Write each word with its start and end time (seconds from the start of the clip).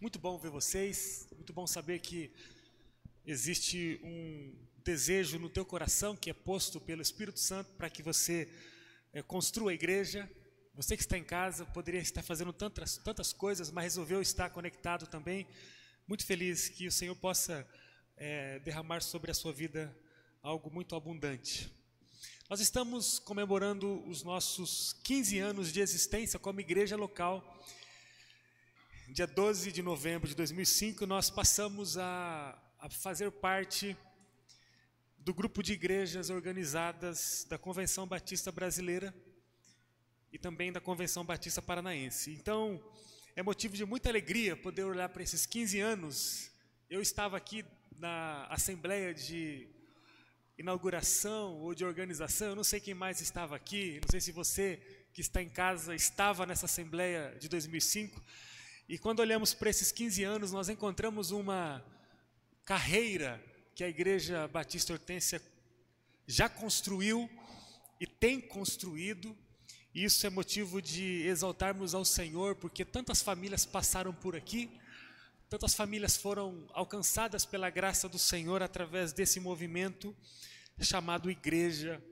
Muito 0.00 0.18
bom 0.18 0.38
ver 0.38 0.48
vocês, 0.48 1.28
muito 1.36 1.52
bom 1.52 1.66
saber 1.66 1.98
que 1.98 2.32
existe 3.26 4.00
um 4.02 4.56
desejo 4.82 5.38
no 5.38 5.50
teu 5.50 5.62
coração 5.62 6.16
que 6.16 6.30
é 6.30 6.32
posto 6.32 6.80
pelo 6.80 7.02
Espírito 7.02 7.38
Santo 7.38 7.70
para 7.74 7.90
que 7.90 8.02
você 8.02 8.48
é, 9.12 9.20
construa 9.20 9.72
a 9.72 9.74
igreja. 9.74 10.26
Você 10.74 10.96
que 10.96 11.02
está 11.02 11.18
em 11.18 11.22
casa 11.22 11.66
poderia 11.66 12.00
estar 12.00 12.22
fazendo 12.22 12.50
tantas, 12.50 12.96
tantas 12.96 13.34
coisas, 13.34 13.70
mas 13.70 13.84
resolveu 13.84 14.22
estar 14.22 14.48
conectado 14.48 15.06
também. 15.06 15.46
Muito 16.08 16.24
feliz 16.24 16.70
que 16.70 16.86
o 16.86 16.92
Senhor 16.92 17.14
possa 17.14 17.68
é, 18.16 18.58
derramar 18.60 19.02
sobre 19.02 19.30
a 19.30 19.34
sua 19.34 19.52
vida 19.52 19.94
algo 20.42 20.70
muito 20.70 20.96
abundante. 20.96 21.70
Nós 22.48 22.60
estamos 22.60 23.18
comemorando 23.18 24.02
os 24.08 24.22
nossos 24.22 24.94
15 25.04 25.38
anos 25.40 25.70
de 25.70 25.82
existência 25.82 26.38
como 26.38 26.58
igreja 26.58 26.96
local 26.96 27.44
dia 29.12 29.26
12 29.26 29.72
de 29.72 29.82
novembro 29.82 30.28
de 30.28 30.36
2005, 30.36 31.04
nós 31.04 31.28
passamos 31.28 31.98
a, 31.98 32.56
a 32.78 32.88
fazer 32.88 33.28
parte 33.32 33.96
do 35.18 35.34
grupo 35.34 35.64
de 35.64 35.72
igrejas 35.72 36.30
organizadas 36.30 37.44
da 37.50 37.58
Convenção 37.58 38.06
Batista 38.06 38.52
Brasileira 38.52 39.12
e 40.32 40.38
também 40.38 40.70
da 40.70 40.80
Convenção 40.80 41.24
Batista 41.24 41.60
Paranaense. 41.60 42.30
Então, 42.30 42.80
é 43.34 43.42
motivo 43.42 43.76
de 43.76 43.84
muita 43.84 44.08
alegria 44.08 44.56
poder 44.56 44.84
olhar 44.84 45.08
para 45.08 45.24
esses 45.24 45.44
15 45.44 45.80
anos. 45.80 46.52
Eu 46.88 47.02
estava 47.02 47.36
aqui 47.36 47.64
na 47.98 48.46
assembleia 48.46 49.12
de 49.12 49.66
inauguração 50.56 51.58
ou 51.58 51.74
de 51.74 51.84
organização, 51.84 52.50
eu 52.50 52.56
não 52.56 52.64
sei 52.64 52.78
quem 52.78 52.94
mais 52.94 53.20
estava 53.20 53.56
aqui, 53.56 53.98
não 54.02 54.08
sei 54.08 54.20
se 54.20 54.30
você 54.30 54.80
que 55.12 55.20
está 55.20 55.42
em 55.42 55.48
casa 55.48 55.96
estava 55.96 56.46
nessa 56.46 56.66
assembleia 56.66 57.36
de 57.40 57.48
2005, 57.48 58.22
e 58.90 58.98
quando 58.98 59.20
olhamos 59.20 59.54
para 59.54 59.70
esses 59.70 59.92
15 59.92 60.24
anos, 60.24 60.50
nós 60.50 60.68
encontramos 60.68 61.30
uma 61.30 61.80
carreira 62.64 63.40
que 63.72 63.84
a 63.84 63.88
Igreja 63.88 64.48
Batista 64.48 64.92
Hortência 64.92 65.40
já 66.26 66.48
construiu 66.48 67.30
e 68.00 68.06
tem 68.08 68.40
construído. 68.40 69.38
E 69.94 70.02
isso 70.02 70.26
é 70.26 70.30
motivo 70.30 70.82
de 70.82 71.24
exaltarmos 71.24 71.94
ao 71.94 72.04
Senhor, 72.04 72.56
porque 72.56 72.84
tantas 72.84 73.22
famílias 73.22 73.64
passaram 73.64 74.12
por 74.12 74.34
aqui, 74.34 74.68
tantas 75.48 75.72
famílias 75.72 76.16
foram 76.16 76.68
alcançadas 76.72 77.44
pela 77.44 77.70
graça 77.70 78.08
do 78.08 78.18
Senhor 78.18 78.60
através 78.60 79.12
desse 79.12 79.38
movimento 79.38 80.16
chamado 80.80 81.30
Igreja 81.30 82.02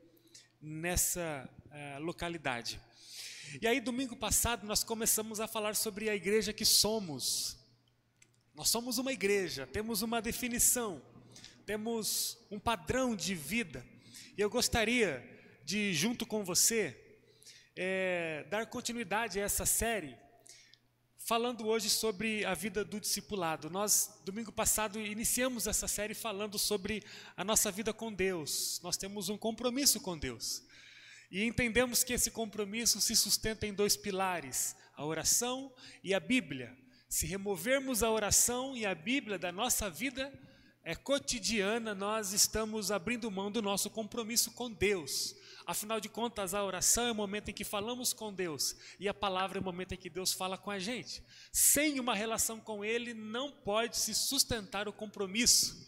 nessa 0.63 1.51
uh, 1.73 2.01
localidade. 2.01 2.81
E 3.63 3.67
aí, 3.67 3.81
domingo 3.81 4.15
passado, 4.15 4.67
nós 4.67 4.85
começamos 4.85 5.41
a 5.41 5.49
falar 5.49 5.75
sobre 5.75 6.11
a 6.11 6.15
igreja 6.15 6.53
que 6.53 6.67
somos. 6.67 7.57
Nós 8.55 8.69
somos 8.69 8.99
uma 8.99 9.11
igreja, 9.11 9.67
temos 9.67 10.03
uma 10.03 10.21
definição, 10.21 11.01
temos 11.65 12.37
um 12.51 12.59
padrão 12.59 13.17
de 13.17 13.35
vida. 13.35 13.87
E 14.37 14.41
eu 14.41 14.51
gostaria 14.51 15.25
de, 15.65 15.95
junto 15.95 16.27
com 16.27 16.45
você, 16.45 16.95
é, 17.75 18.45
dar 18.51 18.67
continuidade 18.67 19.41
a 19.41 19.45
essa 19.45 19.65
série, 19.65 20.15
falando 21.17 21.67
hoje 21.67 21.89
sobre 21.89 22.45
a 22.45 22.55
vida 22.55 22.85
do 22.85 23.01
discipulado. 23.01 23.71
Nós, 23.71 24.21
domingo 24.27 24.53
passado, 24.53 25.01
iniciamos 25.01 25.67
essa 25.67 25.89
série 25.89 26.15
falando 26.15 26.59
sobre 26.59 27.03
a 27.37 27.43
nossa 27.43 27.71
vida 27.71 27.95
com 27.95 28.13
Deus. 28.13 28.79
Nós 28.83 28.97
temos 28.99 29.31
um 29.31 29.39
compromisso 29.39 30.01
com 30.01 30.19
Deus. 30.19 30.68
E 31.31 31.45
entendemos 31.45 32.03
que 32.03 32.15
esse 32.15 32.31
compromisso 32.31 33.01
se 33.01 33.15
sustenta 33.15 33.67
em 33.67 33.75
dois 33.75 33.97
pilares: 33.97 34.75
a 34.97 35.05
oração 35.05 35.73
e 36.03 36.15
a 36.15 36.21
Bíblia. 36.21 36.77
Se 37.09 37.27
removermos 37.27 38.03
a 38.03 38.11
oração 38.11 38.77
e 38.77 38.85
a 38.85 38.95
Bíblia 38.95 39.39
da 39.39 39.51
nossa 39.51 39.89
vida 39.89 40.33
é 40.85 40.95
cotidiana, 40.95 41.95
nós 41.95 42.33
estamos 42.33 42.91
abrindo 42.91 43.31
mão 43.31 43.51
do 43.51 43.61
nosso 43.61 43.91
compromisso 43.91 44.53
com 44.53 44.71
Deus. 44.71 45.35
Afinal 45.67 46.01
de 46.01 46.09
contas, 46.09 46.55
a 46.55 46.65
oração 46.65 47.07
é 47.07 47.13
o 47.13 47.15
momento 47.15 47.51
em 47.51 47.55
que 47.55 47.63
falamos 47.63 48.15
com 48.15 48.33
Deus 48.33 48.75
e 48.99 49.07
a 49.07 49.13
palavra 49.13 49.59
é 49.59 49.61
o 49.61 49.65
momento 49.65 49.93
em 49.93 49.99
que 49.99 50.09
Deus 50.09 50.33
fala 50.33 50.57
com 50.57 50.71
a 50.71 50.79
gente. 50.79 51.23
Sem 51.53 52.01
uma 52.01 52.15
relação 52.15 52.59
com 52.59 52.83
Ele, 52.83 53.13
não 53.13 53.53
pode 53.53 53.99
se 53.99 54.15
sustentar 54.15 54.89
o 54.89 54.93
compromisso. 54.95 55.87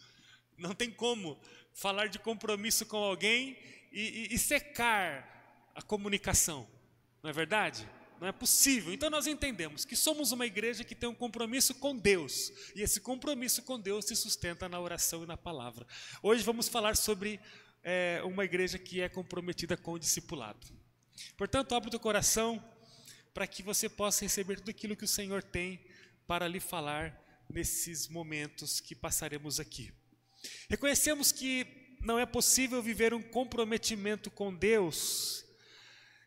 Não 0.59 0.75
tem 0.75 0.91
como 0.91 1.41
falar 1.73 2.09
de 2.09 2.19
compromisso 2.19 2.85
com 2.85 2.99
alguém 2.99 3.57
e, 3.91 4.29
e, 4.31 4.35
e 4.35 4.39
secar 4.39 5.71
a 5.75 5.83
comunicação, 5.83 6.69
não 7.23 7.31
é 7.31 7.33
verdade? 7.33 7.89
Não 8.21 8.29
é 8.29 8.33
possível. 8.33 8.93
Então 8.93 9.09
nós 9.09 9.27
entendemos 9.27 9.87
que 9.87 9.97
somos 9.97 10.31
uma 10.31 10.45
igreja 10.45 10.85
que 10.85 10.95
tem 10.95 11.09
um 11.09 11.15
compromisso 11.15 11.75
com 11.75 11.97
Deus. 11.97 12.53
E 12.75 12.83
esse 12.83 13.01
compromisso 13.01 13.63
com 13.63 13.81
Deus 13.81 14.05
se 14.05 14.15
sustenta 14.15 14.69
na 14.69 14.79
oração 14.79 15.25
e 15.25 15.27
na 15.27 15.39
palavra. 15.39 15.87
Hoje 16.23 16.45
vamos 16.45 16.69
falar 16.69 16.97
sobre 16.97 17.41
é, 17.83 18.21
uma 18.25 18.45
igreja 18.45 18.79
que 18.79 19.01
é 19.01 19.09
comprometida 19.09 19.75
com 19.75 19.93
o 19.93 19.99
discipulado. 19.99 20.67
Portanto, 21.37 21.75
abre 21.75 21.89
o 21.89 21.91
teu 21.91 22.01
coração 22.01 22.63
para 23.33 23.47
que 23.47 23.63
você 23.63 23.89
possa 23.89 24.25
receber 24.25 24.57
tudo 24.57 24.71
aquilo 24.71 24.97
que 24.97 25.05
o 25.05 25.09
Senhor 25.09 25.43
tem 25.43 25.81
para 26.27 26.47
lhe 26.47 26.61
falar 26.61 27.19
nesses 27.49 28.07
momentos 28.07 28.81
que 28.81 28.95
passaremos 28.95 29.59
aqui. 29.59 29.93
Reconhecemos 30.69 31.33
que 31.33 31.80
não 32.01 32.19
é 32.19 32.25
possível 32.25 32.83
viver 32.83 33.13
um 33.13 33.23
comprometimento 33.23 34.31
com 34.31 34.55
Deus 34.55 35.45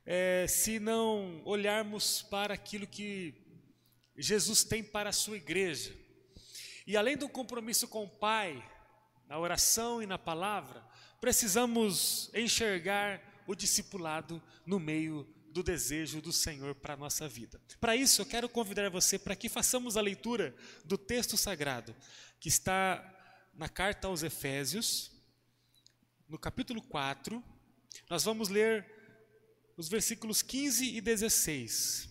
é, 0.06 0.46
se 0.48 0.80
não 0.80 1.42
olharmos 1.46 2.22
para 2.22 2.54
aquilo 2.54 2.86
que 2.86 3.34
Jesus 4.16 4.64
tem 4.64 4.84
para 4.84 5.10
a 5.10 5.14
sua 5.14 5.38
igreja. 5.38 5.94
E 6.86 6.96
além 6.96 7.18
do 7.18 7.28
compromisso 7.28 7.88
com 7.88 8.04
o 8.04 8.10
Pai, 8.10 8.64
na 9.28 9.40
oração 9.40 10.04
e 10.04 10.06
na 10.06 10.18
palavra, 10.18 10.86
precisamos 11.20 12.30
enxergar 12.34 13.22
o 13.48 13.56
discipulado 13.56 14.42
no 14.66 14.80
meio 14.80 15.28
do 15.50 15.64
desejo 15.64 16.22
do 16.22 16.34
Senhor 16.34 16.76
para 16.76 16.96
a 16.96 16.98
nossa 16.98 17.28
vida. 17.28 17.62
Para 17.80 17.96
isso, 17.96 18.22
eu 18.22 18.26
quero 18.26 18.50
convidar 18.50 18.90
você 18.90 19.18
para 19.18 19.36
que 19.36 19.48
façamos 19.48 19.96
a 19.96 20.02
leitura 20.02 20.56
do 20.84 20.98
texto 20.98 21.38
sagrado, 21.38 21.96
que 22.40 22.50
está 22.50 23.10
na 23.54 23.70
carta 23.70 24.08
aos 24.08 24.24
Efésios, 24.24 25.13
no 26.28 26.38
capítulo 26.38 26.82
4, 26.82 27.44
nós 28.10 28.24
vamos 28.24 28.50
ler 28.50 28.86
os 29.76 29.90
versículos 29.90 30.42
15 30.42 30.96
e 30.96 31.02
16. 31.02 32.10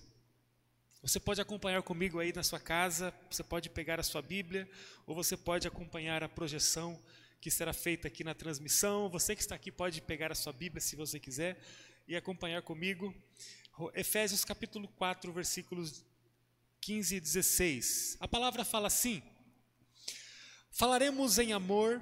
Você 1.03 1.19
pode 1.19 1.41
acompanhar 1.41 1.83
comigo 1.83 2.21
aí 2.21 2.33
na 2.33 2.43
sua 2.43 2.61
casa, 2.61 3.13
você 3.31 3.43
pode 3.43 3.69
pegar 3.69 3.99
a 3.99 4.03
sua 4.03 4.23
Bíblia, 4.23 4.71
ou 5.07 5.15
você 5.15 5.37
pode 5.37 5.67
acompanhar 5.67 6.23
a 6.23 6.29
projeção 6.29 7.01
que 7.41 7.51
será 7.51 7.73
feita 7.73 8.07
aqui 8.07 8.23
na 8.23 8.35
transmissão. 8.35 9.09
Você 9.09 9.35
que 9.35 9.43
está 9.43 9.57
aqui 9.57 9.73
pode 9.73 10.01
pegar 10.01 10.31
a 10.31 10.35
sua 10.35 10.53
Bíblia 10.53 10.81
se 10.81 10.95
você 10.95 11.19
quiser 11.19 11.61
e 12.07 12.15
acompanhar 12.15 12.63
comigo. 12.63 13.13
Efésios 13.95 14.45
capítulo 14.45 14.87
4, 14.89 15.33
versículos 15.33 16.05
15 16.81 17.17
e 17.17 17.21
16. 17.21 18.17
A 18.21 18.29
palavra 18.29 18.65
fala 18.65 18.87
assim: 18.87 19.23
Falaremos 20.71 21.39
em 21.39 21.53
amor 21.53 22.01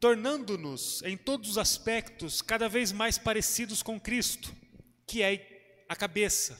tornando-nos, 0.00 1.02
em 1.02 1.16
todos 1.16 1.50
os 1.50 1.58
aspectos, 1.58 2.40
cada 2.40 2.68
vez 2.68 2.90
mais 2.90 3.18
parecidos 3.18 3.82
com 3.82 4.00
Cristo, 4.00 4.54
que 5.06 5.22
é 5.22 5.84
a 5.88 5.94
cabeça. 5.94 6.58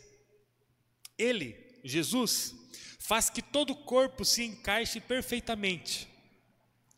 Ele, 1.17 1.57
Jesus, 1.83 2.55
faz 2.99 3.31
que 3.31 3.41
todo 3.41 3.71
o 3.71 3.85
corpo 3.85 4.25
se 4.25 4.45
encaixe 4.45 5.01
perfeitamente. 5.01 6.07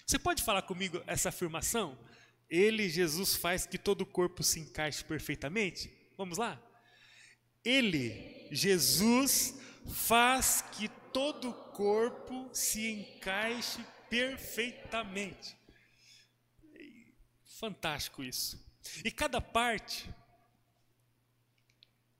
Você 0.04 0.18
pode 0.18 0.42
falar 0.42 0.62
comigo 0.62 1.00
essa 1.06 1.28
afirmação? 1.28 1.96
Ele, 2.50 2.88
Jesus, 2.88 3.36
faz 3.36 3.64
que 3.64 3.78
todo 3.78 4.02
o 4.02 4.06
corpo 4.06 4.42
se 4.42 4.60
encaixe 4.60 5.04
perfeitamente? 5.04 5.90
Vamos 6.18 6.38
lá? 6.38 6.60
Ele, 7.64 8.48
Jesus, 8.50 9.54
faz 9.90 10.62
que 10.72 10.88
todo 11.12 11.50
o 11.50 11.54
corpo 11.72 12.50
se 12.52 12.90
encaixe 12.90 13.80
perfeitamente. 14.10 15.61
Fantástico 17.62 18.24
isso. 18.24 18.60
E 19.04 19.10
cada 19.12 19.40
parte, 19.40 20.12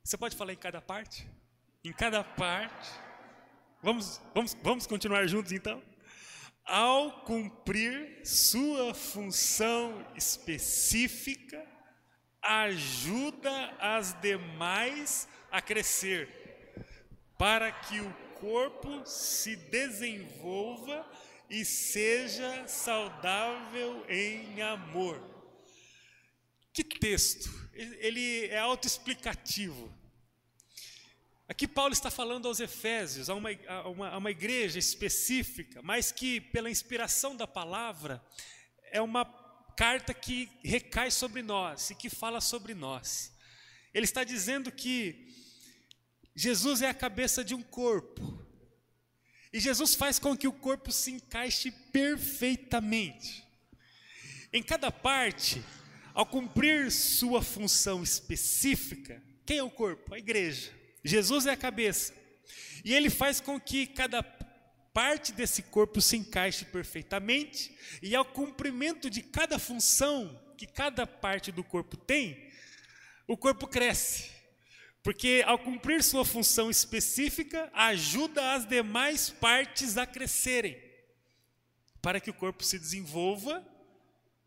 você 0.00 0.16
pode 0.16 0.36
falar 0.36 0.52
em 0.52 0.56
cada 0.56 0.80
parte? 0.80 1.28
Em 1.82 1.92
cada 1.92 2.22
parte. 2.22 2.88
Vamos, 3.82 4.20
vamos, 4.32 4.54
vamos 4.62 4.86
continuar 4.86 5.26
juntos 5.26 5.50
então? 5.50 5.82
Ao 6.64 7.24
cumprir 7.24 8.24
sua 8.24 8.94
função 8.94 10.06
específica, 10.14 11.66
ajuda 12.40 13.74
as 13.80 14.12
demais 14.20 15.26
a 15.50 15.60
crescer, 15.60 16.28
para 17.36 17.72
que 17.72 17.98
o 17.98 18.14
corpo 18.38 19.04
se 19.04 19.56
desenvolva 19.56 21.04
e 21.50 21.64
seja 21.64 22.68
saudável 22.68 24.06
em 24.08 24.62
amor. 24.62 25.31
Que 26.72 26.82
texto! 26.82 27.50
Ele 27.74 28.46
é 28.46 28.58
autoexplicativo. 28.58 29.92
Aqui 31.46 31.68
Paulo 31.68 31.92
está 31.92 32.10
falando 32.10 32.48
aos 32.48 32.60
Efésios, 32.60 33.28
a 33.28 33.34
uma, 33.34 33.50
a, 33.68 33.88
uma, 33.88 34.08
a 34.08 34.16
uma 34.18 34.30
igreja 34.30 34.78
específica, 34.78 35.82
mas 35.82 36.10
que, 36.10 36.40
pela 36.40 36.70
inspiração 36.70 37.36
da 37.36 37.46
palavra, 37.46 38.24
é 38.90 39.02
uma 39.02 39.24
carta 39.76 40.14
que 40.14 40.48
recai 40.64 41.10
sobre 41.10 41.42
nós 41.42 41.90
e 41.90 41.94
que 41.94 42.08
fala 42.08 42.40
sobre 42.40 42.74
nós. 42.74 43.32
Ele 43.92 44.04
está 44.04 44.24
dizendo 44.24 44.72
que 44.72 45.28
Jesus 46.34 46.80
é 46.80 46.88
a 46.88 46.94
cabeça 46.94 47.44
de 47.44 47.54
um 47.54 47.62
corpo. 47.62 48.40
E 49.52 49.60
Jesus 49.60 49.94
faz 49.94 50.18
com 50.18 50.34
que 50.34 50.48
o 50.48 50.52
corpo 50.52 50.90
se 50.90 51.10
encaixe 51.10 51.70
perfeitamente. 51.70 53.46
Em 54.50 54.62
cada 54.62 54.90
parte, 54.90 55.62
ao 56.14 56.26
cumprir 56.26 56.90
sua 56.90 57.42
função 57.42 58.02
específica, 58.02 59.22
quem 59.46 59.58
é 59.58 59.62
o 59.62 59.70
corpo? 59.70 60.14
A 60.14 60.18
igreja. 60.18 60.70
Jesus 61.04 61.46
é 61.46 61.52
a 61.52 61.56
cabeça. 61.56 62.14
E 62.84 62.94
ele 62.94 63.10
faz 63.10 63.40
com 63.40 63.60
que 63.60 63.86
cada 63.86 64.22
parte 64.92 65.32
desse 65.32 65.62
corpo 65.62 66.00
se 66.00 66.16
encaixe 66.16 66.64
perfeitamente, 66.66 67.74
e 68.02 68.14
ao 68.14 68.24
cumprimento 68.24 69.08
de 69.08 69.22
cada 69.22 69.58
função 69.58 70.38
que 70.56 70.66
cada 70.66 71.06
parte 71.06 71.50
do 71.50 71.64
corpo 71.64 71.96
tem, 71.96 72.50
o 73.26 73.36
corpo 73.36 73.66
cresce. 73.66 74.30
Porque 75.02 75.42
ao 75.46 75.58
cumprir 75.58 76.02
sua 76.02 76.24
função 76.24 76.70
específica, 76.70 77.70
ajuda 77.72 78.52
as 78.52 78.66
demais 78.66 79.30
partes 79.30 79.96
a 79.96 80.06
crescerem, 80.06 80.80
para 82.00 82.20
que 82.20 82.30
o 82.30 82.34
corpo 82.34 82.62
se 82.62 82.78
desenvolva 82.78 83.66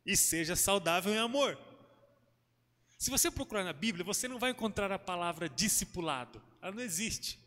e 0.06 0.16
seja 0.16 0.56
saudável 0.56 1.14
em 1.14 1.18
amor. 1.18 1.58
Se 2.98 3.10
você 3.10 3.30
procurar 3.30 3.64
na 3.64 3.74
Bíblia, 3.74 4.06
você 4.06 4.28
não 4.28 4.40
vai 4.40 4.52
encontrar 4.52 4.92
a 4.92 5.00
palavra 5.00 5.50
discipulado. 5.50 6.42
Ela 6.62 6.72
não 6.72 6.84
existe. 6.84 7.40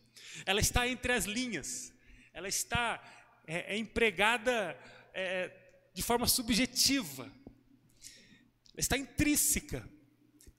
Ela 0.45 0.61
está 0.61 0.87
entre 0.87 1.13
as 1.13 1.25
linhas. 1.25 1.93
Ela 2.33 2.49
está 2.49 3.03
é, 3.47 3.75
é 3.75 3.79
empregada 3.79 4.79
é, 5.15 5.51
de 5.95 6.03
forma 6.03 6.27
subjetiva. 6.27 7.25
Ela 7.25 8.81
está 8.81 8.97
intrínseca. 8.97 9.89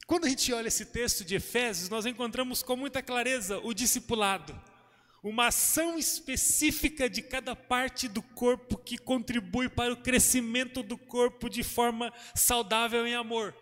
Quando 0.07 0.25
a 0.25 0.29
gente 0.29 0.51
olha 0.51 0.67
esse 0.67 0.85
texto 0.87 1.23
de 1.23 1.35
Efésios, 1.35 1.87
nós 1.87 2.05
encontramos 2.05 2.63
com 2.63 2.75
muita 2.75 3.03
clareza 3.03 3.59
o 3.59 3.73
discipulado. 3.73 4.59
Uma 5.21 5.47
ação 5.47 5.97
específica 5.97 7.09
de 7.09 7.21
cada 7.21 7.55
parte 7.55 8.07
do 8.07 8.21
corpo 8.21 8.77
que 8.77 8.97
contribui 8.97 9.67
para 9.67 9.93
o 9.93 9.97
crescimento 9.97 10.81
do 10.81 10.97
corpo 10.97 11.49
de 11.49 11.61
forma 11.61 12.13
saudável 12.33 13.05
em 13.05 13.15
amor. 13.15 13.55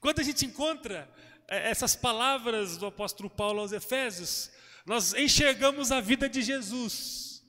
Quando 0.00 0.20
a 0.20 0.22
gente 0.22 0.46
encontra 0.46 1.12
é, 1.48 1.70
essas 1.70 1.96
palavras 1.96 2.76
do 2.76 2.86
apóstolo 2.86 3.28
Paulo 3.28 3.60
aos 3.60 3.72
Efésios, 3.72 4.50
nós 4.86 5.12
enxergamos 5.14 5.90
a 5.90 6.00
vida 6.00 6.28
de 6.28 6.40
Jesus. 6.42 7.44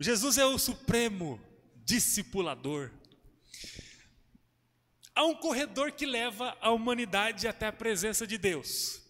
Jesus 0.00 0.38
é 0.38 0.44
o 0.44 0.58
supremo 0.58 1.40
discipulador. 1.84 2.90
Há 5.14 5.24
um 5.24 5.34
corredor 5.34 5.92
que 5.92 6.06
leva 6.06 6.56
a 6.60 6.70
humanidade 6.70 7.48
até 7.48 7.66
a 7.66 7.72
presença 7.72 8.26
de 8.26 8.38
Deus. 8.38 9.02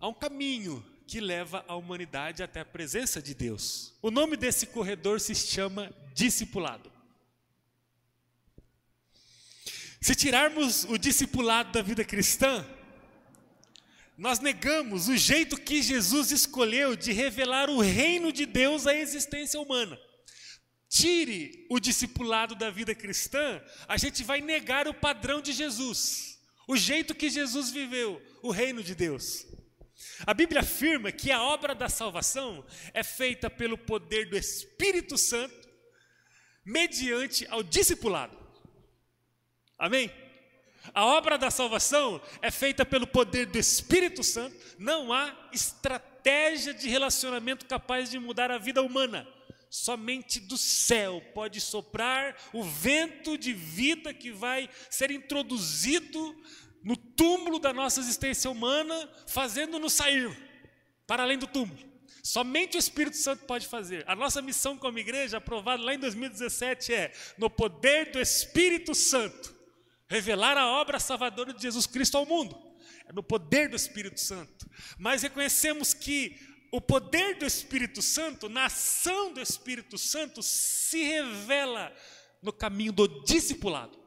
Há 0.00 0.08
um 0.08 0.14
caminho 0.14 0.84
que 1.06 1.20
leva 1.20 1.64
a 1.68 1.76
humanidade 1.76 2.42
até 2.42 2.60
a 2.60 2.64
presença 2.64 3.20
de 3.20 3.34
Deus. 3.34 3.92
O 4.00 4.10
nome 4.10 4.36
desse 4.36 4.66
corredor 4.66 5.20
se 5.20 5.34
chama 5.34 5.92
discipulado. 6.14 6.90
Se 10.00 10.14
tirarmos 10.14 10.84
o 10.84 10.96
discipulado 10.96 11.72
da 11.72 11.82
vida 11.82 12.02
cristã, 12.02 12.66
nós 14.16 14.38
negamos 14.38 15.08
o 15.08 15.16
jeito 15.16 15.60
que 15.60 15.82
Jesus 15.82 16.30
escolheu 16.30 16.96
de 16.96 17.12
revelar 17.12 17.68
o 17.68 17.80
reino 17.80 18.32
de 18.32 18.46
Deus 18.46 18.86
à 18.86 18.94
existência 18.94 19.60
humana. 19.60 20.00
Tire 20.88 21.66
o 21.70 21.78
discipulado 21.78 22.54
da 22.54 22.70
vida 22.70 22.94
cristã, 22.94 23.62
a 23.86 23.96
gente 23.98 24.24
vai 24.24 24.40
negar 24.40 24.88
o 24.88 24.94
padrão 24.94 25.40
de 25.40 25.52
Jesus, 25.52 26.38
o 26.66 26.76
jeito 26.76 27.14
que 27.14 27.28
Jesus 27.28 27.70
viveu, 27.70 28.20
o 28.42 28.50
reino 28.50 28.82
de 28.82 28.94
Deus. 28.94 29.46
A 30.26 30.34
Bíblia 30.34 30.60
afirma 30.60 31.12
que 31.12 31.30
a 31.30 31.42
obra 31.42 31.74
da 31.74 31.88
salvação 31.88 32.64
é 32.92 33.02
feita 33.02 33.48
pelo 33.50 33.76
poder 33.76 34.28
do 34.28 34.36
Espírito 34.36 35.16
Santo, 35.18 35.68
mediante 36.64 37.46
ao 37.50 37.62
discipulado. 37.62 38.36
Amém? 39.78 40.10
A 40.94 41.04
obra 41.04 41.36
da 41.36 41.50
salvação 41.50 42.20
é 42.40 42.50
feita 42.50 42.84
pelo 42.84 43.06
poder 43.06 43.46
do 43.46 43.58
Espírito 43.58 44.24
Santo, 44.24 44.56
não 44.78 45.12
há 45.12 45.34
estratégia 45.52 46.72
de 46.72 46.88
relacionamento 46.88 47.66
capaz 47.66 48.10
de 48.10 48.18
mudar 48.18 48.50
a 48.50 48.58
vida 48.58 48.82
humana. 48.82 49.26
Somente 49.70 50.40
do 50.40 50.58
céu 50.58 51.22
pode 51.32 51.60
soprar 51.60 52.36
o 52.52 52.64
vento 52.64 53.38
de 53.38 53.52
vida 53.52 54.12
que 54.12 54.32
vai 54.32 54.68
ser 54.90 55.12
introduzido 55.12 56.36
no 56.82 56.96
túmulo 56.96 57.58
da 57.58 57.72
nossa 57.72 58.00
existência 58.00 58.50
humana, 58.50 59.08
fazendo-nos 59.26 59.92
sair 59.92 60.30
para 61.06 61.22
além 61.22 61.38
do 61.38 61.46
túmulo. 61.46 61.90
Somente 62.22 62.76
o 62.76 62.78
Espírito 62.78 63.16
Santo 63.16 63.44
pode 63.44 63.66
fazer. 63.66 64.04
A 64.06 64.14
nossa 64.14 64.42
missão 64.42 64.76
como 64.76 64.98
igreja, 64.98 65.38
aprovada 65.38 65.82
lá 65.82 65.94
em 65.94 65.98
2017, 65.98 66.92
é: 66.92 67.12
no 67.38 67.48
poder 67.48 68.12
do 68.12 68.20
Espírito 68.20 68.94
Santo, 68.94 69.54
revelar 70.08 70.56
a 70.56 70.66
obra 70.66 70.98
salvadora 70.98 71.52
de 71.52 71.62
Jesus 71.62 71.86
Cristo 71.86 72.16
ao 72.16 72.26
mundo. 72.26 72.56
É 73.06 73.12
no 73.12 73.22
poder 73.22 73.68
do 73.68 73.76
Espírito 73.76 74.20
Santo. 74.20 74.68
Mas 74.98 75.22
reconhecemos 75.22 75.94
que 75.94 76.38
o 76.72 76.80
poder 76.80 77.36
do 77.36 77.44
Espírito 77.44 78.00
Santo, 78.00 78.48
na 78.48 78.66
ação 78.66 79.32
do 79.32 79.40
Espírito 79.40 79.98
Santo, 79.98 80.42
se 80.42 81.02
revela 81.02 81.92
no 82.42 82.52
caminho 82.52 82.92
do 82.92 83.24
discipulado. 83.24 83.99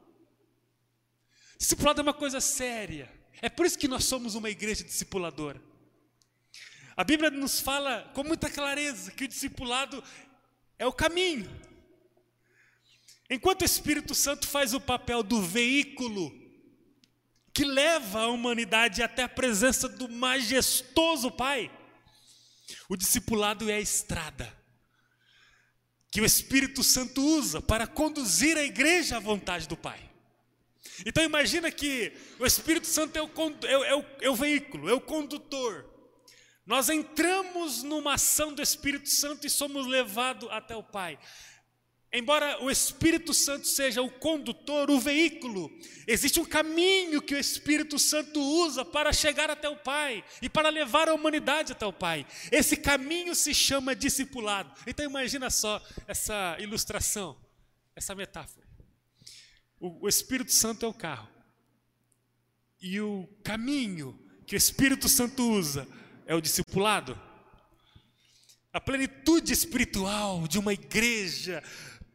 Discipulado 1.58 2.00
é 2.00 2.02
uma 2.02 2.14
coisa 2.14 2.40
séria. 2.40 3.10
É 3.40 3.48
por 3.48 3.66
isso 3.66 3.78
que 3.78 3.88
nós 3.88 4.04
somos 4.04 4.34
uma 4.34 4.50
igreja 4.50 4.84
discipuladora. 4.84 5.60
A 6.96 7.02
Bíblia 7.02 7.30
nos 7.30 7.60
fala 7.60 8.10
com 8.14 8.22
muita 8.22 8.48
clareza 8.48 9.10
que 9.10 9.24
o 9.24 9.28
discipulado 9.28 10.02
é 10.78 10.86
o 10.86 10.92
caminho. 10.92 11.50
Enquanto 13.28 13.62
o 13.62 13.64
Espírito 13.64 14.14
Santo 14.14 14.46
faz 14.46 14.74
o 14.74 14.80
papel 14.80 15.22
do 15.22 15.42
veículo 15.42 16.32
que 17.52 17.64
leva 17.64 18.22
a 18.22 18.28
humanidade 18.28 19.02
até 19.02 19.22
a 19.22 19.28
presença 19.28 19.88
do 19.88 20.08
majestoso 20.08 21.30
Pai, 21.30 21.70
o 22.88 22.96
discipulado 22.96 23.70
é 23.70 23.74
a 23.74 23.80
estrada 23.80 24.52
que 26.10 26.20
o 26.20 26.24
Espírito 26.24 26.84
Santo 26.84 27.20
usa 27.20 27.60
para 27.60 27.88
conduzir 27.88 28.56
a 28.56 28.62
igreja 28.62 29.16
à 29.16 29.20
vontade 29.20 29.66
do 29.66 29.76
Pai. 29.76 30.13
Então 31.04 31.24
imagina 31.24 31.70
que 31.70 32.12
o 32.38 32.46
Espírito 32.46 32.86
Santo 32.86 33.16
é 33.16 33.22
o, 33.22 33.30
é, 33.64 33.72
é, 33.90 33.94
o, 33.94 34.04
é 34.22 34.30
o, 34.30 34.34
veículo, 34.34 34.88
é 34.88 34.92
o 34.92 35.00
condutor. 35.00 35.86
Nós 36.66 36.88
entramos 36.88 37.82
numa 37.82 38.14
ação 38.14 38.52
do 38.52 38.62
Espírito 38.62 39.08
Santo 39.08 39.46
e 39.46 39.50
somos 39.50 39.86
levados 39.86 40.48
até 40.50 40.74
o 40.74 40.82
Pai. 40.82 41.18
Embora 42.16 42.62
o 42.62 42.70
Espírito 42.70 43.34
Santo 43.34 43.66
seja 43.66 44.00
o 44.00 44.08
condutor, 44.08 44.88
o 44.88 45.00
veículo, 45.00 45.68
existe 46.06 46.38
um 46.38 46.44
caminho 46.44 47.20
que 47.20 47.34
o 47.34 47.38
Espírito 47.38 47.98
Santo 47.98 48.40
usa 48.40 48.84
para 48.84 49.12
chegar 49.12 49.50
até 49.50 49.68
o 49.68 49.76
Pai 49.76 50.24
e 50.40 50.48
para 50.48 50.68
levar 50.68 51.08
a 51.08 51.14
humanidade 51.14 51.72
até 51.72 51.84
o 51.84 51.92
Pai. 51.92 52.24
Esse 52.52 52.76
caminho 52.76 53.34
se 53.34 53.52
chama 53.52 53.96
discipulado. 53.96 54.72
Então 54.86 55.04
imagina 55.04 55.50
só 55.50 55.82
essa 56.06 56.56
ilustração, 56.60 57.36
essa 57.96 58.14
metáfora. 58.14 58.63
O, 59.80 60.08
Espírito 60.08 60.52
Santo 60.52 60.86
é 60.86 60.88
o 60.88 60.94
carro. 60.94 61.28
E 62.80 63.00
o 63.00 63.26
caminho 63.42 64.18
que 64.46 64.54
o 64.54 64.58
Espírito 64.58 65.08
Santo 65.08 65.50
usa 65.50 65.86
é 66.26 66.34
o 66.34 66.40
discipulado. 66.40 67.18
A 68.72 68.80
plenitude 68.80 69.52
espiritual 69.52 70.48
de 70.48 70.58
uma 70.58 70.72
igreja 70.72 71.62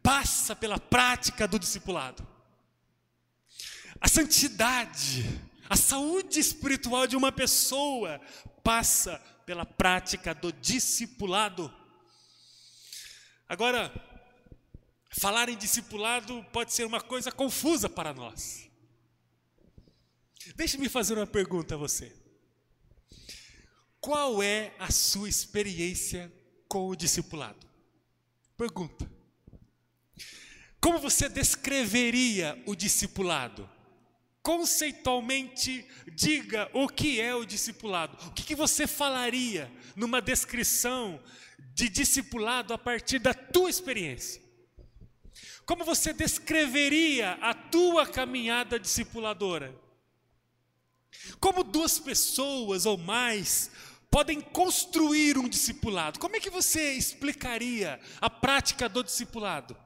passa 0.02 0.54
pela 0.54 0.78
prática 0.78 1.46
do 1.46 1.58
discipulado. 1.58 2.26
A 4.00 4.08
santidade, 4.08 5.24
a 5.68 5.76
saúde 5.76 6.40
espiritual 6.40 7.06
de 7.06 7.16
uma 7.16 7.30
pessoa 7.30 8.20
passa 8.62 9.18
pela 9.44 9.66
prática 9.66 10.34
do 10.34 10.52
discipulado. 10.52 11.72
Agora, 13.48 13.92
falar 15.10 15.48
em 15.48 15.56
discipulado 15.56 16.44
pode 16.52 16.72
ser 16.72 16.86
uma 16.86 17.00
coisa 17.00 17.30
confusa 17.30 17.88
para 17.88 18.14
nós. 18.14 18.70
Deixe-me 20.56 20.88
fazer 20.88 21.18
uma 21.18 21.26
pergunta 21.26 21.74
a 21.74 21.78
você. 21.78 22.12
Qual 24.00 24.42
é 24.42 24.74
a 24.78 24.90
sua 24.90 25.28
experiência 25.28 26.32
com 26.66 26.88
o 26.88 26.96
discipulado? 26.96 27.68
Pergunta. 28.56 29.10
Como 30.80 30.98
você 30.98 31.28
descreveria 31.28 32.62
o 32.66 32.74
discipulado? 32.74 33.68
conceitualmente 34.42 35.86
diga 36.12 36.70
o 36.72 36.88
que 36.88 37.20
é 37.20 37.34
o 37.34 37.44
discipulado. 37.44 38.16
O 38.26 38.32
que, 38.32 38.42
que 38.42 38.54
você 38.54 38.86
falaria 38.86 39.70
numa 39.94 40.20
descrição 40.20 41.20
de 41.74 41.88
discipulado 41.88 42.72
a 42.72 42.78
partir 42.78 43.18
da 43.18 43.34
tua 43.34 43.70
experiência? 43.70 44.39
Como 45.70 45.84
você 45.84 46.12
descreveria 46.12 47.38
a 47.40 47.54
tua 47.54 48.04
caminhada 48.04 48.76
discipuladora? 48.76 49.72
Como 51.38 51.62
duas 51.62 51.96
pessoas 51.96 52.86
ou 52.86 52.98
mais 52.98 53.70
podem 54.10 54.40
construir 54.40 55.38
um 55.38 55.48
discipulado? 55.48 56.18
Como 56.18 56.34
é 56.34 56.40
que 56.40 56.50
você 56.50 56.94
explicaria 56.94 58.00
a 58.20 58.28
prática 58.28 58.88
do 58.88 59.04
discipulado? 59.04 59.76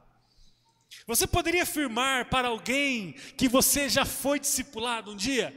Você 1.05 1.27
poderia 1.27 1.61
afirmar 1.61 2.31
para 2.31 2.47
alguém 2.47 3.11
que 3.37 3.47
você 3.47 3.87
já 3.87 4.05
foi 4.05 4.39
discipulado 4.39 5.11
um 5.11 5.15
dia? 5.15 5.53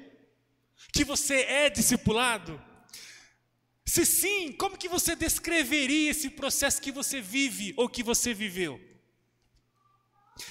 Que 0.93 1.07
você 1.07 1.37
é 1.37 1.71
discipulado? 1.71 2.63
Se 3.87 4.05
sim, 4.05 4.53
como 4.53 4.77
que 4.77 4.91
você 4.91 5.17
descreveria 5.17 6.11
esse 6.11 6.29
processo 6.29 6.83
que 6.83 6.93
você 6.93 7.19
vive 7.19 7.73
ou 7.79 7.89
que 7.89 8.03
você 8.03 8.35
viveu? 8.35 8.88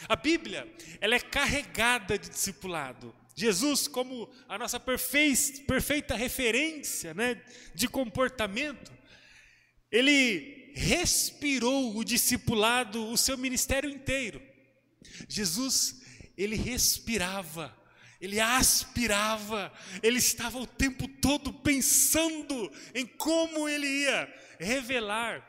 A 0.08 0.16
Bíblia, 0.16 0.68
ela 1.00 1.16
é 1.16 1.20
carregada 1.20 2.18
de 2.18 2.30
discipulado. 2.30 3.16
Jesus, 3.36 3.88
como 3.88 4.30
a 4.50 4.58
nossa 4.58 4.80
perfeita 4.80 6.16
referência 6.16 7.14
né, 7.14 7.40
de 7.76 7.88
comportamento, 7.88 8.92
ele 9.92 10.72
respirou 10.76 11.96
o 11.96 12.04
discipulado, 12.04 13.08
o 13.12 13.18
seu 13.18 13.38
ministério 13.38 13.90
inteiro. 13.90 14.42
Jesus, 15.28 16.02
ele 16.38 16.56
respirava, 16.56 17.76
ele 18.20 18.40
aspirava, 18.40 19.72
ele 20.02 20.18
estava 20.18 20.58
o 20.58 20.68
tempo 20.68 21.08
todo 21.08 21.54
pensando 21.54 22.72
em 22.94 23.06
como 23.06 23.70
ele 23.70 23.88
ia 23.88 24.34
revelar 24.60 25.48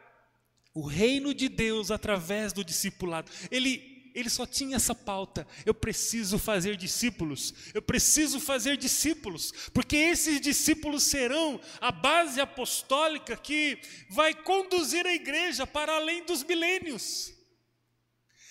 o 0.74 0.86
reino 0.86 1.34
de 1.34 1.48
Deus 1.48 1.90
através 1.90 2.52
do 2.52 2.62
discipulado. 2.62 3.32
Ele 3.50 3.87
ele 4.18 4.30
só 4.30 4.46
tinha 4.46 4.76
essa 4.76 4.94
pauta: 4.94 5.46
eu 5.64 5.72
preciso 5.74 6.38
fazer 6.38 6.76
discípulos, 6.76 7.54
eu 7.72 7.80
preciso 7.80 8.40
fazer 8.40 8.76
discípulos, 8.76 9.52
porque 9.72 9.96
esses 9.96 10.40
discípulos 10.40 11.04
serão 11.04 11.60
a 11.80 11.92
base 11.92 12.40
apostólica 12.40 13.36
que 13.36 13.78
vai 14.10 14.34
conduzir 14.34 15.06
a 15.06 15.14
igreja 15.14 15.66
para 15.66 15.94
além 15.94 16.24
dos 16.24 16.42
milênios. 16.42 17.32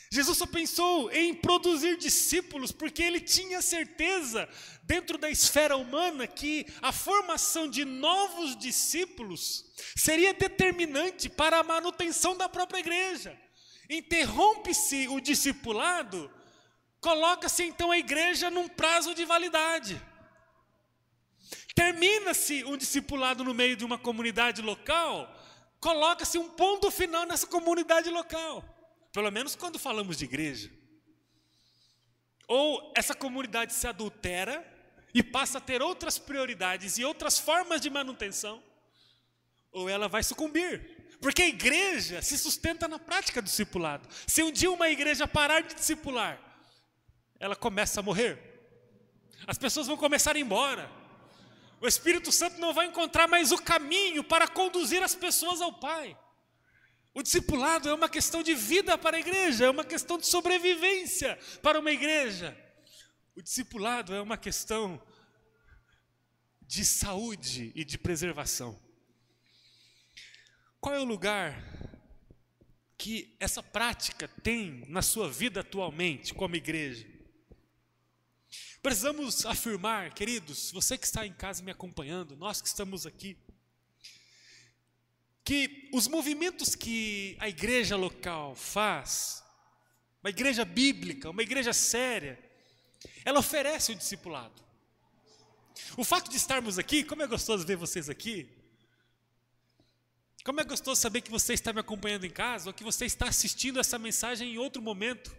Jesus 0.10 0.38
só 0.38 0.48
pensou 0.48 1.12
em 1.12 1.34
produzir 1.34 1.98
discípulos 1.98 2.72
porque 2.72 3.04
ele 3.04 3.20
tinha 3.20 3.62
certeza, 3.62 4.48
dentro 4.84 5.18
da 5.18 5.30
esfera 5.30 5.76
humana, 5.76 6.26
que 6.26 6.66
a 6.82 6.94
formação 6.94 7.70
de 7.70 7.84
novos 7.84 8.58
discípulos 8.58 9.66
seria 9.98 10.34
determinante 10.34 11.28
para 11.28 11.60
a 11.60 11.64
manutenção 11.64 12.38
da 12.38 12.48
própria 12.48 12.80
igreja. 12.80 13.38
Interrompe-se 13.90 15.08
o 15.08 15.20
discipulado, 15.20 16.30
coloca-se 17.00 17.64
então 17.64 17.92
a 17.92 17.98
igreja 17.98 18.50
num 18.50 18.68
prazo 18.68 19.14
de 19.14 19.24
validade. 19.24 20.02
Termina-se 21.74 22.64
um 22.66 22.76
discipulado 22.76 23.44
no 23.44 23.54
meio 23.54 23.76
de 23.76 23.86
uma 23.86 23.98
comunidade 23.98 24.62
local, 24.62 25.34
coloca-se 25.80 26.38
um 26.38 26.50
ponto 26.50 26.92
final 26.92 27.26
nessa 27.26 27.48
comunidade 27.48 28.10
local. 28.10 28.64
Pelo 29.14 29.32
menos 29.32 29.56
quando 29.56 29.80
falamos 29.80 30.18
de 30.18 30.26
igreja. 30.26 30.72
Ou 32.48 32.94
essa 32.96 33.16
comunidade 33.16 33.74
se 33.74 33.88
adultera 33.88 34.66
e 35.14 35.24
passa 35.24 35.58
a 35.58 35.62
ter 35.62 35.82
outras 35.82 36.18
prioridades 36.18 36.98
e 36.98 37.06
outras 37.06 37.40
formas 37.40 37.82
de 37.82 37.90
manutenção, 37.90 38.62
ou 39.72 39.90
ela 39.90 40.08
vai 40.08 40.24
sucumbir. 40.24 40.97
Porque 41.20 41.42
a 41.42 41.48
igreja 41.48 42.22
se 42.22 42.38
sustenta 42.38 42.88
na 42.88 43.00
prática 43.00 43.42
do 43.42 43.46
discipulado. 43.46 44.08
Se 44.26 44.44
um 44.44 44.52
dia 44.52 44.72
uma 44.72 44.90
igreja 44.90 45.28
parar 45.28 45.62
de 45.62 45.74
discipular, 45.74 46.40
ela 47.40 47.56
começa 47.56 48.00
a 48.00 48.04
morrer. 48.04 48.40
As 49.46 49.58
pessoas 49.58 49.88
vão 49.88 49.98
começar 49.98 50.36
a 50.36 50.40
ir 50.40 50.42
embora. 50.42 50.90
O 51.80 51.88
Espírito 51.88 52.32
Santo 52.32 52.60
não 52.60 52.74
vai 52.74 52.88
encontrar 52.88 53.28
mais 53.28 53.52
o 53.52 53.58
caminho 53.58 54.24
para 54.24 54.48
conduzir 54.48 55.02
as 55.04 55.16
pessoas 55.16 55.62
ao 55.62 55.74
Pai. 55.74 56.18
O 57.14 57.24
discipulado 57.24 57.90
é 57.90 57.94
uma 57.94 58.10
questão 58.10 58.44
de 58.44 58.54
vida 58.54 58.98
para 58.98 59.18
a 59.18 59.20
igreja, 59.20 59.66
é 59.66 59.70
uma 59.70 59.84
questão 59.84 60.18
de 60.18 60.28
sobrevivência 60.28 61.38
para 61.64 61.80
uma 61.80 61.92
igreja. 61.92 62.56
O 63.36 63.42
discipulado 63.42 64.14
é 64.14 64.22
uma 64.22 64.38
questão 64.38 65.02
de 66.62 66.84
saúde 66.84 67.72
e 67.76 67.84
de 67.84 67.98
preservação. 67.98 68.80
Qual 70.80 70.94
é 70.94 71.00
o 71.00 71.04
lugar 71.04 71.64
que 72.98 73.36
essa 73.40 73.64
prática 73.64 74.28
tem 74.28 74.84
na 74.88 75.02
sua 75.02 75.30
vida 75.30 75.62
atualmente 75.62 76.34
como 76.34 76.56
igreja? 76.56 77.06
Precisamos 78.82 79.46
afirmar, 79.46 80.14
queridos, 80.14 80.72
você 80.72 80.98
que 80.98 81.06
está 81.06 81.26
em 81.26 81.34
casa 81.34 81.64
me 81.64 81.72
acompanhando, 81.72 82.36
nós 82.36 82.62
que 82.62 82.68
estamos 82.68 83.06
aqui, 83.06 83.38
que 85.44 85.90
os 85.94 86.08
movimentos 86.08 86.76
que 86.76 87.36
a 87.40 87.50
igreja 87.50 87.96
local 87.96 88.56
faz, 88.56 89.44
uma 90.24 90.30
igreja 90.30 90.64
bíblica, 90.64 91.30
uma 91.30 91.42
igreja 91.42 91.74
séria, 91.74 92.38
ela 93.26 93.40
oferece 93.40 93.92
o 93.92 93.96
discipulado. 93.96 94.64
O 95.98 96.04
fato 96.04 96.30
de 96.30 96.38
estarmos 96.38 96.78
aqui, 96.78 97.04
como 97.04 97.24
é 97.24 97.28
gostoso 97.28 97.66
ver 97.66 97.78
vocês 97.78 98.10
aqui, 98.10 98.57
como 100.48 100.62
é 100.62 100.64
gostoso 100.64 101.02
saber 101.02 101.20
que 101.20 101.30
você 101.30 101.54
está 101.54 101.74
me 101.74 101.82
acompanhando 101.82 102.26
em 102.26 102.30
casa 102.30 102.70
ou 102.70 102.74
que 102.74 102.82
você 102.82 103.06
está 103.06 103.28
assistindo 103.28 103.82
essa 103.82 104.00
mensagem 104.00 104.54
em 104.54 104.58
outro 104.58 104.82
momento. 104.82 105.36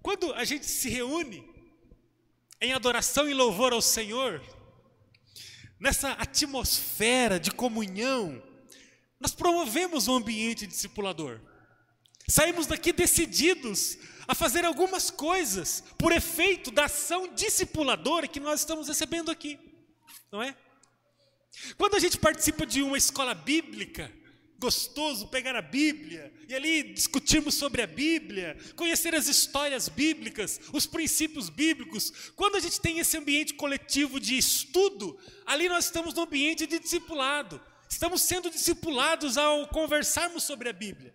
Quando 0.00 0.32
a 0.32 0.44
gente 0.44 0.64
se 0.64 0.88
reúne 0.88 1.46
em 2.58 2.72
adoração 2.72 3.28
e 3.28 3.34
louvor 3.34 3.74
ao 3.74 3.82
Senhor, 3.82 4.42
nessa 5.78 6.12
atmosfera 6.12 7.38
de 7.38 7.50
comunhão, 7.50 8.42
nós 9.20 9.34
promovemos 9.34 10.08
um 10.08 10.16
ambiente 10.16 10.66
discipulador. 10.66 11.38
Saímos 12.26 12.66
daqui 12.66 12.94
decididos 12.94 13.98
a 14.26 14.34
fazer 14.34 14.64
algumas 14.64 15.10
coisas 15.10 15.84
por 15.98 16.12
efeito 16.12 16.70
da 16.70 16.86
ação 16.86 17.34
discipuladora 17.34 18.26
que 18.26 18.40
nós 18.40 18.60
estamos 18.60 18.88
recebendo 18.88 19.30
aqui, 19.30 19.58
não 20.32 20.42
é? 20.42 20.56
Quando 21.76 21.96
a 21.96 21.98
gente 21.98 22.18
participa 22.18 22.64
de 22.64 22.82
uma 22.82 22.98
escola 22.98 23.34
bíblica, 23.34 24.12
gostoso 24.58 25.28
pegar 25.28 25.54
a 25.54 25.62
Bíblia 25.62 26.32
e 26.48 26.54
ali 26.54 26.82
discutirmos 26.82 27.54
sobre 27.54 27.80
a 27.80 27.86
Bíblia, 27.86 28.56
conhecer 28.74 29.14
as 29.14 29.28
histórias 29.28 29.88
bíblicas, 29.88 30.60
os 30.72 30.86
princípios 30.86 31.48
bíblicos. 31.48 32.12
Quando 32.34 32.56
a 32.56 32.60
gente 32.60 32.80
tem 32.80 32.98
esse 32.98 33.16
ambiente 33.16 33.54
coletivo 33.54 34.18
de 34.18 34.36
estudo, 34.36 35.18
ali 35.46 35.68
nós 35.68 35.84
estamos 35.84 36.12
no 36.14 36.22
ambiente 36.22 36.66
de 36.66 36.78
discipulado. 36.78 37.60
Estamos 37.88 38.22
sendo 38.22 38.50
discipulados 38.50 39.38
ao 39.38 39.68
conversarmos 39.68 40.42
sobre 40.42 40.68
a 40.68 40.72
Bíblia. 40.72 41.14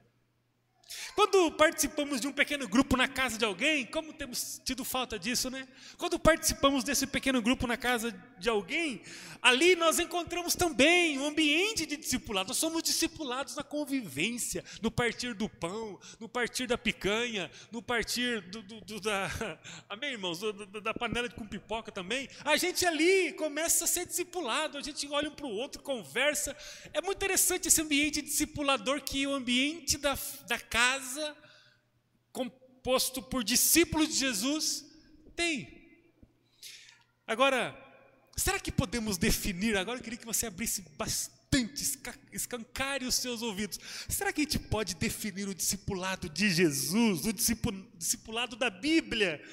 Quando 1.16 1.52
participamos 1.52 2.20
de 2.20 2.28
um 2.28 2.32
pequeno 2.32 2.68
grupo 2.68 2.98
na 2.98 3.08
casa 3.08 3.38
de 3.38 3.46
alguém, 3.46 3.86
como 3.86 4.12
temos 4.12 4.60
tido 4.66 4.84
falta 4.84 5.20
disso, 5.20 5.50
né? 5.50 5.68
Quando 5.98 6.18
participamos 6.18 6.84
desse 6.84 7.06
pequeno 7.06 7.40
grupo 7.40 7.68
na 7.68 7.78
casa 7.78 8.12
de 8.40 8.50
alguém, 8.50 9.02
ali 9.40 9.76
nós 9.76 10.00
encontramos 10.00 10.56
também 10.56 11.20
um 11.20 11.28
ambiente 11.28 11.86
de 11.86 11.98
discipulado. 11.98 12.48
Nós 12.48 12.58
somos 12.58 12.82
discipulados 12.82 13.56
na 13.56 13.64
convivência, 13.64 14.64
no 14.82 14.90
partir 14.90 15.36
do 15.36 15.48
pão, 15.48 16.00
no 16.20 16.28
partir 16.28 16.66
da 16.66 16.80
picanha, 16.80 17.50
no 17.72 17.82
partir 17.82 18.42
do, 18.42 18.64
do, 18.64 18.82
do 18.82 19.00
da. 19.00 19.30
Amém, 19.88 20.14
irmãos? 20.14 20.40
Do, 20.40 20.82
da 20.82 20.96
panela 20.96 21.30
com 21.30 21.46
pipoca 21.46 21.92
também. 21.92 22.28
A 22.44 22.58
gente 22.58 22.86
ali 22.88 23.34
começa 23.34 23.86
a 23.86 23.88
ser 23.88 24.08
discipulado, 24.08 24.80
a 24.80 24.82
gente 24.82 25.08
olha 25.08 25.30
um 25.30 25.36
para 25.36 25.46
o 25.46 25.52
outro, 25.52 25.84
conversa. 25.84 26.58
É 26.92 27.02
muito 27.02 27.18
interessante 27.18 27.68
esse 27.68 27.82
ambiente 27.82 28.20
discipulador 28.20 29.00
que 29.02 29.28
o 29.28 29.34
ambiente 29.34 29.98
da, 29.98 30.18
da 30.48 30.60
casa 30.60 31.03
casa 31.04 31.38
composto 32.32 33.22
por 33.22 33.44
discípulos 33.44 34.08
de 34.10 34.16
Jesus? 34.16 34.86
Tem. 35.36 35.82
Agora, 37.28 37.78
será 38.36 38.60
que 38.60 38.72
podemos 38.72 39.18
definir? 39.18 39.78
Agora 39.78 40.00
eu 40.00 40.04
queria 40.04 40.18
que 40.18 40.26
você 40.26 40.46
abrisse 40.46 40.82
bastante, 40.98 41.84
escancare 42.32 43.06
os 43.06 43.16
seus 43.16 43.42
ouvidos. 43.42 43.80
Será 44.10 44.32
que 44.32 44.42
a 44.42 44.44
gente 44.44 44.60
pode 44.60 44.96
definir 44.96 45.48
o 45.48 45.56
discipulado 45.56 46.30
de 46.30 46.50
Jesus, 46.50 47.26
o 47.26 47.34
discipulado 47.34 48.56
da 48.56 48.70
Bíblia, 48.70 49.44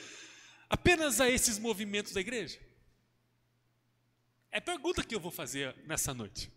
apenas 0.69 1.21
a 1.21 1.28
esses 1.28 1.59
movimentos 1.59 2.12
da 2.12 2.21
igreja? 2.21 2.59
É 4.52 4.59
a 4.59 4.62
pergunta 4.62 5.04
que 5.04 5.14
eu 5.14 5.21
vou 5.21 5.30
fazer 5.30 5.76
nessa 5.87 6.12
noite. 6.12 6.50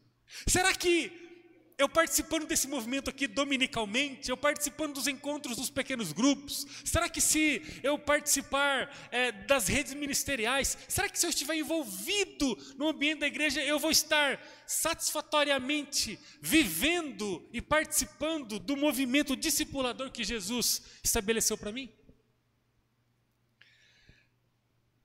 Será 0.48 0.74
que 0.74 1.33
eu 1.78 1.90
participando 1.90 2.46
desse 2.46 2.68
movimento 2.68 3.10
aqui 3.10 3.28
dominicalmente, 3.28 4.30
eu 4.30 4.38
participando 4.38 4.94
dos 4.94 5.08
encontros 5.08 5.58
dos 5.58 5.70
pequenos 5.70 6.12
grupos, 6.12 6.68
será 6.86 7.10
que 7.10 7.20
se 7.20 7.62
eu 7.82 7.98
participar 7.98 8.90
é, 9.12 9.32
das 9.32 9.68
redes 9.68 9.94
ministeriais, 9.94 10.78
será 10.88 11.10
que 11.10 11.18
se 11.18 11.26
eu 11.26 11.30
estiver 11.30 11.56
envolvido 11.56 12.58
no 12.78 12.88
ambiente 12.88 13.20
da 13.20 13.28
igreja, 13.28 13.62
eu 13.64 13.80
vou 13.80 13.92
estar 13.92 14.40
satisfatoriamente 14.68 16.20
vivendo 16.42 17.48
e 17.52 17.62
participando 17.62 18.60
do 18.60 18.78
movimento 18.78 19.36
discipulador 19.36 20.12
que 20.12 20.24
Jesus 20.24 20.82
estabeleceu 21.04 21.58
para 21.58 21.72
mim? 21.72 21.92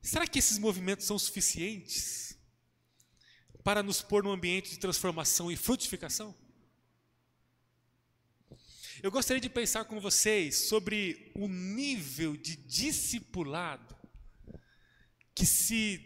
Será 0.00 0.26
que 0.26 0.38
esses 0.38 0.58
movimentos 0.58 1.06
são 1.06 1.18
suficientes 1.18 2.38
para 3.62 3.82
nos 3.82 4.00
pôr 4.00 4.22
num 4.22 4.30
ambiente 4.30 4.70
de 4.70 4.78
transformação 4.78 5.50
e 5.50 5.56
frutificação? 5.56 6.34
Eu 9.00 9.12
gostaria 9.12 9.40
de 9.40 9.48
pensar 9.48 9.84
com 9.84 10.00
vocês 10.00 10.56
sobre 10.56 11.30
o 11.36 11.46
nível 11.46 12.36
de 12.36 12.56
discipulado 12.56 13.96
que 15.32 15.46
se 15.46 16.04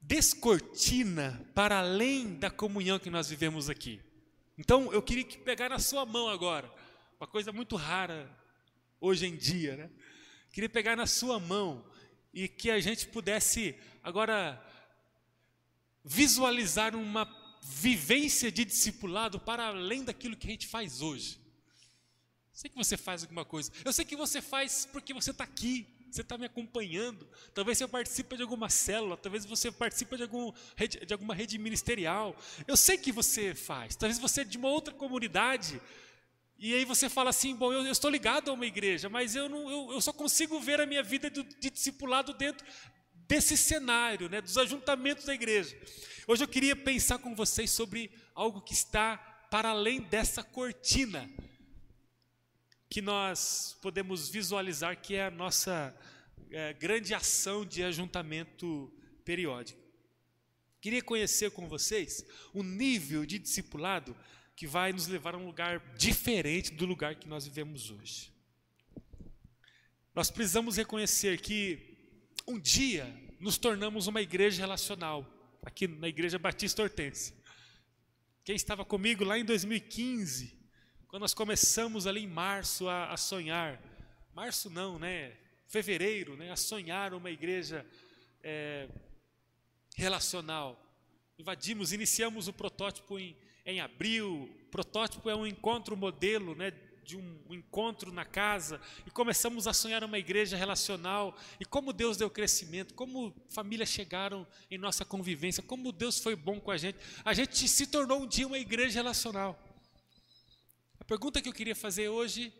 descortina 0.00 1.44
para 1.56 1.80
além 1.80 2.34
da 2.34 2.48
comunhão 2.48 3.00
que 3.00 3.10
nós 3.10 3.28
vivemos 3.28 3.68
aqui. 3.68 4.00
Então, 4.56 4.92
eu 4.92 5.02
queria 5.02 5.24
que 5.24 5.38
pegar 5.38 5.68
na 5.70 5.80
sua 5.80 6.06
mão 6.06 6.28
agora, 6.28 6.72
uma 7.18 7.26
coisa 7.26 7.50
muito 7.50 7.74
rara 7.74 8.30
hoje 9.00 9.26
em 9.26 9.34
dia, 9.34 9.76
né? 9.76 9.90
Queria 10.52 10.68
pegar 10.68 10.94
na 10.94 11.08
sua 11.08 11.40
mão 11.40 11.84
e 12.32 12.46
que 12.46 12.70
a 12.70 12.78
gente 12.78 13.08
pudesse 13.08 13.74
agora 14.04 14.64
visualizar 16.04 16.94
uma 16.94 17.28
vivência 17.60 18.52
de 18.52 18.64
discipulado 18.64 19.40
para 19.40 19.66
além 19.66 20.04
daquilo 20.04 20.36
que 20.36 20.46
a 20.46 20.50
gente 20.50 20.68
faz 20.68 21.02
hoje. 21.02 21.39
Sei 22.60 22.68
que 22.68 22.76
você 22.76 22.94
faz 22.94 23.22
alguma 23.22 23.42
coisa. 23.42 23.72
Eu 23.82 23.90
sei 23.90 24.04
que 24.04 24.14
você 24.14 24.42
faz 24.42 24.86
porque 24.92 25.14
você 25.14 25.30
está 25.30 25.44
aqui, 25.44 25.86
você 26.10 26.20
está 26.20 26.36
me 26.36 26.44
acompanhando. 26.44 27.26
Talvez 27.54 27.78
você 27.78 27.88
participe 27.88 28.36
de 28.36 28.42
alguma 28.42 28.68
célula, 28.68 29.16
talvez 29.16 29.46
você 29.46 29.72
participe 29.72 30.14
de, 30.18 30.24
algum, 30.24 30.52
de 31.06 31.10
alguma 31.10 31.34
rede 31.34 31.56
ministerial. 31.56 32.36
Eu 32.68 32.76
sei 32.76 32.98
que 32.98 33.10
você 33.12 33.54
faz. 33.54 33.96
Talvez 33.96 34.18
você 34.18 34.42
é 34.42 34.44
de 34.44 34.58
uma 34.58 34.68
outra 34.68 34.92
comunidade. 34.92 35.80
E 36.58 36.74
aí 36.74 36.84
você 36.84 37.08
fala 37.08 37.30
assim, 37.30 37.56
bom, 37.56 37.72
eu, 37.72 37.82
eu 37.82 37.92
estou 37.92 38.10
ligado 38.10 38.50
a 38.50 38.52
uma 38.52 38.66
igreja, 38.66 39.08
mas 39.08 39.34
eu, 39.34 39.48
não, 39.48 39.70
eu, 39.70 39.92
eu 39.92 40.00
só 40.02 40.12
consigo 40.12 40.60
ver 40.60 40.82
a 40.82 40.86
minha 40.86 41.02
vida 41.02 41.30
de, 41.30 41.42
de 41.42 41.70
discipulado 41.70 42.34
dentro 42.34 42.66
desse 43.26 43.56
cenário, 43.56 44.28
né, 44.28 44.42
dos 44.42 44.58
ajuntamentos 44.58 45.24
da 45.24 45.32
igreja. 45.32 45.74
Hoje 46.28 46.44
eu 46.44 46.48
queria 46.48 46.76
pensar 46.76 47.16
com 47.20 47.34
vocês 47.34 47.70
sobre 47.70 48.10
algo 48.34 48.60
que 48.60 48.74
está 48.74 49.16
para 49.50 49.70
além 49.70 50.02
dessa 50.02 50.42
cortina 50.42 51.26
que 52.90 53.00
nós 53.00 53.78
podemos 53.80 54.28
visualizar 54.28 55.00
que 55.00 55.14
é 55.14 55.26
a 55.26 55.30
nossa 55.30 55.96
é, 56.50 56.72
grande 56.72 57.14
ação 57.14 57.64
de 57.64 57.84
ajuntamento 57.84 58.92
periódico. 59.24 59.80
Queria 60.80 61.00
conhecer 61.00 61.52
com 61.52 61.68
vocês 61.68 62.26
o 62.52 62.64
nível 62.64 63.24
de 63.24 63.38
discipulado 63.38 64.16
que 64.56 64.66
vai 64.66 64.92
nos 64.92 65.06
levar 65.06 65.36
a 65.36 65.38
um 65.38 65.46
lugar 65.46 65.78
diferente 65.96 66.72
do 66.72 66.84
lugar 66.84 67.14
que 67.14 67.28
nós 67.28 67.44
vivemos 67.44 67.92
hoje. 67.92 68.32
Nós 70.12 70.28
precisamos 70.28 70.76
reconhecer 70.76 71.40
que 71.40 71.96
um 72.44 72.58
dia 72.58 73.06
nos 73.38 73.56
tornamos 73.56 74.08
uma 74.08 74.20
igreja 74.20 74.60
relacional, 74.60 75.24
aqui 75.62 75.86
na 75.86 76.08
Igreja 76.08 76.40
Batista 76.40 76.82
Hortência. 76.82 77.36
Quem 78.42 78.56
estava 78.56 78.84
comigo 78.84 79.22
lá 79.22 79.38
em 79.38 79.44
2015 79.44 80.59
quando 81.10 81.22
nós 81.22 81.34
começamos 81.34 82.06
ali 82.06 82.22
em 82.22 82.28
março 82.28 82.88
a, 82.88 83.12
a 83.12 83.16
sonhar, 83.16 83.82
março 84.32 84.70
não, 84.70 84.96
né? 84.96 85.32
Fevereiro, 85.66 86.36
né? 86.36 86.52
A 86.52 86.56
sonhar 86.56 87.12
uma 87.12 87.32
igreja 87.32 87.84
é, 88.44 88.88
relacional. 89.96 90.80
Invadimos, 91.36 91.92
iniciamos 91.92 92.46
o 92.46 92.52
protótipo 92.52 93.18
em, 93.18 93.36
em 93.66 93.80
abril. 93.80 94.48
Protótipo 94.70 95.28
é 95.28 95.34
um 95.34 95.44
encontro 95.44 95.96
modelo, 95.96 96.54
né? 96.54 96.72
de 97.02 97.16
um, 97.16 97.40
um, 97.48 97.54
encontro 97.54 98.12
na 98.12 98.24
casa 98.24 98.80
e 99.04 99.10
começamos 99.10 99.66
a 99.66 99.72
sonhar 99.72 100.04
uma 100.04 100.16
igreja 100.16 100.56
relacional 100.56 101.36
e 101.58 101.64
como 101.64 101.92
Deus 101.92 102.16
deu 102.16 102.30
crescimento, 102.30 102.94
como 102.94 103.34
famílias 103.48 103.88
chegaram 103.88 104.46
em 104.70 104.78
nossa 104.78 105.04
convivência, 105.04 105.60
como 105.60 105.90
Deus 105.90 106.20
foi 106.20 106.36
bom 106.36 106.60
com 106.60 106.70
a 106.70 106.76
gente. 106.76 106.98
A 107.24 107.34
gente 107.34 107.66
se 107.66 107.88
tornou 107.88 108.22
um 108.22 108.28
dia 108.28 108.46
uma 108.46 108.58
igreja 108.58 109.00
relacional 109.00 109.58
pergunta 111.10 111.42
que 111.42 111.48
eu 111.48 111.52
queria 111.52 111.74
fazer 111.74 112.08
hoje 112.08 112.52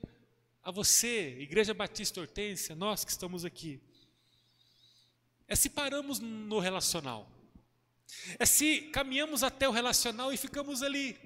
a 0.61 0.73
você, 0.73 1.37
Igreja 1.39 1.73
Batista 1.73 2.21
Hortência, 2.21 2.75
nós 2.75 3.05
que 3.05 3.13
estamos 3.13 3.45
aqui, 3.45 3.81
é 5.47 5.55
se 5.55 5.71
paramos 5.71 6.19
no 6.19 6.59
relacional, 6.59 7.31
é 8.41 8.45
se 8.45 8.91
caminhamos 8.93 9.45
até 9.45 9.69
o 9.69 9.71
relacional 9.71 10.33
e 10.33 10.37
ficamos 10.37 10.83
ali. 10.83 11.17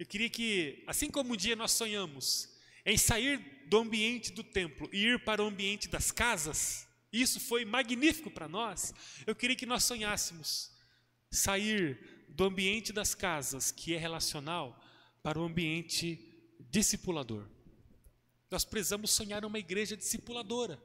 Eu 0.00 0.04
queria 0.04 0.28
que, 0.28 0.82
assim 0.84 1.08
como 1.08 1.34
um 1.34 1.36
dia 1.36 1.54
nós 1.54 1.70
sonhamos 1.70 2.48
em 2.84 2.98
sair 2.98 3.38
do 3.66 3.78
ambiente 3.78 4.32
do 4.32 4.42
templo 4.42 4.90
e 4.92 5.04
ir 5.04 5.22
para 5.22 5.44
o 5.44 5.46
ambiente 5.46 5.86
das 5.86 6.10
casas, 6.10 6.88
isso 7.12 7.38
foi 7.38 7.64
magnífico 7.64 8.32
para 8.32 8.48
nós. 8.48 8.92
Eu 9.24 9.36
queria 9.36 9.54
que 9.54 9.64
nós 9.64 9.84
sonhássemos 9.84 10.72
sair 11.30 12.24
do 12.28 12.42
ambiente 12.42 12.92
das 12.92 13.14
casas, 13.14 13.70
que 13.70 13.94
é 13.94 13.96
relacional, 13.96 14.76
para 15.28 15.38
o 15.38 15.44
ambiente 15.44 16.18
discipulador. 16.70 17.44
Nós 18.50 18.64
precisamos 18.64 19.10
sonhar 19.10 19.44
uma 19.44 19.58
igreja 19.58 19.94
discipuladora. 19.94 20.82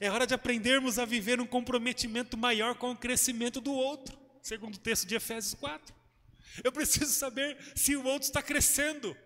É 0.00 0.08
hora 0.08 0.24
de 0.24 0.34
aprendermos 0.34 0.96
a 0.96 1.04
viver 1.04 1.40
um 1.40 1.46
comprometimento 1.48 2.36
maior 2.36 2.76
com 2.76 2.92
o 2.92 2.96
crescimento 2.96 3.60
do 3.60 3.72
outro, 3.72 4.16
segundo 4.40 4.76
o 4.76 4.78
texto 4.78 5.04
de 5.04 5.16
Efésios 5.16 5.54
4. 5.54 5.92
Eu 6.62 6.70
preciso 6.70 7.10
saber 7.10 7.58
se 7.74 7.96
o 7.96 8.04
outro 8.04 8.28
está 8.28 8.40
crescendo. 8.40 9.16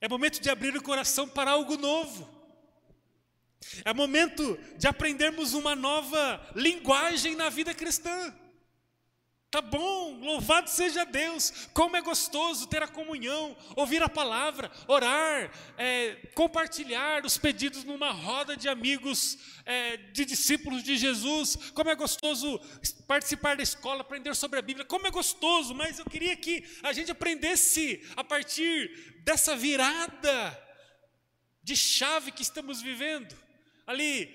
É 0.00 0.08
momento 0.08 0.40
de 0.40 0.48
abrir 0.48 0.74
o 0.74 0.82
coração 0.82 1.28
para 1.28 1.50
algo 1.50 1.76
novo. 1.76 2.26
É 3.84 3.92
momento 3.92 4.58
de 4.78 4.88
aprendermos 4.88 5.52
uma 5.52 5.76
nova 5.76 6.50
linguagem 6.54 7.36
na 7.36 7.50
vida 7.50 7.74
cristã. 7.74 8.34
Tá 9.48 9.60
bom, 9.60 10.18
louvado 10.18 10.68
seja 10.68 11.04
Deus. 11.04 11.68
Como 11.72 11.96
é 11.96 12.02
gostoso 12.02 12.66
ter 12.66 12.82
a 12.82 12.88
comunhão, 12.88 13.56
ouvir 13.76 14.02
a 14.02 14.08
palavra, 14.08 14.70
orar, 14.88 15.52
é, 15.78 16.16
compartilhar 16.34 17.24
os 17.24 17.38
pedidos 17.38 17.84
numa 17.84 18.10
roda 18.10 18.56
de 18.56 18.68
amigos, 18.68 19.38
é, 19.64 19.96
de 19.96 20.24
discípulos 20.24 20.82
de 20.82 20.96
Jesus. 20.96 21.56
Como 21.72 21.88
é 21.88 21.94
gostoso 21.94 22.58
participar 23.06 23.56
da 23.56 23.62
escola, 23.62 24.00
aprender 24.00 24.34
sobre 24.34 24.58
a 24.58 24.62
Bíblia. 24.62 24.84
Como 24.84 25.06
é 25.06 25.10
gostoso, 25.12 25.74
mas 25.74 26.00
eu 26.00 26.04
queria 26.04 26.36
que 26.36 26.64
a 26.82 26.92
gente 26.92 27.12
aprendesse 27.12 28.04
a 28.16 28.24
partir 28.24 29.20
dessa 29.24 29.54
virada 29.54 30.66
de 31.62 31.76
chave 31.76 32.32
que 32.32 32.42
estamos 32.42 32.82
vivendo. 32.82 33.34
Ali, 33.86 34.28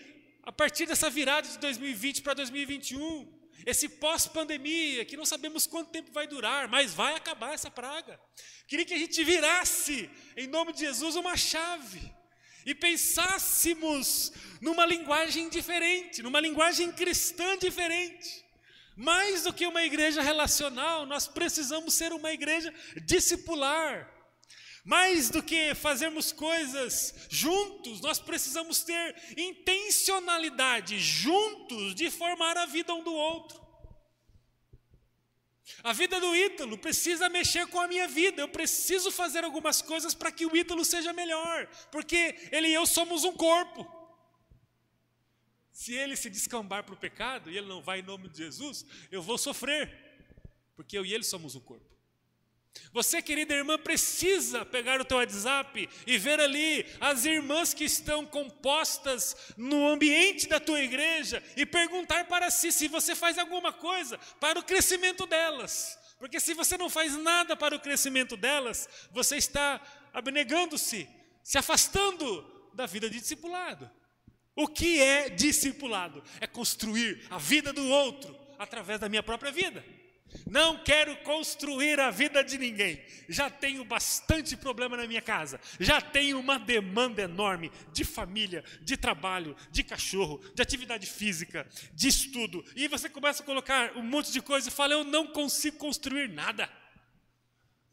a 0.44 0.54
partir 0.54 0.86
dessa 0.86 1.10
virada 1.10 1.50
de 1.50 1.60
2020 1.60 2.22
para 2.22 2.34
2021 2.34 3.41
esse 3.66 3.88
pós-pandemia, 3.88 5.06
que 5.06 5.18
não 5.18 5.26
sabemos 5.26 5.68
quanto 5.68 5.92
tempo 5.92 6.12
vai 6.12 6.28
durar, 6.28 6.68
mas 6.68 6.94
vai 6.94 7.16
acabar 7.16 7.54
essa 7.54 7.70
praga. 7.70 8.20
Queria 8.68 8.86
que 8.86 8.94
a 8.94 8.98
gente 8.98 9.24
virasse, 9.24 10.10
em 10.36 10.48
nome 10.48 10.74
de 10.74 10.80
Jesus, 10.80 11.16
uma 11.16 11.36
chave 11.38 12.12
e 12.66 12.76
pensássemos 12.76 14.32
numa 14.62 14.86
linguagem 14.86 15.50
diferente, 15.50 16.22
numa 16.22 16.40
linguagem 16.40 16.92
cristã 16.92 17.58
diferente. 17.58 18.46
Mais 18.96 19.44
do 19.44 19.54
que 19.54 19.66
uma 19.66 19.84
igreja 19.84 20.22
relacional, 20.22 21.06
nós 21.06 21.28
precisamos 21.28 21.94
ser 21.94 22.14
uma 22.14 22.32
igreja 22.32 22.74
discipular. 23.06 24.21
Mais 24.84 25.30
do 25.30 25.44
que 25.44 25.76
fazermos 25.76 26.32
coisas 26.32 27.14
juntos, 27.30 28.02
nós 28.02 28.20
precisamos 28.20 28.82
ter 28.82 29.16
intencionalidade 29.38 31.00
juntos 31.00 31.94
de 31.94 32.10
formar 32.10 32.58
a 32.58 32.66
vida 32.66 32.94
um 32.94 33.04
do 33.04 33.14
outro. 33.14 33.62
A 35.84 35.94
vida 35.94 36.20
do 36.20 36.36
Ítalo 36.36 36.78
precisa 36.78 37.30
mexer 37.30 37.68
com 37.68 37.80
a 37.80 37.88
minha 37.88 38.08
vida. 38.08 38.42
Eu 38.42 38.48
preciso 38.48 39.12
fazer 39.12 39.44
algumas 39.44 39.82
coisas 39.82 40.14
para 40.14 40.32
que 40.32 40.46
o 40.46 40.56
Ítalo 40.56 40.84
seja 40.84 41.14
melhor, 41.14 41.68
porque 41.92 42.50
ele 42.52 42.68
e 42.68 42.74
eu 42.74 42.86
somos 42.86 43.24
um 43.24 43.34
corpo. 43.34 43.86
Se 45.72 45.94
ele 45.94 46.16
se 46.16 46.30
descambar 46.30 46.84
para 46.84 46.94
o 46.94 46.98
pecado 46.98 47.50
e 47.50 47.58
ele 47.58 47.68
não 47.68 47.82
vai 47.82 48.00
em 48.00 48.04
nome 48.04 48.30
de 48.30 48.40
Jesus, 48.40 48.86
eu 49.12 49.22
vou 49.22 49.38
sofrer, 49.38 49.92
porque 50.76 50.98
eu 50.98 51.06
e 51.06 51.14
ele 51.14 51.24
somos 51.24 51.56
um 51.56 51.60
corpo. 51.60 51.91
Você, 52.94 53.22
querida 53.22 53.54
irmã, 53.54 53.78
precisa 53.78 54.66
pegar 54.66 55.00
o 55.00 55.06
teu 55.06 55.18
WhatsApp 55.18 55.90
e 56.06 56.18
ver 56.18 56.40
ali 56.40 56.86
as 57.00 57.26
irmãs 57.26 57.74
que 57.74 57.86
estão 57.86 58.26
compostas 58.26 59.36
no 59.56 59.88
ambiente 59.88 60.48
da 60.48 60.60
tua 60.60 60.82
igreja 60.82 61.42
e 61.56 61.66
perguntar 61.66 62.26
para 62.26 62.52
si 62.52 62.72
se 62.72 62.88
você 62.88 63.16
faz 63.16 63.38
alguma 63.38 63.72
coisa 63.72 64.18
para 64.40 64.60
o 64.60 64.64
crescimento 64.64 65.26
delas, 65.26 65.98
Porque 66.20 66.40
se 66.40 66.54
você 66.54 66.78
não 66.78 66.90
faz 66.90 67.18
nada 67.18 67.56
para 67.56 67.76
o 67.76 67.80
crescimento 67.80 68.38
delas, 68.38 68.88
você 69.12 69.38
está 69.38 69.82
abnegando-se, 70.14 71.10
se 71.44 71.58
afastando 71.58 72.70
da 72.76 72.86
vida 72.86 73.10
de 73.10 73.20
discipulado. 73.20 73.90
O 74.56 74.68
que 74.68 75.02
é 75.02 75.30
discipulado? 75.30 76.24
É 76.40 76.46
construir 76.46 77.26
a 77.30 77.38
vida 77.38 77.74
do 77.74 77.88
outro 77.88 78.38
através 78.60 79.00
da 79.00 79.10
minha 79.10 79.24
própria 79.24 79.52
vida. 79.52 79.84
Não 80.50 80.84
quero 80.84 81.16
construir 81.18 82.00
a 82.00 82.10
vida 82.10 82.44
de 82.44 82.58
ninguém. 82.58 83.02
Já 83.28 83.50
tenho 83.50 83.84
bastante 83.86 84.56
problema 84.58 84.98
na 84.98 85.08
minha 85.08 85.22
casa. 85.22 85.60
Já 85.80 86.02
tenho 86.02 86.40
uma 86.40 86.58
demanda 86.58 87.22
enorme 87.22 87.72
de 87.94 88.04
família, 88.04 88.64
de 88.82 88.98
trabalho, 88.98 89.56
de 89.72 89.84
cachorro, 89.84 90.42
de 90.54 90.62
atividade 90.62 91.08
física, 91.08 91.68
de 91.94 92.08
estudo. 92.08 92.64
E 92.76 92.88
você 92.88 93.10
começa 93.10 93.44
a 93.44 93.46
colocar 93.46 93.96
um 93.98 94.04
monte 94.04 94.32
de 94.32 94.42
coisa 94.42 94.70
e 94.70 94.72
fala: 94.72 94.94
Eu 94.94 95.04
não 95.04 95.28
consigo 95.28 95.78
construir 95.78 96.30
nada. 96.30 96.70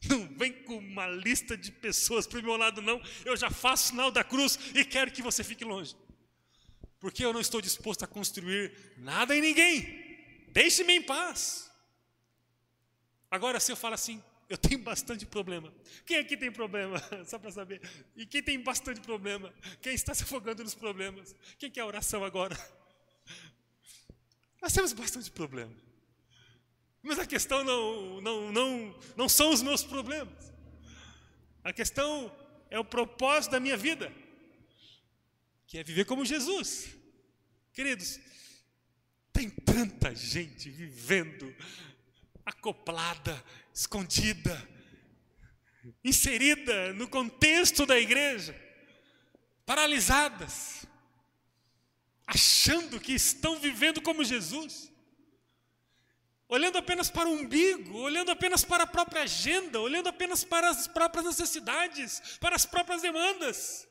Não 0.09 0.29
vem 0.37 0.53
com 0.53 0.79
uma 0.79 1.07
lista 1.09 1.57
de 1.57 1.73
pessoas 1.73 2.27
para 2.27 2.39
o 2.39 2.43
meu 2.43 2.57
lado, 2.57 2.81
não. 2.81 3.01
Eu 3.25 3.37
já 3.37 3.51
faço 3.51 3.89
sinal 3.89 4.11
da 4.11 4.23
cruz 4.23 4.59
e 4.75 4.85
quero 4.85 5.11
que 5.11 5.23
você 5.23 5.43
fique 5.43 5.65
longe. 5.65 5.97
Porque 7.01 7.25
eu 7.25 7.33
não 7.33 7.41
estou 7.41 7.61
disposto 7.61 8.05
a 8.05 8.07
construir 8.07 8.73
nada 8.97 9.37
em 9.37 9.41
ninguém. 9.41 10.07
Deixe-me 10.49 10.95
em 10.95 11.03
paz. 11.03 11.68
Agora, 13.31 13.61
se 13.61 13.71
eu 13.71 13.77
falo 13.77 13.95
assim, 13.95 14.23
eu 14.49 14.57
tenho 14.57 14.79
bastante 14.79 15.27
problema. 15.27 15.73
Quem 16.07 16.17
aqui 16.19 16.37
tem 16.37 16.51
problema? 16.51 16.97
Só 17.27 17.39
para 17.39 17.51
saber. 17.51 17.83
E 18.17 18.25
quem 18.25 18.43
tem 18.43 18.59
bastante 18.59 19.01
problema? 19.01 19.53
Quem 19.83 19.95
está 19.95 20.15
se 20.15 20.23
afogando 20.23 20.65
nos 20.65 20.75
problemas? 20.75 21.37
Quem 21.59 21.71
quer 21.71 21.85
oração 21.85 22.25
agora? 22.25 22.57
Nós 24.63 24.73
temos 24.73 24.93
bastante 24.93 25.31
problema. 25.31 25.73
Mas 27.03 27.19
a 27.19 27.27
questão 27.27 27.63
não, 27.63 28.21
não, 28.21 28.53
não, 28.53 29.01
não 29.17 29.29
são 29.29 29.51
os 29.51 29.63
meus 29.63 29.85
problemas. 29.85 30.53
A 31.63 31.73
questão 31.73 32.35
é 32.71 32.79
o 32.79 32.85
propósito 32.85 33.53
da 33.53 33.61
minha 33.61 33.77
vida, 33.77 34.13
que 35.67 35.79
é 35.79 35.85
viver 35.85 36.07
como 36.07 36.25
Jesus. 36.25 36.89
Queridos, 37.73 38.19
tem 39.33 39.49
tanta 39.51 40.15
gente 40.15 40.71
vivendo 40.71 41.55
acoplada, 42.49 43.45
escondida, 43.75 44.67
inserida 46.03 46.93
no 46.95 47.07
contexto 47.07 47.85
da 47.85 47.99
igreja, 47.99 48.59
paralisadas, 49.67 50.87
achando 52.27 52.99
que 52.99 53.13
estão 53.13 53.59
vivendo 53.59 54.01
como 54.01 54.25
Jesus, 54.25 54.91
olhando 56.49 56.79
apenas 56.79 57.11
para 57.11 57.29
o 57.29 57.33
umbigo, 57.33 57.99
olhando 57.99 58.31
apenas 58.31 58.65
para 58.65 58.85
a 58.85 58.87
própria 58.87 59.23
agenda, 59.23 59.79
olhando 59.81 60.09
apenas 60.09 60.43
para 60.43 60.71
as 60.71 60.87
próprias 60.87 61.27
necessidades, 61.27 62.39
para 62.41 62.57
as 62.57 62.65
próprias 62.65 63.03
demandas. 63.03 63.87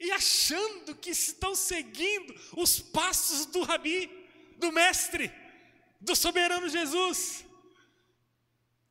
E 0.00 0.10
achando 0.10 0.96
que 0.96 1.10
estão 1.10 1.54
seguindo 1.54 2.34
os 2.56 2.80
passos 2.80 3.46
do 3.46 3.62
rabi, 3.62 4.10
do 4.58 4.72
mestre 4.72 5.43
do 6.04 6.14
soberano 6.14 6.68
Jesus. 6.68 7.44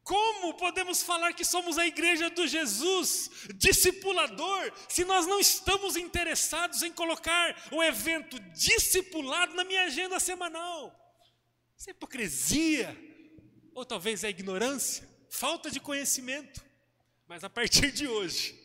Como 0.04 0.56
podemos 0.56 1.02
falar 1.02 1.32
que 1.34 1.45
somos 1.45 1.78
a 1.78 1.88
igreja 1.88 2.30
do 2.30 2.45
Jesus, 2.45 3.30
discipulador, 3.56 4.73
se 4.89 5.06
nós 5.06 5.26
não 5.26 5.39
estamos 5.39 5.95
interessados 5.95 6.82
em 6.82 6.91
colocar 6.91 7.69
o 7.71 7.82
evento 7.82 8.38
discipulado 8.52 9.54
na 9.54 9.63
minha 9.63 9.86
agenda 9.86 10.19
semanal? 10.19 10.93
Isso 11.78 11.89
é 11.89 11.91
hipocrisia, 11.91 12.97
ou 13.73 13.86
talvez 13.86 14.26
é 14.26 14.30
ignorância, 14.30 15.08
falta 15.30 15.71
de 15.71 15.80
conhecimento. 15.80 16.62
Mas 17.26 17.45
a 17.45 17.49
partir 17.49 17.89
de 17.89 18.06
hoje, 18.06 18.60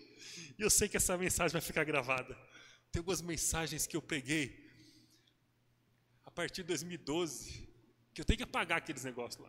eu 0.58 0.68
sei 0.68 0.88
que 0.88 0.96
essa 0.96 1.16
mensagem 1.16 1.52
vai 1.52 1.62
ficar 1.62 1.84
gravada. 1.84 2.34
Tem 2.90 2.98
algumas 2.98 3.22
mensagens 3.22 3.86
que 3.86 3.96
eu 3.96 4.02
peguei 4.02 4.66
a 6.26 6.32
partir 6.32 6.62
de 6.62 6.68
2012 6.68 7.67
que 8.18 8.22
eu 8.22 8.24
tenho 8.24 8.38
que 8.38 8.42
apagar 8.42 8.78
aqueles 8.78 9.04
negócios 9.04 9.40
lá. 9.40 9.48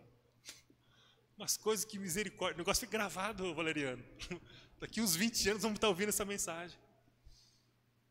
Umas 1.36 1.58
coisas 1.58 1.84
que 1.84 1.97
misericórdia. 1.97 2.53
O 2.53 2.58
negócio 2.60 2.82
fica 2.82 2.91
gravado, 2.91 3.51
Valeriano. 3.55 4.03
Daqui 4.79 5.01
uns 5.01 5.15
20 5.15 5.49
anos 5.49 5.63
vamos 5.63 5.77
estar 5.77 5.88
ouvindo 5.88 6.10
essa 6.10 6.23
mensagem. 6.23 6.77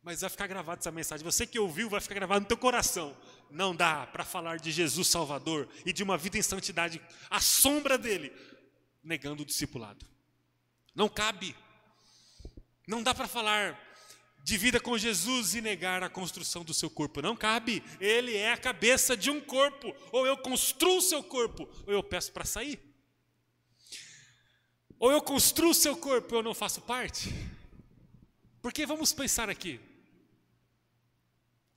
Mas 0.02 0.20
vai 0.20 0.28
ficar 0.28 0.48
gravada 0.48 0.80
essa 0.80 0.90
mensagem. 0.90 1.24
Você 1.24 1.46
que 1.46 1.60
ouviu, 1.60 1.88
vai 1.88 2.00
ficar 2.00 2.16
gravado 2.16 2.40
no 2.40 2.46
teu 2.46 2.56
coração. 2.56 3.16
Não 3.48 3.74
dá 3.74 4.04
para 4.08 4.24
falar 4.24 4.58
de 4.58 4.72
Jesus 4.72 5.06
Salvador 5.06 5.68
e 5.86 5.92
de 5.92 6.02
uma 6.02 6.18
vida 6.18 6.36
em 6.36 6.42
santidade 6.42 7.00
à 7.30 7.38
sombra 7.40 7.96
dele, 7.96 8.32
negando 9.00 9.44
o 9.44 9.46
discipulado. 9.46 10.04
Não 10.92 11.08
cabe. 11.08 11.54
Não 12.84 13.00
dá 13.00 13.14
para 13.14 13.28
falar 13.28 13.78
de 14.42 14.56
vida 14.56 14.80
com 14.80 14.96
Jesus 14.96 15.54
e 15.54 15.60
negar 15.60 16.02
a 16.02 16.08
construção 16.08 16.64
do 16.64 16.72
seu 16.72 16.88
corpo. 16.88 17.20
Não 17.20 17.36
cabe. 17.36 17.82
Ele 18.00 18.34
é 18.36 18.52
a 18.52 18.56
cabeça 18.56 19.16
de 19.16 19.30
um 19.30 19.40
corpo. 19.40 19.94
Ou 20.10 20.26
eu 20.26 20.36
construo 20.38 20.98
o 20.98 21.02
seu 21.02 21.22
corpo, 21.22 21.68
ou 21.86 21.92
eu 21.92 22.02
peço 22.02 22.32
para 22.32 22.44
sair. 22.44 22.80
Ou 24.98 25.12
eu 25.12 25.20
construo 25.20 25.70
o 25.70 25.74
seu 25.74 25.96
corpo, 25.96 26.34
ou 26.34 26.40
eu 26.40 26.44
não 26.44 26.54
faço 26.54 26.80
parte. 26.80 27.28
Porque 28.62 28.86
vamos 28.86 29.12
pensar 29.12 29.48
aqui. 29.48 29.78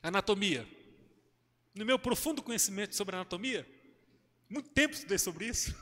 Anatomia. 0.01 0.67
No 1.75 1.85
meu 1.85 1.99
profundo 1.99 2.41
conhecimento 2.41 2.95
sobre 2.95 3.15
anatomia, 3.15 3.67
muito 4.49 4.69
tempo 4.69 4.93
estudei 4.93 5.17
sobre 5.17 5.45
isso. 5.45 5.75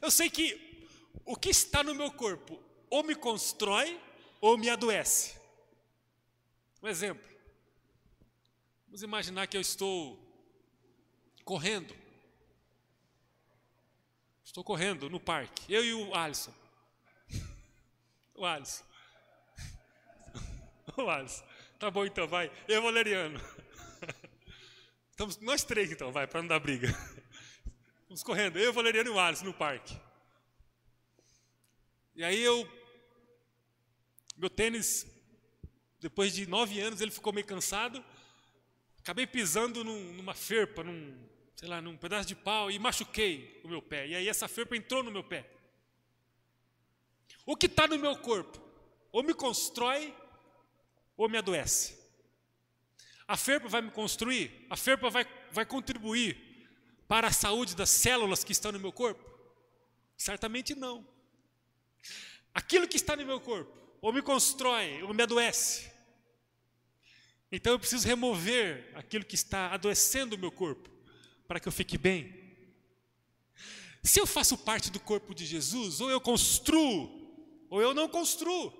Eu 0.00 0.10
sei 0.10 0.30
que 0.30 0.86
o 1.24 1.34
que 1.34 1.50
está 1.50 1.82
no 1.82 1.94
meu 1.94 2.12
corpo 2.12 2.62
ou 2.88 3.02
me 3.02 3.14
constrói 3.14 4.00
ou 4.40 4.56
me 4.56 4.70
adoece. 4.70 5.38
Um 6.82 6.88
exemplo. 6.88 7.28
Vamos 8.86 9.02
imaginar 9.02 9.46
que 9.46 9.56
eu 9.56 9.60
estou 9.60 10.18
correndo. 11.44 11.94
Estou 14.42 14.64
correndo 14.64 15.08
no 15.08 15.20
parque, 15.20 15.72
eu 15.72 15.84
e 15.84 15.94
o 15.94 16.14
Alisson. 16.14 16.52
O 18.34 18.44
Alisson. 18.44 18.84
O 20.96 21.08
Alisson. 21.08 21.44
Tá 21.78 21.90
bom 21.90 22.04
então, 22.04 22.26
vai. 22.26 22.50
Eu 22.66 22.82
Valeriano. 22.82 23.40
Estamos 25.10 25.38
nós 25.38 25.62
três 25.62 25.92
então, 25.92 26.10
vai, 26.10 26.26
para 26.26 26.42
não 26.42 26.48
dar 26.48 26.58
briga. 26.58 26.88
Vamos 28.08 28.24
correndo, 28.24 28.58
eu, 28.58 28.72
Valeriano 28.72 29.10
e 29.10 29.12
o 29.12 29.20
Alisson 29.20 29.44
no 29.44 29.54
parque. 29.54 29.96
E 32.16 32.24
aí 32.24 32.40
eu 32.40 32.68
meu 34.40 34.48
tênis, 34.48 35.06
depois 36.00 36.32
de 36.32 36.46
nove 36.46 36.80
anos, 36.80 37.02
ele 37.02 37.10
ficou 37.10 37.30
meio 37.30 37.46
cansado. 37.46 38.02
Acabei 38.98 39.26
pisando 39.26 39.84
num, 39.84 40.14
numa 40.14 40.32
ferpa, 40.32 40.82
num, 40.82 41.14
sei 41.54 41.68
lá, 41.68 41.82
num 41.82 41.94
pedaço 41.94 42.26
de 42.26 42.34
pau 42.34 42.70
e 42.70 42.78
machuquei 42.78 43.60
o 43.62 43.68
meu 43.68 43.82
pé. 43.82 44.08
E 44.08 44.14
aí 44.14 44.26
essa 44.26 44.48
ferpa 44.48 44.74
entrou 44.74 45.02
no 45.02 45.10
meu 45.10 45.22
pé. 45.22 45.46
O 47.44 47.54
que 47.54 47.66
está 47.66 47.86
no 47.86 47.98
meu 47.98 48.16
corpo? 48.16 48.58
Ou 49.12 49.22
me 49.22 49.34
constrói, 49.34 50.16
ou 51.18 51.28
me 51.28 51.36
adoece. 51.36 51.98
A 53.28 53.36
ferpa 53.36 53.68
vai 53.68 53.82
me 53.82 53.90
construir? 53.90 54.66
A 54.70 54.76
ferpa 54.76 55.10
vai, 55.10 55.26
vai 55.52 55.66
contribuir 55.66 56.66
para 57.06 57.28
a 57.28 57.32
saúde 57.32 57.76
das 57.76 57.90
células 57.90 58.42
que 58.42 58.52
estão 58.52 58.72
no 58.72 58.80
meu 58.80 58.90
corpo? 58.92 59.22
Certamente 60.16 60.74
não. 60.74 61.06
Aquilo 62.54 62.88
que 62.88 62.96
está 62.96 63.14
no 63.14 63.26
meu 63.26 63.38
corpo 63.38 63.79
ou 64.00 64.12
me 64.12 64.22
constrói, 64.22 65.02
ou 65.02 65.12
me 65.12 65.22
adoece. 65.22 65.90
Então 67.52 67.72
eu 67.72 67.78
preciso 67.78 68.06
remover 68.06 68.90
aquilo 68.94 69.24
que 69.24 69.34
está 69.34 69.72
adoecendo 69.72 70.36
o 70.36 70.38
meu 70.38 70.52
corpo, 70.52 70.88
para 71.48 71.58
que 71.58 71.66
eu 71.66 71.72
fique 71.72 71.98
bem. 71.98 72.38
Se 74.02 74.20
eu 74.20 74.26
faço 74.26 74.56
parte 74.56 74.90
do 74.90 75.00
corpo 75.00 75.34
de 75.34 75.44
Jesus, 75.44 76.00
ou 76.00 76.10
eu 76.10 76.20
construo, 76.20 77.68
ou 77.68 77.82
eu 77.82 77.92
não 77.92 78.08
construo. 78.08 78.72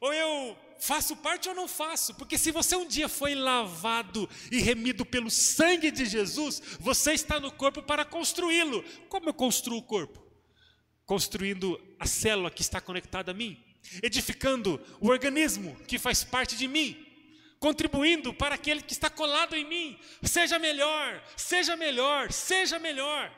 Ou 0.00 0.12
eu 0.12 0.56
faço 0.78 1.16
parte 1.16 1.48
ou 1.48 1.54
não 1.54 1.66
faço, 1.66 2.14
porque 2.14 2.38
se 2.38 2.50
você 2.50 2.76
um 2.76 2.86
dia 2.86 3.08
foi 3.08 3.34
lavado 3.34 4.28
e 4.52 4.60
remido 4.60 5.04
pelo 5.04 5.30
sangue 5.30 5.90
de 5.90 6.04
Jesus, 6.04 6.62
você 6.78 7.12
está 7.12 7.40
no 7.40 7.50
corpo 7.50 7.82
para 7.82 8.04
construí-lo. 8.04 8.84
Como 9.08 9.28
eu 9.28 9.34
construo 9.34 9.78
o 9.78 9.82
corpo? 9.82 10.24
Construindo 11.04 11.80
a 11.98 12.06
célula 12.06 12.50
que 12.50 12.62
está 12.62 12.80
conectada 12.80 13.32
a 13.32 13.34
mim 13.34 13.65
edificando 14.02 14.80
o 15.00 15.08
organismo 15.08 15.76
que 15.86 15.98
faz 15.98 16.24
parte 16.24 16.56
de 16.56 16.68
mim, 16.68 16.96
contribuindo 17.58 18.32
para 18.34 18.54
aquele 18.54 18.82
que 18.82 18.92
está 18.92 19.08
colado 19.08 19.54
em 19.56 19.64
mim. 19.64 19.98
Seja 20.22 20.58
melhor, 20.58 21.22
seja 21.36 21.76
melhor, 21.76 22.32
seja 22.32 22.78
melhor. 22.78 23.32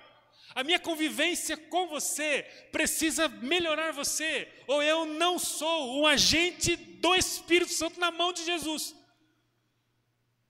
A 0.54 0.64
minha 0.64 0.78
convivência 0.78 1.56
com 1.56 1.86
você 1.88 2.42
precisa 2.72 3.28
melhorar 3.28 3.92
você, 3.92 4.48
ou 4.66 4.82
eu 4.82 5.04
não 5.04 5.38
sou 5.38 6.00
um 6.00 6.06
agente 6.06 6.74
do 6.74 7.14
Espírito 7.14 7.72
Santo 7.72 8.00
na 8.00 8.10
mão 8.10 8.32
de 8.32 8.44
Jesus. 8.44 8.94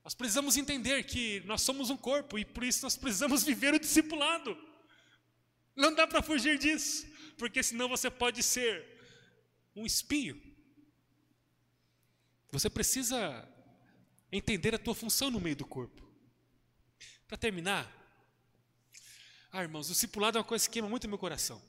Nós 0.03 0.15
precisamos 0.15 0.57
entender 0.57 1.03
que 1.03 1.43
nós 1.45 1.61
somos 1.61 1.89
um 1.89 1.97
corpo 1.97 2.39
e 2.39 2.45
por 2.45 2.63
isso 2.63 2.83
nós 2.83 2.97
precisamos 2.97 3.43
viver 3.43 3.73
o 3.73 3.79
discipulado. 3.79 4.57
Não 5.75 5.93
dá 5.93 6.07
para 6.07 6.21
fugir 6.21 6.57
disso, 6.57 7.05
porque 7.37 7.61
senão 7.61 7.87
você 7.87 8.09
pode 8.09 8.41
ser 8.41 8.98
um 9.79 9.85
espio. 9.85 10.41
Você 12.51 12.69
precisa 12.69 13.47
entender 14.31 14.75
a 14.75 14.79
tua 14.79 14.95
função 14.95 15.31
no 15.31 15.39
meio 15.39 15.55
do 15.55 15.65
corpo. 15.65 16.07
Para 17.27 17.37
terminar, 17.37 17.87
ah, 19.51 19.61
irmãos, 19.61 19.89
o 19.89 19.93
discipulado 19.93 20.37
é 20.37 20.41
uma 20.41 20.47
coisa 20.47 20.65
que 20.65 20.73
queima 20.73 20.89
muito 20.89 21.07
meu 21.07 21.17
coração. 21.17 21.61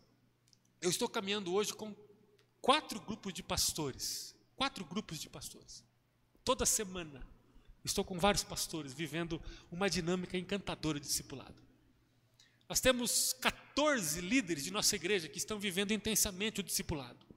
Eu 0.80 0.90
estou 0.90 1.08
caminhando 1.08 1.52
hoje 1.52 1.72
com 1.72 1.94
quatro 2.60 3.00
grupos 3.00 3.32
de 3.32 3.42
pastores. 3.42 4.34
Quatro 4.56 4.84
grupos 4.84 5.18
de 5.18 5.28
pastores. 5.28 5.84
Toda 6.44 6.66
semana 6.66 7.26
estou 7.84 8.04
com 8.04 8.18
vários 8.18 8.42
pastores 8.42 8.92
vivendo 8.92 9.40
uma 9.70 9.88
dinâmica 9.88 10.36
encantadora 10.36 10.98
de 10.98 11.06
discipulado. 11.06 11.54
Nós 12.68 12.80
temos 12.80 13.32
14 13.34 14.20
líderes 14.20 14.64
de 14.64 14.70
nossa 14.70 14.94
igreja 14.96 15.28
que 15.28 15.38
estão 15.38 15.58
vivendo 15.58 15.92
intensamente 15.92 16.60
o 16.60 16.62
discipulado. 16.62 17.29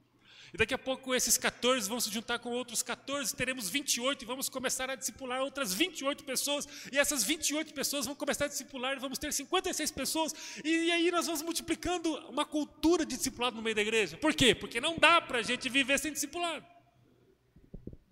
E 0.54 0.58
daqui 0.58 0.74
a 0.74 0.78
pouco 0.78 1.16
esses 1.16 1.36
14 1.36 1.90
vão 1.90 2.00
se 2.00 2.12
juntar 2.12 2.38
com 2.38 2.52
outros 2.52 2.84
14, 2.84 3.36
teremos 3.36 3.70
28 3.72 4.22
e 4.22 4.26
vamos 4.26 4.48
começar 4.50 4.88
a 4.88 4.94
discipular 4.94 5.42
outras 5.42 5.74
28 5.74 6.24
pessoas. 6.24 6.68
E 6.92 7.00
essas 7.00 7.24
28 7.24 7.74
pessoas 7.74 8.06
vão 8.06 8.14
começar 8.14 8.46
a 8.46 8.48
discipular 8.48 8.96
e 8.96 9.00
vamos 9.00 9.18
ter 9.18 9.34
56 9.34 9.90
pessoas. 9.90 10.36
E, 10.64 10.70
e 10.70 10.92
aí 10.92 11.10
nós 11.10 11.26
vamos 11.26 11.42
multiplicando 11.42 12.14
uma 12.30 12.46
cultura 12.46 13.04
de 13.04 13.18
discipulado 13.18 13.56
no 13.56 13.64
meio 13.64 13.76
da 13.76 13.82
igreja. 13.82 14.16
Por 14.16 14.36
quê? 14.36 14.54
Porque 14.54 14.80
não 14.80 14.96
dá 14.96 15.20
para 15.20 15.40
a 15.40 15.42
gente 15.42 15.68
viver 15.70 15.98
sem 15.98 16.14
discipulado. 16.14 16.64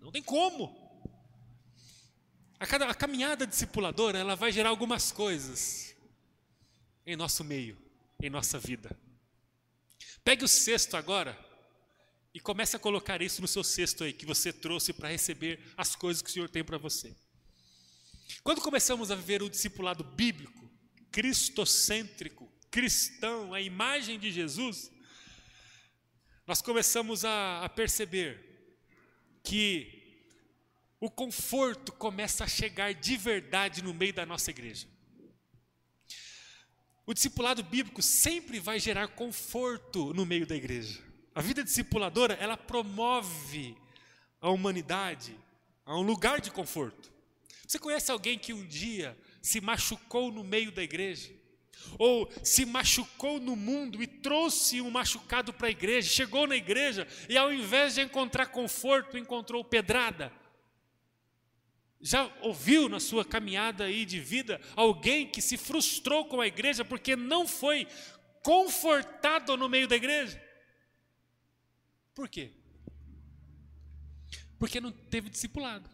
Não 0.00 0.10
tem 0.10 0.22
como. 0.22 0.76
A, 2.58 2.66
cada, 2.66 2.88
a 2.88 2.94
caminhada 2.94 3.46
discipuladora 3.46 4.18
ela 4.18 4.34
vai 4.34 4.50
gerar 4.50 4.70
algumas 4.70 5.12
coisas 5.12 5.94
em 7.06 7.14
nosso 7.14 7.44
meio, 7.44 7.78
em 8.20 8.28
nossa 8.28 8.58
vida. 8.58 8.98
Pegue 10.24 10.44
o 10.44 10.48
sexto 10.48 10.96
agora 10.96 11.51
e 12.34 12.40
comece 12.40 12.76
a 12.76 12.78
colocar 12.78 13.20
isso 13.20 13.42
no 13.42 13.48
seu 13.48 13.62
cesto 13.62 14.04
aí, 14.04 14.12
que 14.12 14.24
você 14.24 14.52
trouxe 14.52 14.92
para 14.92 15.08
receber 15.08 15.60
as 15.76 15.94
coisas 15.94 16.22
que 16.22 16.30
o 16.30 16.32
Senhor 16.32 16.48
tem 16.48 16.64
para 16.64 16.78
você. 16.78 17.14
Quando 18.42 18.60
começamos 18.60 19.10
a 19.10 19.14
viver 19.14 19.42
o 19.42 19.50
discipulado 19.50 20.02
bíblico, 20.02 20.70
cristocêntrico, 21.10 22.50
cristão, 22.70 23.52
a 23.52 23.60
imagem 23.60 24.18
de 24.18 24.32
Jesus, 24.32 24.90
nós 26.46 26.62
começamos 26.62 27.24
a, 27.24 27.64
a 27.64 27.68
perceber 27.68 28.52
que 29.44 30.00
o 30.98 31.10
conforto 31.10 31.92
começa 31.92 32.44
a 32.44 32.48
chegar 32.48 32.94
de 32.94 33.16
verdade 33.16 33.82
no 33.82 33.92
meio 33.92 34.14
da 34.14 34.24
nossa 34.24 34.50
igreja. 34.50 34.88
O 37.04 37.12
discipulado 37.12 37.62
bíblico 37.62 38.00
sempre 38.00 38.58
vai 38.58 38.78
gerar 38.78 39.08
conforto 39.08 40.14
no 40.14 40.24
meio 40.24 40.46
da 40.46 40.56
igreja. 40.56 41.11
A 41.34 41.40
vida 41.40 41.64
discipuladora, 41.64 42.34
ela 42.34 42.56
promove 42.56 43.76
a 44.40 44.50
humanidade 44.50 45.36
a 45.84 45.96
um 45.96 46.02
lugar 46.02 46.40
de 46.40 46.50
conforto. 46.50 47.10
Você 47.66 47.78
conhece 47.78 48.10
alguém 48.10 48.38
que 48.38 48.52
um 48.52 48.66
dia 48.66 49.16
se 49.40 49.60
machucou 49.60 50.30
no 50.30 50.44
meio 50.44 50.70
da 50.70 50.82
igreja? 50.82 51.30
Ou 51.98 52.30
se 52.44 52.66
machucou 52.66 53.40
no 53.40 53.56
mundo 53.56 54.02
e 54.02 54.06
trouxe 54.06 54.80
um 54.80 54.90
machucado 54.90 55.52
para 55.52 55.68
a 55.68 55.70
igreja, 55.70 56.08
chegou 56.08 56.46
na 56.46 56.54
igreja 56.54 57.08
e 57.28 57.36
ao 57.36 57.52
invés 57.52 57.94
de 57.94 58.02
encontrar 58.02 58.46
conforto, 58.46 59.16
encontrou 59.16 59.64
pedrada? 59.64 60.30
Já 62.00 62.30
ouviu 62.42 62.88
na 62.88 63.00
sua 63.00 63.24
caminhada 63.24 63.84
aí 63.84 64.04
de 64.04 64.20
vida 64.20 64.60
alguém 64.76 65.26
que 65.26 65.40
se 65.40 65.56
frustrou 65.56 66.26
com 66.26 66.40
a 66.40 66.46
igreja 66.46 66.84
porque 66.84 67.16
não 67.16 67.46
foi 67.46 67.86
confortado 68.42 69.56
no 69.56 69.68
meio 69.68 69.88
da 69.88 69.96
igreja? 69.96 70.51
Por 72.14 72.28
quê? 72.28 72.50
Porque 74.58 74.80
não 74.80 74.92
teve 74.92 75.30
discipulado. 75.30 75.90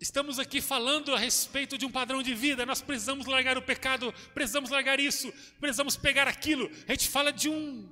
Estamos 0.00 0.38
aqui 0.38 0.60
falando 0.60 1.14
a 1.14 1.18
respeito 1.18 1.78
de 1.78 1.86
um 1.86 1.90
padrão 1.90 2.22
de 2.22 2.34
vida, 2.34 2.66
nós 2.66 2.82
precisamos 2.82 3.26
largar 3.26 3.56
o 3.56 3.62
pecado, 3.62 4.12
precisamos 4.34 4.70
largar 4.70 4.98
isso, 5.00 5.32
precisamos 5.60 5.96
pegar 5.96 6.28
aquilo. 6.28 6.70
A 6.86 6.92
gente 6.92 7.08
fala 7.08 7.32
de, 7.32 7.48
um, 7.48 7.88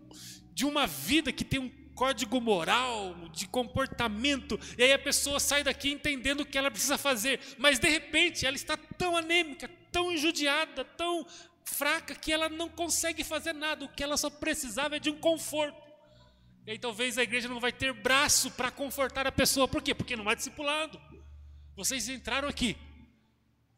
de 0.53 0.65
uma 0.65 0.87
vida 0.87 1.33
que 1.33 1.45
tem 1.45 1.61
um 1.61 1.71
código 1.95 2.41
moral, 2.41 3.15
de 3.29 3.47
comportamento, 3.47 4.59
e 4.77 4.83
aí 4.83 4.93
a 4.93 4.99
pessoa 4.99 5.39
sai 5.39 5.63
daqui 5.63 5.91
entendendo 5.91 6.41
o 6.41 6.47
que 6.47 6.59
ela 6.59 6.71
precisa 6.71 6.99
fazer, 6.99 7.41
mas 7.59 7.79
de 7.79 7.89
repente 7.89 8.45
ela 8.45 8.57
está 8.57 8.77
tão 8.77 9.17
anêmica, 9.17 9.71
tão 9.91 10.13
injudiada, 10.13 10.85
tão 10.85 11.27
fraca, 11.65 12.15
que 12.15 12.33
ela 12.33 12.49
não 12.49 12.69
consegue 12.69 13.23
fazer 13.23 13.53
nada, 13.53 13.85
o 13.85 13.89
que 13.89 14.03
ela 14.03 14.17
só 14.17 14.29
precisava 14.29 14.97
é 14.97 14.99
de 14.99 15.11
um 15.11 15.19
conforto. 15.19 15.92
E 16.67 16.71
aí 16.71 16.79
talvez 16.79 17.19
a 17.19 17.23
igreja 17.23 17.49
não 17.49 17.59
vai 17.59 17.73
ter 17.73 17.93
braço 17.93 18.51
para 18.53 18.71
confortar 18.71 19.27
a 19.27 19.33
pessoa. 19.33 19.67
Por 19.67 19.83
quê? 19.83 19.95
Porque 19.95 20.17
não 20.17 20.31
é 20.31 20.35
discipulado. 20.35 21.01
Vocês 21.75 22.09
entraram 22.09 22.49
aqui. 22.49 22.77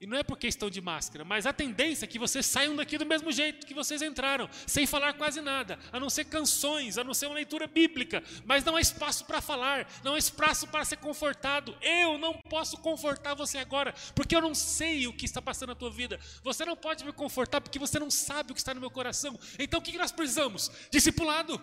E 0.00 0.06
não 0.06 0.18
é 0.18 0.22
porque 0.22 0.46
estão 0.46 0.68
de 0.68 0.82
máscara, 0.82 1.24
mas 1.24 1.46
a 1.46 1.52
tendência 1.52 2.04
é 2.04 2.08
que 2.08 2.18
vocês 2.18 2.44
saiam 2.44 2.76
daqui 2.76 2.98
do 2.98 3.06
mesmo 3.06 3.32
jeito 3.32 3.66
que 3.66 3.72
vocês 3.72 4.02
entraram, 4.02 4.50
sem 4.66 4.86
falar 4.86 5.14
quase 5.14 5.40
nada, 5.40 5.78
a 5.90 5.98
não 5.98 6.10
ser 6.10 6.26
canções, 6.26 6.98
a 6.98 7.04
não 7.04 7.14
ser 7.14 7.24
uma 7.24 7.36
leitura 7.36 7.66
bíblica, 7.66 8.22
mas 8.44 8.62
não 8.64 8.76
há 8.76 8.82
espaço 8.82 9.24
para 9.24 9.40
falar, 9.40 9.88
não 10.02 10.12
há 10.12 10.18
espaço 10.18 10.66
para 10.66 10.84
ser 10.84 10.98
confortado. 10.98 11.74
Eu 11.80 12.18
não 12.18 12.34
posso 12.50 12.76
confortar 12.78 13.34
você 13.34 13.56
agora, 13.56 13.94
porque 14.14 14.36
eu 14.36 14.42
não 14.42 14.54
sei 14.54 15.06
o 15.06 15.12
que 15.12 15.24
está 15.24 15.40
passando 15.40 15.70
na 15.70 15.74
tua 15.74 15.90
vida. 15.90 16.20
Você 16.42 16.66
não 16.66 16.76
pode 16.76 17.02
me 17.02 17.12
confortar 17.12 17.62
porque 17.62 17.78
você 17.78 17.98
não 17.98 18.10
sabe 18.10 18.50
o 18.50 18.54
que 18.54 18.60
está 18.60 18.74
no 18.74 18.80
meu 18.80 18.90
coração. 18.90 19.38
Então 19.58 19.80
o 19.80 19.82
que 19.82 19.96
nós 19.96 20.12
precisamos? 20.12 20.70
Discipulado 20.90 21.62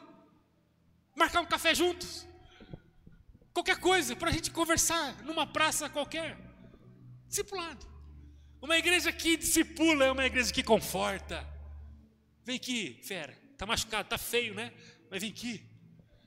marcar 1.16 1.42
um 1.42 1.46
café 1.46 1.74
juntos, 1.76 2.26
qualquer 3.54 3.78
coisa, 3.78 4.16
para 4.16 4.30
a 4.30 4.34
gente 4.34 4.52
conversar 4.52 5.22
numa 5.24 5.46
praça 5.46 5.90
qualquer. 5.90 6.38
Discipulado. 7.28 7.86
Uma 8.62 8.78
igreja 8.78 9.12
que 9.12 9.38
discipula 9.38 10.06
é 10.06 10.12
uma 10.12 10.26
igreja 10.26 10.54
que 10.54 10.62
conforta. 10.62 11.48
Vem 12.44 12.58
aqui, 12.58 13.00
fera, 13.04 13.36
está 13.52 13.66
machucado, 13.66 14.04
está 14.04 14.18
feio, 14.18 14.54
né? 14.54 14.72
Mas 15.10 15.22
vem 15.22 15.32
aqui. 15.32 15.64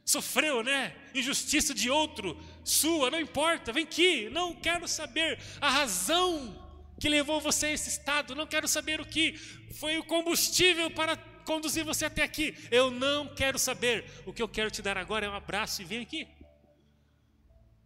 Sofreu, 0.05 0.63
né? 0.63 0.95
Injustiça 1.15 1.73
de 1.73 1.91
outro, 1.91 2.39
sua, 2.65 3.11
não 3.11 3.21
importa, 3.21 3.73
vem 3.73 3.85
aqui. 3.85 4.29
Não 4.31 4.55
quero 4.55 4.87
saber 4.89 5.39
a 5.61 5.71
razão 5.71 6.61
que 7.01 7.09
levou 7.09 7.41
você 7.41 7.67
a 7.67 7.73
esse 7.73 7.89
estado, 7.89 8.35
não 8.35 8.47
quero 8.47 8.69
saber 8.69 9.01
o 9.01 9.07
que 9.07 9.37
foi 9.79 9.99
o 9.99 10.05
combustível 10.05 10.91
para 10.91 11.17
conduzir 11.45 11.85
você 11.85 12.07
até 12.07 12.23
aqui. 12.23 12.55
Eu 12.71 12.91
não 12.91 13.35
quero 13.35 13.59
saber. 13.59 14.05
O 14.27 14.33
que 14.33 14.43
eu 14.43 14.49
quero 14.49 14.71
te 14.71 14.83
dar 14.83 14.97
agora 14.97 15.27
é 15.27 15.31
um 15.31 15.35
abraço 15.35 15.83
e 15.83 15.85
vem 15.85 16.01
aqui. 16.01 16.27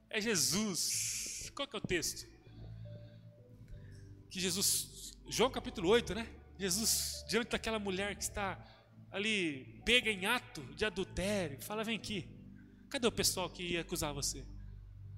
É 0.08 0.20
Jesus. 0.20 1.50
Qual 1.54 1.66
que 1.66 1.76
é 1.76 1.78
o 1.78 1.82
texto? 1.82 2.26
Que 4.30 4.40
Jesus, 4.40 5.16
João 5.28 5.50
capítulo 5.50 5.88
8, 5.88 6.14
né? 6.14 6.28
Jesus, 6.58 7.24
diante 7.28 7.50
daquela 7.50 7.78
mulher 7.78 8.16
que 8.16 8.22
está 8.22 8.58
ali, 9.10 9.80
pega 9.84 10.10
em 10.10 10.26
ato 10.26 10.62
de 10.74 10.84
adultério, 10.84 11.60
fala: 11.62 11.84
vem 11.84 11.96
aqui. 11.96 12.28
Cadê 12.88 13.06
o 13.06 13.12
pessoal 13.12 13.50
que 13.50 13.62
ia 13.62 13.82
acusar 13.82 14.12
você? 14.14 14.46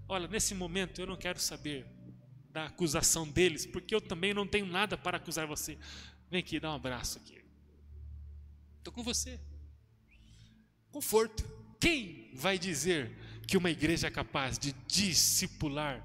Olha, 0.09 0.27
nesse 0.27 0.55
momento 0.55 1.01
eu 1.01 1.07
não 1.07 1.17
quero 1.17 1.39
saber 1.39 1.87
da 2.51 2.67
acusação 2.67 3.29
deles, 3.29 3.65
porque 3.65 3.95
eu 3.95 4.01
também 4.01 4.35
não 4.35 4.47
tenho 4.47 4.67
nada 4.67 4.99
para 4.99 5.19
acusar 5.19 5.47
você. 5.47 5.79
Vem 6.29 6.41
aqui, 6.41 6.59
dá 6.59 6.73
um 6.73 6.75
abraço 6.75 7.19
aqui. 7.19 7.40
Estou 8.81 8.95
com 8.95 9.03
você. 9.03 9.39
Conforto. 10.91 11.45
Quem 11.79 12.31
vai 12.35 12.59
dizer 12.59 13.11
que 13.47 13.57
uma 13.57 13.71
igreja 13.71 14.07
é 14.07 14.11
capaz 14.11 14.59
de 14.59 14.73
discipular, 14.87 16.03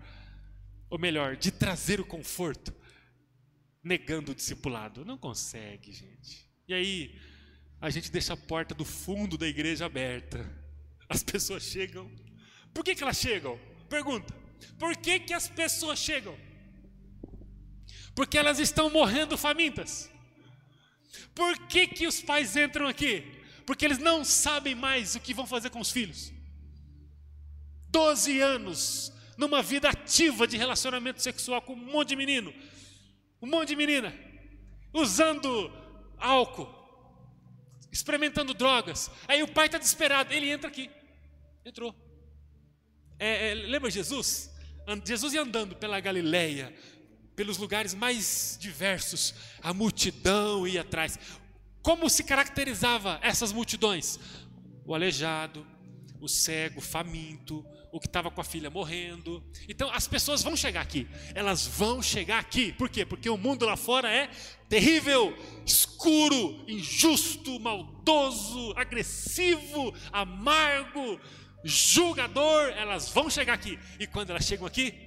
ou 0.90 1.00
melhor, 1.00 1.38
de 1.38 1.52
trazer 1.52 2.02
o 2.02 2.06
conforto, 2.06 2.74
negando 3.82 4.34
o 4.34 4.36
discipulado? 4.36 5.06
Não 5.06 5.18
consegue, 5.18 5.94
gente. 5.94 6.50
E 6.68 6.74
aí, 6.74 7.20
a 7.80 7.90
gente 7.90 8.12
deixa 8.12 8.34
a 8.34 8.38
porta 8.38 8.76
do 8.76 8.84
fundo 8.84 9.38
da 9.38 9.48
igreja 9.48 9.86
aberta. 9.86 10.46
As 11.08 11.24
pessoas 11.24 11.64
chegam. 11.64 12.12
Por 12.74 12.84
que, 12.84 12.94
que 12.94 13.04
elas 13.04 13.18
chegam? 13.18 13.58
Pergunta. 13.88 14.34
Por 14.78 14.98
que, 14.98 15.20
que 15.22 15.34
as 15.34 15.48
pessoas 15.48 15.98
chegam? 15.98 16.38
Porque 18.14 18.38
elas 18.38 18.60
estão 18.60 18.90
morrendo 18.90 19.38
famintas. 19.38 20.10
Por 21.34 21.58
que, 21.67 21.88
que 21.88 22.08
os 22.08 22.21
pais 22.21 22.56
entram 22.56 22.88
aqui? 22.88 23.23
Porque 23.65 23.86
eles 23.86 23.97
não 23.97 24.23
sabem 24.23 24.75
mais 24.75 25.15
o 25.15 25.19
que 25.19 25.34
vão 25.34 25.47
fazer 25.47 25.69
com 25.69 25.80
os 25.80 25.91
filhos. 25.91 26.32
Doze 27.89 28.39
anos 28.41 29.12
numa 29.38 29.62
vida 29.62 29.89
ativa 29.89 30.47
de 30.47 30.58
relacionamento 30.58 31.21
sexual 31.21 31.62
com 31.62 31.73
um 31.73 31.91
monte 31.91 32.10
de 32.10 32.15
menino, 32.15 32.54
um 33.41 33.47
monte 33.47 33.69
de 33.69 33.75
menina, 33.75 34.13
usando 34.93 35.71
álcool, 36.17 36.69
experimentando 37.91 38.54
drogas. 38.54 39.12
Aí 39.28 39.43
o 39.43 39.47
pai 39.47 39.65
está 39.65 39.78
desesperado, 39.78 40.34
ele 40.34 40.49
entra 40.49 40.69
aqui. 40.69 40.89
Entrou. 41.65 41.93
É, 43.19 43.51
é, 43.51 43.54
lembra 43.54 43.89
Jesus? 43.89 44.54
Jesus 45.04 45.34
ia 45.34 45.41
andando 45.41 45.75
pela 45.75 45.99
Galileia, 45.99 46.75
pelos 47.36 47.58
lugares 47.58 47.93
mais 47.93 48.58
diversos, 48.60 49.34
a 49.62 49.74
multidão 49.74 50.67
ia 50.67 50.82
atrás. 50.82 51.19
Como 51.82 52.10
se 52.10 52.24
caracterizava 52.24 53.19
essas 53.21 53.52
multidões? 53.52 54.19
O 54.86 54.95
aleijado, 54.95 55.65
o 56.19 56.28
cego, 56.28 56.80
o 56.80 56.82
faminto, 56.82 57.65
o 57.91 58.00
que 58.00 58.08
estava 58.08 58.30
com 58.30 58.41
a 58.41 58.43
filha 58.43 58.69
morrendo. 58.69 59.43
Então 59.69 59.89
as 59.91 60.08
pessoas 60.08 60.43
vão 60.43 60.56
chegar 60.56 60.82
aqui, 60.82 61.08
elas 61.34 61.65
vão 61.65 62.02
chegar 62.02 62.39
aqui. 62.39 62.74
Por 62.74 62.89
quê? 62.89 63.06
Porque 63.06 63.30
o 63.30 63.38
mundo 63.38 63.65
lá 63.65 63.78
fora 63.78 64.12
é 64.12 64.30
terrível, 64.67 65.34
escuro, 65.65 66.63
injusto, 66.67 67.60
maldoso, 67.60 68.74
agressivo, 68.76 69.93
amargo, 70.12 71.19
julgador. 71.63 72.69
Elas 72.69 73.10
vão 73.10 73.30
chegar 73.30 73.54
aqui. 73.54 73.80
E 74.00 74.06
quando 74.06 74.32
elas 74.32 74.45
chegam 74.45 74.67
aqui, 74.67 75.05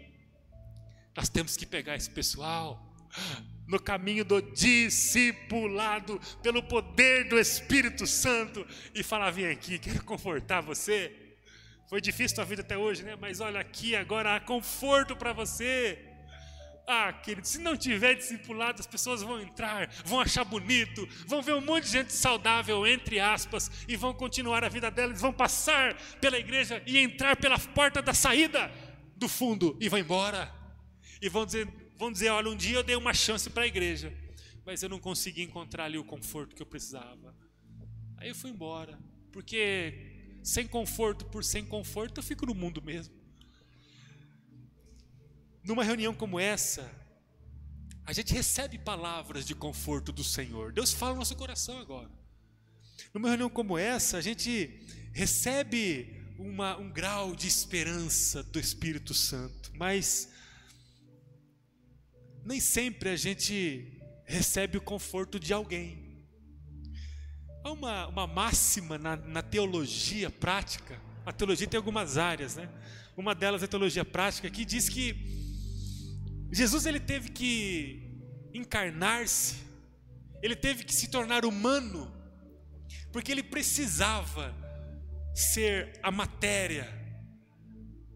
nós 1.19 1.29
temos 1.29 1.57
que 1.57 1.67
pegar 1.67 1.97
esse 1.97 2.09
pessoal 2.09 2.81
no 3.67 3.81
caminho 3.81 4.25
do 4.25 4.41
discipulado, 4.41 6.21
pelo 6.45 6.63
poder 6.63 7.29
do 7.29 7.37
Espírito 7.37 8.07
Santo, 8.07 8.65
e 8.95 9.03
falar: 9.03 9.33
vem 9.33 9.49
aqui, 9.49 9.81
quero 9.81 10.05
confortar 10.05 10.61
você. 10.61 11.13
Foi 11.89 12.01
difícil 12.01 12.35
a 12.35 12.37
tua 12.37 12.45
vida 12.45 12.63
até 12.63 12.79
hoje, 12.79 13.03
né? 13.03 13.17
Mas 13.17 13.41
olha 13.41 13.59
aqui, 13.59 13.97
agora 13.97 14.37
há 14.37 14.39
conforto 14.39 15.17
para 15.17 15.33
você. 15.33 15.99
Ah, 16.87 17.13
querido, 17.13 17.49
se 17.49 17.59
não 17.59 17.77
tiver 17.77 18.15
discipulado, 18.15 18.79
as 18.79 18.87
pessoas 18.87 19.21
vão 19.21 19.41
entrar, 19.41 19.91
vão 20.05 20.21
achar 20.21 20.45
bonito, 20.45 21.05
vão 21.27 21.43
ver 21.43 21.55
um 21.55 21.61
monte 21.61 21.85
de 21.85 21.91
gente 21.91 22.13
saudável, 22.13 22.87
entre 22.87 23.19
aspas, 23.19 23.73
e 23.89 23.97
vão 23.97 24.15
continuar 24.15 24.63
a 24.63 24.69
vida 24.69 24.89
delas, 24.89 25.21
vão 25.21 25.33
passar 25.33 25.95
pela 26.21 26.39
igreja 26.39 26.81
e 26.87 26.97
entrar 26.97 27.35
pela 27.35 27.59
porta 27.59 28.01
da 28.01 28.15
saída 28.15 28.71
do 29.17 29.29
fundo 29.29 29.77
e 29.81 29.89
vão 29.89 29.99
embora. 29.99 30.58
E 31.21 31.29
vão 31.29 31.45
dizer, 31.45 31.67
vão 31.97 32.13
dizer: 32.13 32.29
olha, 32.31 32.49
um 32.49 32.57
dia 32.57 32.77
eu 32.77 32.83
dei 32.83 32.97
uma 32.97 33.15
chance 33.15 33.51
para 33.51 33.65
a 33.65 33.67
igreja, 33.67 34.13
mas 34.65 34.83
eu 34.83 34.89
não 34.89 35.01
consegui 35.01 35.43
encontrar 35.43 35.85
ali 35.85 35.99
o 35.99 36.05
conforto 36.05 36.55
que 36.55 36.63
eu 36.63 36.67
precisava. 36.67 37.35
Aí 38.17 38.29
eu 38.29 38.35
fui 38.35 38.51
embora, 38.51 38.99
porque 39.33 40.39
sem 40.43 40.67
conforto 40.67 41.25
por 41.27 41.45
sem 41.45 41.65
conforto 41.65 42.19
eu 42.19 42.23
fico 42.23 42.47
no 42.47 42.55
mundo 42.55 42.83
mesmo. 42.83 43.15
Numa 45.63 45.85
reunião 45.85 46.15
como 46.15 46.41
essa, 46.41 46.91
a 48.07 48.13
gente 48.13 48.33
recebe 48.33 48.79
palavras 48.79 49.45
de 49.45 49.55
conforto 49.55 50.11
do 50.11 50.25
Senhor. 50.25 50.73
Deus 50.73 50.93
fala 50.93 51.13
no 51.13 51.19
nosso 51.19 51.37
coração 51.37 51.79
agora. 51.79 52.11
Numa 53.13 53.29
reunião 53.29 53.51
como 53.51 53.77
essa, 53.77 54.17
a 54.17 54.21
gente 54.21 54.81
recebe 55.13 56.25
uma, 56.39 56.77
um 56.79 56.91
grau 56.91 57.35
de 57.35 57.47
esperança 57.47 58.43
do 58.43 58.59
Espírito 58.59 59.13
Santo, 59.13 59.71
mas 59.75 60.31
nem 62.49 62.61
sempre 62.61 63.11
a 63.11 63.17
gente 63.17 64.01
recebe 64.25 64.79
o 64.79 64.81
conforto 64.81 65.39
de 65.39 65.53
alguém. 65.53 66.25
Há 67.63 67.71
uma, 67.71 68.07
uma 68.07 68.27
máxima 68.27 68.97
na, 68.97 69.17
na 69.17 69.43
teologia 69.43 70.31
prática, 70.31 70.99
a 71.27 71.33
teologia 71.33 71.67
tem 71.67 71.77
algumas 71.77 72.17
áreas, 72.17 72.57
né? 72.57 72.71
Uma 73.15 73.35
delas 73.35 73.61
é 73.61 73.67
a 73.67 73.69
teologia 73.69 74.03
prática, 74.03 74.49
que 74.49 74.65
diz 74.65 74.89
que 74.89 75.15
Jesus 76.51 76.87
ele 76.87 76.99
teve 76.99 77.29
que 77.29 78.19
encarnar-se, 78.55 79.57
ele 80.43 80.57
teve 80.57 80.85
que 80.85 80.95
se 80.95 81.09
tornar 81.09 81.45
humano, 81.45 82.11
porque 83.13 83.31
ele 83.31 83.43
precisava 83.43 84.55
ser 85.35 86.01
a 86.03 86.11
matéria 86.11 86.89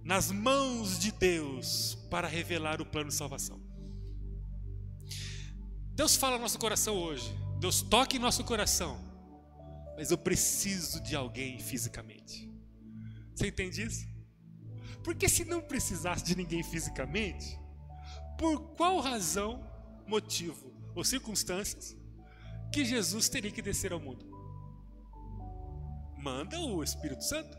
nas 0.03 0.33
mãos 0.33 0.99
de 0.99 1.13
Deus 1.13 1.99
para 2.11 2.27
revelar 2.27 2.81
o 2.81 2.87
plano 2.87 3.11
de 3.11 3.15
salvação. 3.15 3.62
Deus 5.95 6.17
fala 6.17 6.37
no 6.37 6.43
nosso 6.43 6.59
coração 6.59 6.97
hoje, 6.97 7.31
Deus 7.59 7.83
toca 7.83 8.17
em 8.17 8.19
nosso 8.19 8.43
coração, 8.45 8.99
mas 9.97 10.11
eu 10.11 10.19
preciso 10.19 11.01
de 11.03 11.15
alguém 11.15 11.59
fisicamente. 11.59 12.51
Você 13.35 13.49
entende 13.49 13.83
isso? 13.83 14.07
Porque 15.05 15.29
se 15.29 15.45
não 15.45 15.61
precisasse 15.61 16.25
de 16.25 16.37
ninguém 16.37 16.63
fisicamente, 16.63 17.59
por 18.39 18.75
qual 18.75 19.01
razão, 19.01 19.69
motivo 20.07 20.73
ou 20.95 21.05
circunstâncias 21.05 21.97
que 22.73 22.85
Jesus 22.85 23.29
teria 23.29 23.51
que 23.51 23.63
descer 23.63 23.93
ao 23.93 24.01
mundo? 24.01 24.27
Manda 26.17 26.59
o 26.61 26.83
Espírito 26.83 27.25
Santo. 27.25 27.59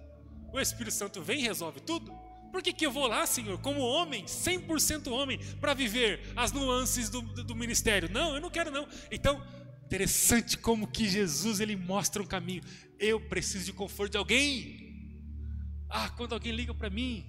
O 0.52 0.60
Espírito 0.60 0.94
Santo 0.94 1.22
vem 1.22 1.40
e 1.40 1.44
resolve 1.44 1.80
tudo. 1.82 2.12
Por 2.54 2.62
que, 2.62 2.72
que 2.72 2.86
eu 2.86 2.92
vou 2.92 3.08
lá, 3.08 3.26
Senhor, 3.26 3.58
como 3.58 3.80
homem, 3.80 4.26
100% 4.26 5.12
homem, 5.12 5.40
para 5.60 5.74
viver 5.74 6.22
as 6.36 6.52
nuances 6.52 7.10
do, 7.10 7.20
do, 7.20 7.44
do, 7.44 7.56
ministério? 7.56 8.08
Não, 8.12 8.36
eu 8.36 8.40
não 8.40 8.52
quero 8.52 8.70
não. 8.70 8.88
Então, 9.12 9.44
interessante 9.84 10.56
como 10.56 10.86
que 10.86 11.10
Jesus 11.10 11.60
ele 11.60 11.76
mostra 11.76 12.22
um 12.22 12.28
caminho. 12.28 12.62
Eu 13.00 13.20
preciso 13.20 13.66
de 13.66 13.74
conforto 13.74 14.12
de 14.12 14.18
alguém. 14.20 15.18
Ah, 15.90 16.12
quando 16.12 16.34
alguém 16.34 16.52
liga 16.52 16.76
para 16.76 16.92
mim, 16.92 17.26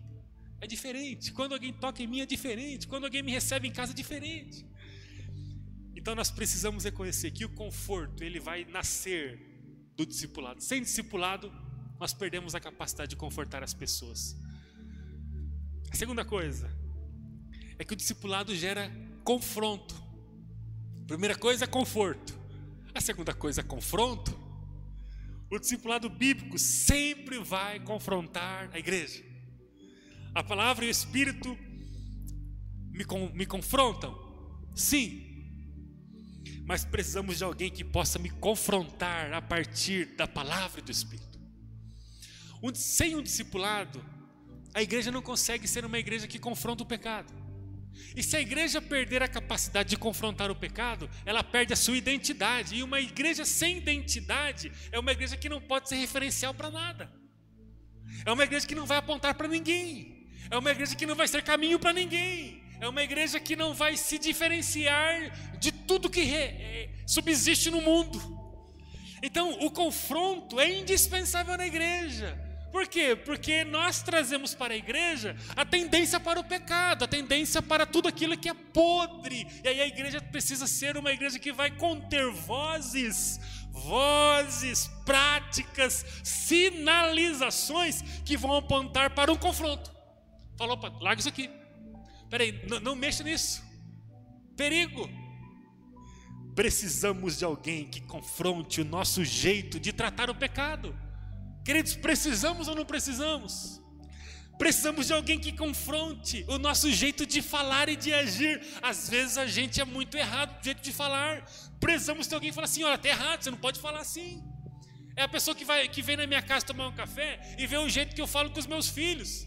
é 0.61 0.67
diferente. 0.67 1.33
Quando 1.33 1.55
alguém 1.55 1.73
toca 1.73 2.03
em 2.03 2.07
mim, 2.07 2.21
é 2.21 2.27
diferente. 2.27 2.87
Quando 2.87 3.05
alguém 3.05 3.23
me 3.23 3.33
recebe 3.33 3.67
em 3.67 3.73
casa, 3.73 3.93
é 3.93 3.95
diferente. 3.95 4.67
Então, 5.97 6.15
nós 6.15 6.31
precisamos 6.31 6.85
reconhecer 6.85 7.31
que 7.31 7.47
o 7.47 7.49
conforto 7.49 8.23
ele 8.23 8.41
vai 8.41 8.67
nascer 8.67 9.41
do 9.97 10.05
discipulado. 10.05 10.63
Sem 10.63 10.83
discipulado, 10.83 11.51
nós 11.99 12.13
perdemos 12.13 12.55
a 12.55 12.61
capacidade 12.61 13.09
de 13.09 13.17
confortar 13.17 13.63
as 13.63 13.73
pessoas. 13.73 14.37
A 15.95 15.97
segunda 15.97 16.25
coisa 16.25 16.69
é 17.79 17.85
que 17.85 17.93
o 17.93 17.97
discipulado 17.97 18.53
gera 18.53 18.91
confronto. 19.23 19.95
A 21.05 21.07
primeira 21.07 21.37
coisa 21.39 21.67
é 21.67 21.69
conforto. 21.69 22.37
A 22.93 23.01
segunda 23.01 23.33
coisa 23.33 23.61
é 23.61 23.65
confronto. 23.65 24.37
O 25.49 25.57
discipulado 25.57 26.11
bíblico 26.11 26.59
sempre 26.59 27.39
vai 27.39 27.79
confrontar 27.79 28.71
a 28.73 28.79
igreja. 28.81 29.23
A 30.35 30.43
palavra 30.43 30.85
e 30.85 30.89
o 30.89 30.91
Espírito 30.91 31.57
me, 32.91 33.07
me 33.33 33.47
confrontam? 33.47 34.19
Sim. 34.75 35.23
Mas 36.67 36.85
precisamos 36.85 37.39
de 37.39 37.45
alguém 37.45 37.71
que 37.71 37.85
possa 37.85 38.19
me 38.19 38.31
confrontar 38.31 39.33
a 39.33 39.41
partir 39.41 40.17
da 40.17 40.27
palavra 40.27 40.81
e 40.81 40.83
do 40.83 40.91
Espírito. 40.91 41.39
Sem 42.75 43.15
um 43.15 43.23
discipulado, 43.23 44.05
a 44.75 44.83
igreja 44.83 45.11
não 45.11 45.23
consegue 45.23 45.69
ser 45.69 45.85
uma 45.85 45.99
igreja 45.99 46.27
que 46.27 46.39
confronta 46.39 46.83
o 46.83 46.87
pecado. 46.87 47.33
E 48.17 48.23
se 48.23 48.37
a 48.37 48.41
igreja 48.41 48.83
perder 48.83 49.23
a 49.23 49.29
capacidade 49.29 49.89
de 49.89 49.97
confrontar 49.97 50.51
o 50.51 50.57
pecado, 50.57 51.09
ela 51.25 51.45
perde 51.45 51.73
a 51.73 51.77
sua 51.77 51.97
identidade. 51.97 52.75
E 52.75 52.83
uma 52.83 53.01
igreja 53.01 53.45
sem 53.45 53.79
identidade 53.79 54.73
é 54.91 54.99
uma 54.99 55.13
igreja 55.13 55.37
que 55.37 55.49
não 55.49 55.61
pode 55.61 55.89
ser 55.89 55.97
referencial 55.97 56.53
para 56.53 56.71
nada. 56.71 57.13
É 58.27 58.33
uma 58.33 58.43
igreja 58.43 58.67
que 58.67 58.75
não 58.75 58.85
vai 58.85 58.99
apontar 58.99 59.35
para 59.35 59.47
ninguém. 59.47 60.29
É 60.51 60.59
uma 60.59 60.71
igreja 60.71 60.95
que 60.95 61.07
não 61.07 61.15
vai 61.15 61.29
ser 61.29 61.43
caminho 61.43 61.79
para 61.79 61.93
ninguém. 61.93 62.63
É 62.81 62.89
uma 62.89 63.03
igreja 63.03 63.39
que 63.39 63.55
não 63.55 63.73
vai 63.75 63.97
se 63.97 64.19
diferenciar 64.19 65.59
de 65.59 65.71
tudo 65.71 66.11
que 66.11 66.21
é, 66.21 66.91
subsiste 67.07 67.71
no 67.71 67.81
mundo. 67.81 68.21
Então, 69.23 69.65
o 69.65 69.71
confronto 69.71 70.61
é 70.61 70.71
indispensável 70.71 71.57
na 71.57 71.67
igreja. 71.67 72.44
Por 72.75 72.89
quê? 72.89 73.15
Porque 73.15 73.63
nós 73.63 74.03
trazemos 74.03 74.53
para 74.53 74.75
a 74.75 74.77
igreja 74.77 75.37
a 75.55 75.65
tendência 75.65 76.19
para 76.19 76.41
o 76.41 76.43
pecado, 76.43 77.05
a 77.05 77.07
tendência 77.07 77.63
para 77.63 77.87
tudo 77.87 78.09
aquilo 78.09 78.37
que 78.37 78.49
é 78.49 78.53
podre. 78.53 79.47
E 79.63 79.69
aí 79.69 79.81
a 79.81 79.87
igreja 79.87 80.21
precisa 80.21 80.67
ser 80.67 80.97
uma 80.97 81.13
igreja 81.13 81.39
que 81.39 81.53
vai 81.53 81.71
conter 81.71 82.29
vozes, 82.33 83.39
vozes, 83.71 84.91
práticas, 85.07 86.05
sinalizações 86.25 88.03
que 88.25 88.37
vão 88.37 88.57
apontar 88.57 89.15
para 89.15 89.33
um 89.33 89.37
confronto. 89.37 89.95
Falou, 90.59 90.77
larga 91.01 91.21
isso 91.21 91.29
aqui. 91.29 91.49
Peraí, 92.29 92.61
não, 92.69 92.81
não 92.81 92.97
mexa 92.97 93.23
nisso. 93.23 93.63
Perigo. 94.57 95.09
Precisamos 96.57 97.39
de 97.39 97.45
alguém 97.45 97.87
que 97.87 98.01
confronte 98.01 98.81
o 98.81 98.85
nosso 98.85 99.25
jeito 99.25 99.79
de 99.79 99.93
tratar 99.93 100.29
o 100.29 100.35
pecado. 100.35 101.04
Queridos, 101.65 101.95
precisamos 101.97 102.69
ou 102.69 102.75
não 102.75 102.85
precisamos? 102.85 103.81
Precisamos 104.59 105.07
de 105.07 105.13
alguém 105.13 105.39
que 105.39 105.51
confronte 105.53 106.45
o 106.47 106.59
nosso 106.59 106.91
jeito 106.93 107.27
de 107.27 107.43
falar 107.43 107.89
e 107.89 107.97
de 107.97 108.13
agir. 108.13 108.61
Às 108.81 109.09
vezes 109.09 109.37
a 109.39 109.47
gente 109.47 109.81
é 109.81 109.85
muito 109.85 110.17
errado 110.17 110.57
no 110.59 110.63
jeito 110.63 110.83
de 110.83 110.93
falar. 110.93 111.45
Precisamos 111.81 112.29
de 112.29 112.35
alguém 112.35 112.51
que 112.51 112.55
fala 112.55 112.67
assim: 112.67 112.85
olha, 112.85 112.95
está 112.95 113.09
errado, 113.09 113.43
você 113.43 113.51
não 113.51 113.59
pode 113.59 113.81
falar 113.81 114.01
assim. 114.01 114.43
É 115.17 115.23
a 115.23 115.29
pessoa 115.29 115.55
que, 115.55 115.65
vai, 115.65 115.89
que 115.89 116.03
vem 116.03 116.17
na 116.17 116.27
minha 116.27 116.43
casa 116.43 116.67
tomar 116.67 116.89
um 116.89 116.93
café 116.93 117.41
e 117.59 117.67
vê 117.67 117.77
o 117.79 117.89
jeito 117.89 118.15
que 118.15 118.21
eu 118.21 118.27
falo 118.27 118.51
com 118.51 118.61
os 118.61 118.67
meus 118.67 118.89
filhos. 118.89 119.47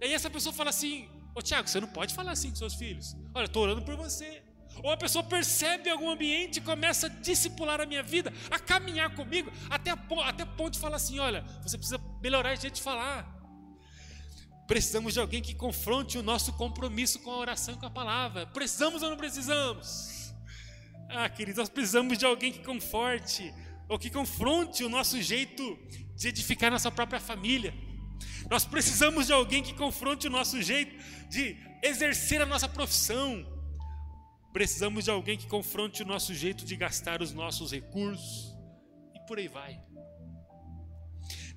E 0.00 0.06
aí 0.06 0.12
essa 0.12 0.28
pessoa 0.28 0.52
fala 0.52 0.70
assim: 0.70 1.08
Ô 1.34 1.40
Tiago, 1.40 1.68
você 1.68 1.80
não 1.80 1.88
pode 1.88 2.14
falar 2.14 2.32
assim 2.32 2.50
com 2.50 2.56
seus 2.56 2.74
filhos. 2.74 3.16
Olha, 3.34 3.46
estou 3.46 3.62
orando 3.62 3.82
por 3.82 3.96
você. 3.96 4.42
Ou 4.82 4.90
a 4.90 4.96
pessoa 4.96 5.22
percebe 5.22 5.90
algum 5.90 6.10
ambiente 6.10 6.58
e 6.58 6.60
começa 6.60 7.06
a 7.06 7.10
discipular 7.10 7.80
a 7.80 7.86
minha 7.86 8.02
vida, 8.02 8.32
a 8.50 8.58
caminhar 8.58 9.14
comigo, 9.14 9.50
até, 9.68 9.92
até 10.24 10.44
ponto 10.44 10.74
de 10.74 10.78
falar 10.78 10.96
assim: 10.96 11.18
olha, 11.18 11.42
você 11.62 11.76
precisa 11.76 12.00
melhorar 12.20 12.50
a 12.50 12.54
jeito 12.54 12.74
de 12.74 12.82
falar. 12.82 13.42
Precisamos 14.66 15.12
de 15.14 15.20
alguém 15.20 15.42
que 15.42 15.54
confronte 15.54 16.16
o 16.16 16.22
nosso 16.22 16.52
compromisso 16.54 17.18
com 17.18 17.30
a 17.30 17.36
oração 17.36 17.74
e 17.74 17.76
com 17.76 17.86
a 17.86 17.90
palavra. 17.90 18.46
Precisamos 18.46 19.02
ou 19.02 19.10
não 19.10 19.16
precisamos? 19.16 20.32
Ah, 21.08 21.28
queridos, 21.28 21.58
nós 21.58 21.68
precisamos 21.68 22.16
de 22.16 22.24
alguém 22.24 22.50
que 22.52 22.60
conforte 22.60 23.52
ou 23.88 23.98
que 23.98 24.08
confronte 24.08 24.82
o 24.82 24.88
nosso 24.88 25.20
jeito 25.20 25.78
de 26.16 26.28
edificar 26.28 26.70
nossa 26.70 26.90
própria 26.90 27.20
família. 27.20 27.74
Nós 28.50 28.64
precisamos 28.64 29.26
de 29.26 29.32
alguém 29.32 29.62
que 29.62 29.74
confronte 29.74 30.26
o 30.26 30.30
nosso 30.30 30.62
jeito 30.62 30.96
de 31.28 31.56
exercer 31.82 32.40
a 32.40 32.46
nossa 32.46 32.68
profissão. 32.68 33.44
Precisamos 34.52 35.04
de 35.04 35.10
alguém 35.10 35.38
que 35.38 35.46
confronte 35.46 36.02
o 36.02 36.06
nosso 36.06 36.34
jeito 36.34 36.64
de 36.64 36.76
gastar 36.76 37.22
os 37.22 37.32
nossos 37.32 37.72
recursos. 37.72 38.54
E 39.14 39.20
por 39.26 39.38
aí 39.38 39.48
vai. 39.48 39.82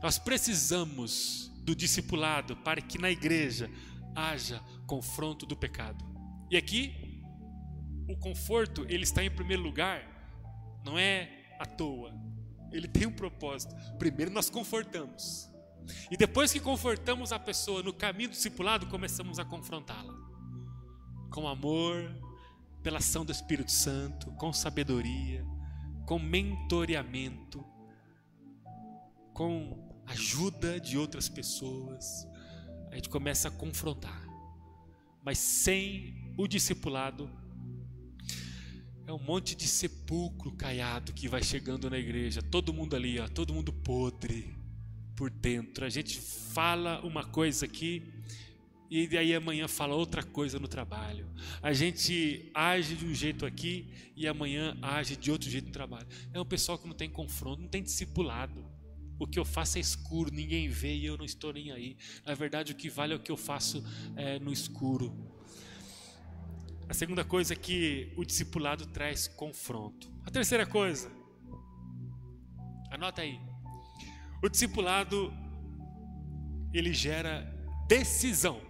Nós 0.02 0.18
precisamos 0.18 1.52
do 1.64 1.76
discipulado 1.76 2.56
para 2.58 2.82
que 2.82 2.98
na 2.98 3.10
igreja 3.10 3.70
haja 4.16 4.62
confronto 4.86 5.46
do 5.46 5.56
pecado. 5.56 6.06
E 6.50 6.56
aqui, 6.56 7.22
o 8.08 8.16
conforto, 8.18 8.86
ele 8.88 9.04
está 9.04 9.24
em 9.24 9.32
primeiro 9.32 9.64
lugar, 9.64 10.04
não 10.86 10.98
é 10.98 11.30
à 11.60 11.66
toa. 11.66 12.14
Ele 12.72 12.88
tem 12.88 13.08
um 13.08 13.12
propósito. 13.12 13.76
Primeiro 13.98 14.32
nós 14.32 14.50
confortamos. 14.50 15.50
E 16.10 16.18
depois 16.18 16.52
que 16.52 16.60
confortamos 16.60 17.32
a 17.32 17.40
pessoa 17.40 17.82
no 17.84 17.94
caminho 17.94 18.30
do 18.30 18.34
discipulado, 18.34 18.88
começamos 18.88 19.40
a 19.40 19.46
confrontá-la. 19.46 20.14
Com 21.32 21.48
amor, 21.48 22.16
pela 22.86 23.00
ação 23.00 23.26
do 23.26 23.32
Espírito 23.32 23.72
Santo, 23.72 24.30
com 24.34 24.54
sabedoria, 24.54 25.44
com 26.06 26.20
mentoreamento, 26.20 27.66
com 29.34 29.92
ajuda 30.06 30.80
de 30.80 30.96
outras 30.96 31.28
pessoas, 31.28 32.28
a 32.92 32.96
gente 32.96 33.10
começa 33.10 33.48
a 33.48 33.52
confrontar. 33.52 34.24
Mas 35.24 35.40
sem 35.40 36.32
o 36.38 36.46
discipulado, 36.48 37.28
é 39.08 39.12
um 39.12 39.18
monte 39.18 39.56
de 39.56 39.68
sepulcro 39.68 40.52
caiado 40.52 41.12
que 41.12 41.28
vai 41.28 41.42
chegando 41.42 41.90
na 41.90 41.98
igreja, 41.98 42.40
todo 42.40 42.72
mundo 42.72 42.96
ali, 42.96 43.20
ó, 43.20 43.28
todo 43.28 43.52
mundo 43.52 43.74
podre 43.74 44.56
por 45.16 45.32
dentro. 45.32 45.86
A 45.86 45.90
gente 45.90 46.20
fala 46.20 47.04
uma 47.04 47.26
coisa 47.26 47.66
aqui 47.66 48.14
e 48.90 49.08
daí 49.08 49.34
amanhã 49.34 49.68
fala 49.68 49.96
outra 49.96 50.24
coisa 50.24 50.60
no 50.60 50.68
trabalho. 50.68 51.28
A 51.62 51.74
gente 51.74 52.50
age 52.54 52.96
de 52.96 53.06
um 53.06 53.14
jeito 53.14 53.46
aqui 53.46 53.92
e 54.16 54.28
amanhã 54.28 54.78
age 54.82 55.16
de 55.16 55.32
outro 55.32 55.50
jeito 55.50 55.66
no 55.68 55.72
trabalho. 55.72 56.08
É 56.34 56.40
um 56.40 56.46
pessoal 56.46 56.78
que 56.78 56.88
não 56.88 56.96
tem 56.96 57.10
confronto, 57.10 57.62
não 57.62 57.70
tem 57.70 57.84
discipulado. 57.84 58.66
O 59.18 59.26
que 59.26 59.40
eu 59.40 59.46
faço 59.46 59.78
é 59.78 59.82
escuro, 59.82 60.30
ninguém 60.32 60.68
vê 60.68 60.94
e 60.96 61.06
eu 61.06 61.18
não 61.18 61.26
estou 61.26 61.54
nem 61.54 61.72
aí. 61.72 61.98
Na 62.26 62.34
verdade, 62.34 62.74
o 62.74 62.76
que 62.76 62.90
vale 62.90 63.14
é 63.14 63.16
o 63.16 63.20
que 63.20 63.32
eu 63.32 63.38
faço 63.38 63.84
é, 64.16 64.40
no 64.40 64.52
escuro. 64.52 65.16
A 66.88 66.94
segunda 66.94 67.24
coisa 67.24 67.54
é 67.54 67.56
que 67.56 68.14
o 68.16 68.24
discipulado 68.24 68.86
traz 68.88 69.28
confronto. 69.28 70.12
A 70.24 70.30
terceira 70.30 70.66
coisa, 70.66 71.10
anota 72.92 73.22
aí. 73.22 73.40
O 74.44 74.50
discipulado 74.50 75.34
ele 76.74 76.94
gera 76.94 77.42
decisão. 77.88 78.62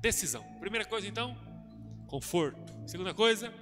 Decisão. 0.00 0.42
Primeira 0.60 0.84
coisa 0.84 1.06
então, 1.06 1.36
conforto. 2.06 2.72
Segunda 2.86 3.12
coisa, 3.14 3.52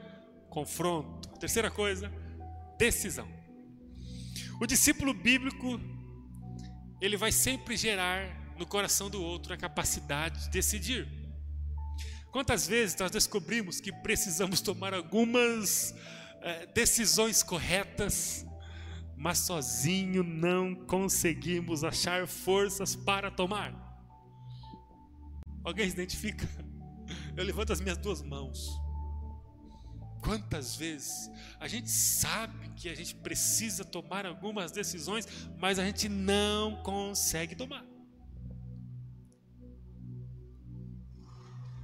confronto. 0.50 1.28
Terceira 1.38 1.70
coisa, 1.70 2.12
decisão. 2.78 3.28
O 4.60 4.66
discípulo 4.66 5.12
bíblico, 5.12 5.80
ele 7.00 7.16
vai 7.16 7.32
sempre 7.32 7.76
gerar 7.76 8.54
no 8.56 8.66
coração 8.66 9.10
do 9.10 9.22
outro 9.22 9.52
a 9.52 9.56
capacidade 9.56 10.44
de 10.44 10.50
decidir. 10.50 11.08
Quantas 12.30 12.66
vezes 12.66 12.96
nós 12.96 13.10
descobrimos 13.10 13.80
que 13.80 13.92
precisamos 13.92 14.60
tomar 14.60 14.92
algumas 14.94 15.94
é, 16.42 16.66
decisões 16.66 17.42
corretas, 17.42 18.44
mas 19.16 19.38
sozinho 19.38 20.22
não 20.22 20.74
conseguimos 20.74 21.84
achar 21.84 22.26
forças 22.26 22.96
para 22.96 23.30
tomar? 23.30 23.83
Alguém 25.64 25.88
se 25.88 25.94
identifica? 25.94 26.46
Eu 27.36 27.44
levanto 27.44 27.72
as 27.72 27.80
minhas 27.80 27.96
duas 27.96 28.22
mãos. 28.22 28.68
Quantas 30.22 30.76
vezes 30.76 31.30
a 31.58 31.66
gente 31.66 31.90
sabe 31.90 32.68
que 32.76 32.88
a 32.88 32.94
gente 32.94 33.14
precisa 33.16 33.84
tomar 33.84 34.24
algumas 34.24 34.72
decisões, 34.72 35.26
mas 35.58 35.78
a 35.78 35.84
gente 35.84 36.08
não 36.08 36.82
consegue 36.82 37.54
tomar. 37.54 37.84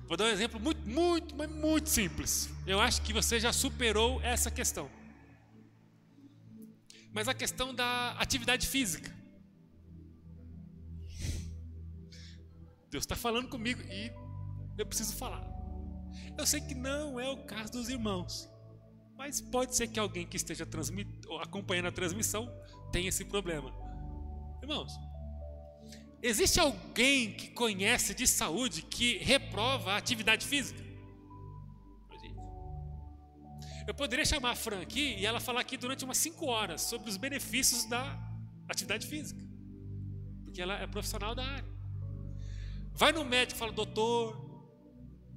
Vou 0.07 0.17
dar 0.17 0.25
um 0.25 0.29
exemplo 0.29 0.59
muito, 0.59 0.89
muito, 0.89 1.37
mas 1.37 1.51
muito 1.51 1.89
simples. 1.89 2.51
Eu 2.67 2.81
acho 2.81 3.01
que 3.03 3.13
você 3.13 3.39
já 3.39 3.53
superou 3.53 4.21
essa 4.23 4.51
questão. 4.51 4.91
Mas 7.13 7.29
a 7.29 7.35
questão 7.35 7.75
da 7.75 8.13
atividade 8.13 8.67
física. 8.67 9.20
Deus 12.91 13.05
está 13.05 13.15
falando 13.15 13.49
comigo 13.49 13.81
e 13.83 14.13
eu 14.77 14.85
preciso 14.85 15.15
falar. 15.17 15.49
Eu 16.37 16.47
sei 16.47 16.61
que 16.61 16.75
não 16.75 17.21
é 17.21 17.29
o 17.29 17.45
caso 17.45 17.73
dos 17.73 17.89
irmãos, 17.89 18.51
mas 19.17 19.41
pode 19.41 19.77
ser 19.77 19.89
que 19.89 20.01
alguém 20.01 20.27
que 20.27 20.37
esteja 20.37 20.67
acompanhando 21.41 21.87
a 21.87 21.93
transmissão 21.93 22.51
tenha 22.91 23.09
esse 23.09 23.25
problema. 23.25 23.73
Irmãos, 24.61 24.93
existe 26.23 26.59
alguém 26.59 27.33
que 27.33 27.49
conhece 27.51 28.15
de 28.15 28.27
saúde 28.27 28.83
que 28.83 29.19
reprova 29.19 29.93
a 29.93 29.97
atividade 29.97 30.47
física? 30.47 30.91
Eu 33.87 33.95
poderia 33.95 34.25
chamar 34.25 34.51
a 34.51 34.55
Fran 34.55 34.81
aqui 34.81 35.17
e 35.19 35.27
ela 35.27 35.41
falar 35.41 35.61
aqui 35.61 35.77
durante 35.77 36.05
umas 36.05 36.19
5 36.19 36.47
horas 36.47 36.83
sobre 36.83 37.11
os 37.11 37.17
benefícios 37.17 37.85
da 37.87 38.19
atividade 38.69 39.07
física, 39.07 39.43
porque 40.45 40.63
ela 40.63 40.75
é 40.75 40.87
profissional 40.87 41.35
da 41.35 41.45
área. 41.45 41.80
Vai 43.01 43.13
no 43.13 43.25
médico 43.25 43.57
e 43.57 43.59
fala, 43.59 43.73
doutor, 43.73 44.39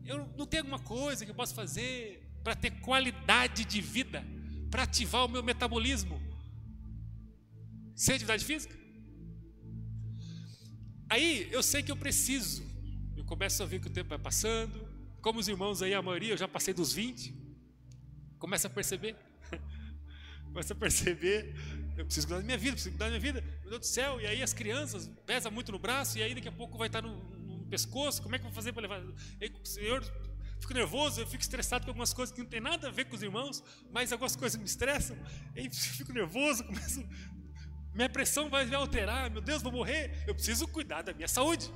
eu 0.03 0.17
não 0.37 0.45
tenho 0.45 0.63
alguma 0.63 0.79
coisa 0.79 1.23
que 1.23 1.31
eu 1.31 1.35
possa 1.35 1.55
fazer 1.55 2.21
para 2.43 2.57
ter 2.57 2.71
qualidade 2.81 3.63
de 3.63 3.79
vida, 3.79 4.21
para 4.69 4.83
ativar 4.83 5.23
o 5.23 5.29
meu 5.29 5.41
metabolismo? 5.41 6.21
Sem 7.95 8.15
atividade 8.15 8.43
física? 8.43 8.77
Aí 11.09 11.47
eu 11.53 11.63
sei 11.63 11.81
que 11.81 11.89
eu 11.89 11.95
preciso. 11.95 12.61
Eu 13.15 13.23
começo 13.23 13.63
a 13.63 13.65
ver 13.65 13.79
que 13.79 13.87
o 13.87 13.89
tempo 13.89 14.09
vai 14.09 14.19
passando. 14.19 14.85
Como 15.21 15.39
os 15.39 15.47
irmãos 15.47 15.81
aí, 15.81 15.93
a 15.93 16.01
maioria, 16.01 16.33
eu 16.33 16.37
já 16.37 16.49
passei 16.49 16.73
dos 16.73 16.91
20. 16.91 17.33
Começa 18.39 18.67
a 18.67 18.69
perceber. 18.69 19.15
Começa 20.47 20.73
a 20.73 20.75
perceber. 20.75 21.55
Eu 21.95 22.03
preciso 22.03 22.27
cuidar 22.27 22.41
da 22.41 22.45
minha 22.45 22.57
vida, 22.57 22.73
preciso 22.73 22.91
cuidar 22.91 23.05
da 23.05 23.11
minha 23.11 23.21
vida. 23.21 23.41
Meu 23.61 23.69
Deus 23.69 23.79
do 23.79 23.85
céu. 23.85 24.19
E 24.19 24.25
aí 24.25 24.43
as 24.43 24.51
crianças 24.51 25.09
pesam 25.25 25.49
muito 25.49 25.71
no 25.71 25.79
braço. 25.79 26.17
E 26.17 26.23
aí 26.23 26.35
daqui 26.35 26.49
a 26.49 26.51
pouco 26.51 26.77
vai 26.77 26.87
estar 26.87 27.01
no, 27.01 27.32
pescoço, 27.73 28.21
como 28.21 28.35
é 28.35 28.37
que 28.37 28.45
eu 28.45 28.49
vou 28.51 28.55
fazer 28.55 28.71
para 28.71 28.83
levar? 28.83 29.01
E, 29.41 29.51
Senhor, 29.63 30.03
fico 30.59 30.73
nervoso, 30.75 31.19
eu 31.21 31.25
fico 31.25 31.41
estressado 31.41 31.85
com 31.85 31.89
algumas 31.89 32.13
coisas 32.13 32.33
que 32.33 32.39
não 32.39 32.47
tem 32.47 32.61
nada 32.61 32.87
a 32.87 32.91
ver 32.91 33.05
com 33.05 33.15
os 33.15 33.23
irmãos, 33.23 33.63
mas 33.91 34.11
algumas 34.11 34.35
coisas 34.35 34.59
me 34.59 34.65
estressam, 34.65 35.17
e 35.55 35.67
fico 35.71 36.13
nervoso, 36.13 36.63
começo, 36.69 37.03
minha 37.95 38.09
pressão 38.09 38.47
vai 38.47 38.71
alterar, 38.75 39.31
meu 39.31 39.41
Deus, 39.41 39.63
vou 39.63 39.71
morrer, 39.71 40.23
eu 40.27 40.35
preciso 40.35 40.67
cuidar 40.67 41.01
da 41.01 41.13
minha 41.13 41.27
saúde. 41.27 41.71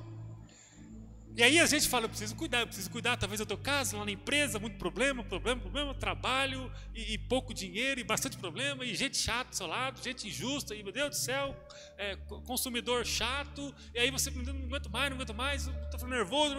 E 1.38 1.42
aí 1.44 1.60
a 1.60 1.66
gente 1.66 1.88
fala, 1.88 2.06
eu 2.06 2.08
preciso 2.08 2.34
cuidar, 2.34 2.62
eu 2.62 2.66
preciso 2.66 2.90
cuidar, 2.90 3.16
talvez 3.16 3.38
eu 3.38 3.46
tenho 3.46 3.60
caso 3.60 3.96
lá 3.96 4.04
na 4.04 4.10
empresa, 4.10 4.58
muito 4.58 4.76
problema, 4.76 5.22
problema, 5.22 5.60
problema, 5.60 5.94
trabalho 5.94 6.68
e, 6.92 7.14
e, 7.14 7.16
pouco 7.16 7.54
dinheiro 7.54 8.00
e 8.00 8.02
bastante 8.02 8.36
problema, 8.36 8.84
e 8.84 8.92
gente 8.92 9.16
chata 9.16 9.50
do 9.50 9.54
seu 9.54 9.68
lado, 9.68 10.02
gente 10.02 10.26
injusta, 10.26 10.74
e 10.74 10.82
meu 10.82 10.90
Deus 10.90 11.10
do 11.10 11.14
céu, 11.14 11.54
é, 11.96 12.16
consumidor 12.44 13.06
chato, 13.06 13.72
e 13.94 14.00
aí 14.00 14.10
você 14.10 14.32
não 14.32 14.64
aguento 14.64 14.90
mais, 14.90 15.10
não 15.10 15.14
aguento 15.14 15.32
mais, 15.32 15.68
estou 15.68 16.08
nervoso, 16.08 16.56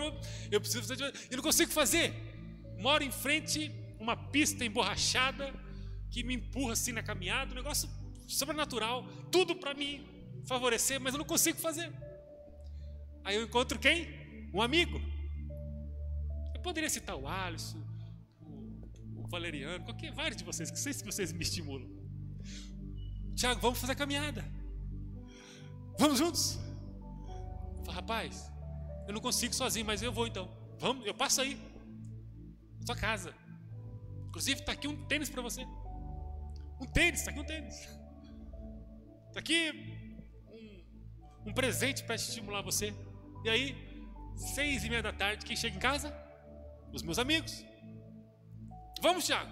eu 0.50 0.62
preciso 0.62 0.88
fazer, 0.88 1.14
eu 1.30 1.36
não 1.36 1.44
consigo 1.44 1.72
fazer. 1.74 2.14
Moro 2.78 3.04
em 3.04 3.12
frente 3.12 3.70
uma 4.00 4.16
pista 4.16 4.64
emborrachada 4.64 5.54
que 6.10 6.24
me 6.24 6.36
empurra 6.36 6.72
assim 6.72 6.94
na 6.94 7.04
caminhada, 7.04 7.52
um 7.52 7.56
negócio 7.56 7.90
sobrenatural, 8.26 9.06
tudo 9.30 9.58
para 9.58 9.74
me 9.74 10.08
favorecer, 10.48 11.02
mas 11.02 11.14
eu 11.14 11.18
não 11.18 11.26
consigo 11.26 11.60
fazer. 11.60 11.92
Aí 13.26 13.36
eu 13.36 13.44
encontro 13.44 13.78
quem? 13.78 14.19
Um 14.54 14.62
amigo. 14.62 15.00
Eu 16.54 16.62
poderia 16.62 16.90
citar 16.90 17.16
o 17.16 17.28
Alisson, 17.28 17.82
o, 18.42 19.24
o 19.24 19.28
Valeriano, 19.28 19.84
qualquer 19.86 20.12
vários 20.14 20.38
de 20.38 20.44
vocês, 20.44 20.70
que 20.72 20.80
sei 20.80 20.94
se 20.94 21.04
vocês 21.04 21.32
me 21.32 21.44
estimulam. 21.44 21.90
Tiago, 23.36 23.62
vamos 23.62 23.80
fazer 23.80 23.94
a 23.94 23.96
caminhada. 23.96 24.44
Vamos 25.98 26.18
juntos? 26.18 26.60
Falo, 27.86 27.92
rapaz, 27.92 28.52
eu 29.08 29.14
não 29.14 29.22
consigo 29.22 29.54
sozinho, 29.54 29.86
mas 29.86 30.02
eu 30.02 30.12
vou 30.12 30.28
então. 30.28 30.50
Vamos, 30.78 31.06
eu 31.06 31.14
passo 31.14 31.42
aí. 31.42 31.60
Sua 32.86 32.96
casa. 32.96 33.34
Inclusive, 34.28 34.60
está 34.60 34.72
aqui 34.72 34.88
um 34.88 35.06
tênis 35.08 35.30
para 35.30 35.42
você. 35.42 35.66
Um 36.82 36.86
tênis, 36.86 37.20
está 37.20 37.32
aqui 37.32 37.40
um 37.40 37.46
tênis. 37.46 37.76
Está 39.28 39.40
aqui 39.40 39.72
um, 41.46 41.50
um 41.50 41.54
presente 41.54 42.04
para 42.04 42.16
estimular 42.16 42.62
você. 42.62 42.94
E 43.44 43.50
aí, 43.50 43.89
Seis 44.40 44.86
e 44.86 44.90
meia 44.90 45.04
da 45.04 45.12
tarde, 45.12 45.46
quem 45.46 45.56
chega 45.56 45.76
em 45.76 45.80
casa? 45.80 46.14
Os 46.94 47.04
meus 47.04 47.20
amigos. 47.20 47.64
Vamos, 49.02 49.26
Tiago. 49.26 49.52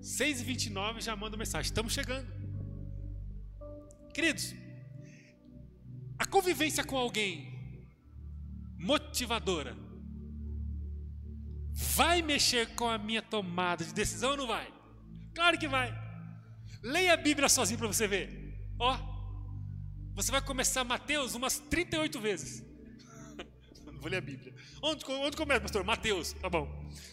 Seis 0.00 0.40
e 0.40 0.44
vinte 0.44 0.66
e 0.66 0.70
nove 0.70 1.00
já 1.00 1.16
manda 1.16 1.36
mensagem. 1.36 1.68
Estamos 1.68 1.92
chegando. 1.92 2.28
Queridos, 4.14 4.54
a 6.16 6.24
convivência 6.24 6.84
com 6.84 6.96
alguém 6.96 7.52
motivadora 8.78 9.76
vai 11.72 12.22
mexer 12.22 12.74
com 12.76 12.88
a 12.88 12.96
minha 12.96 13.20
tomada 13.20 13.84
de 13.84 13.92
decisão 13.92 14.30
ou 14.30 14.36
não 14.36 14.46
vai? 14.46 14.72
Claro 15.34 15.58
que 15.58 15.66
vai. 15.66 15.92
Leia 16.82 17.14
a 17.14 17.16
Bíblia 17.16 17.48
sozinho 17.48 17.78
para 17.78 17.88
você 17.88 18.06
ver. 18.06 18.56
Ó, 18.78 18.96
você 20.14 20.30
vai 20.30 20.40
começar 20.40 20.84
Mateus 20.84 21.34
umas 21.34 21.58
38 21.58 22.20
vezes. 22.20 22.65
Vou 24.00 24.10
ler 24.10 24.18
a 24.18 24.20
Bíblia. 24.20 24.54
Onde, 24.82 25.04
onde 25.04 25.36
começa, 25.36 25.60
pastor? 25.60 25.84
Mateus, 25.84 26.32
tá 26.34 26.48
bom. 26.48 26.68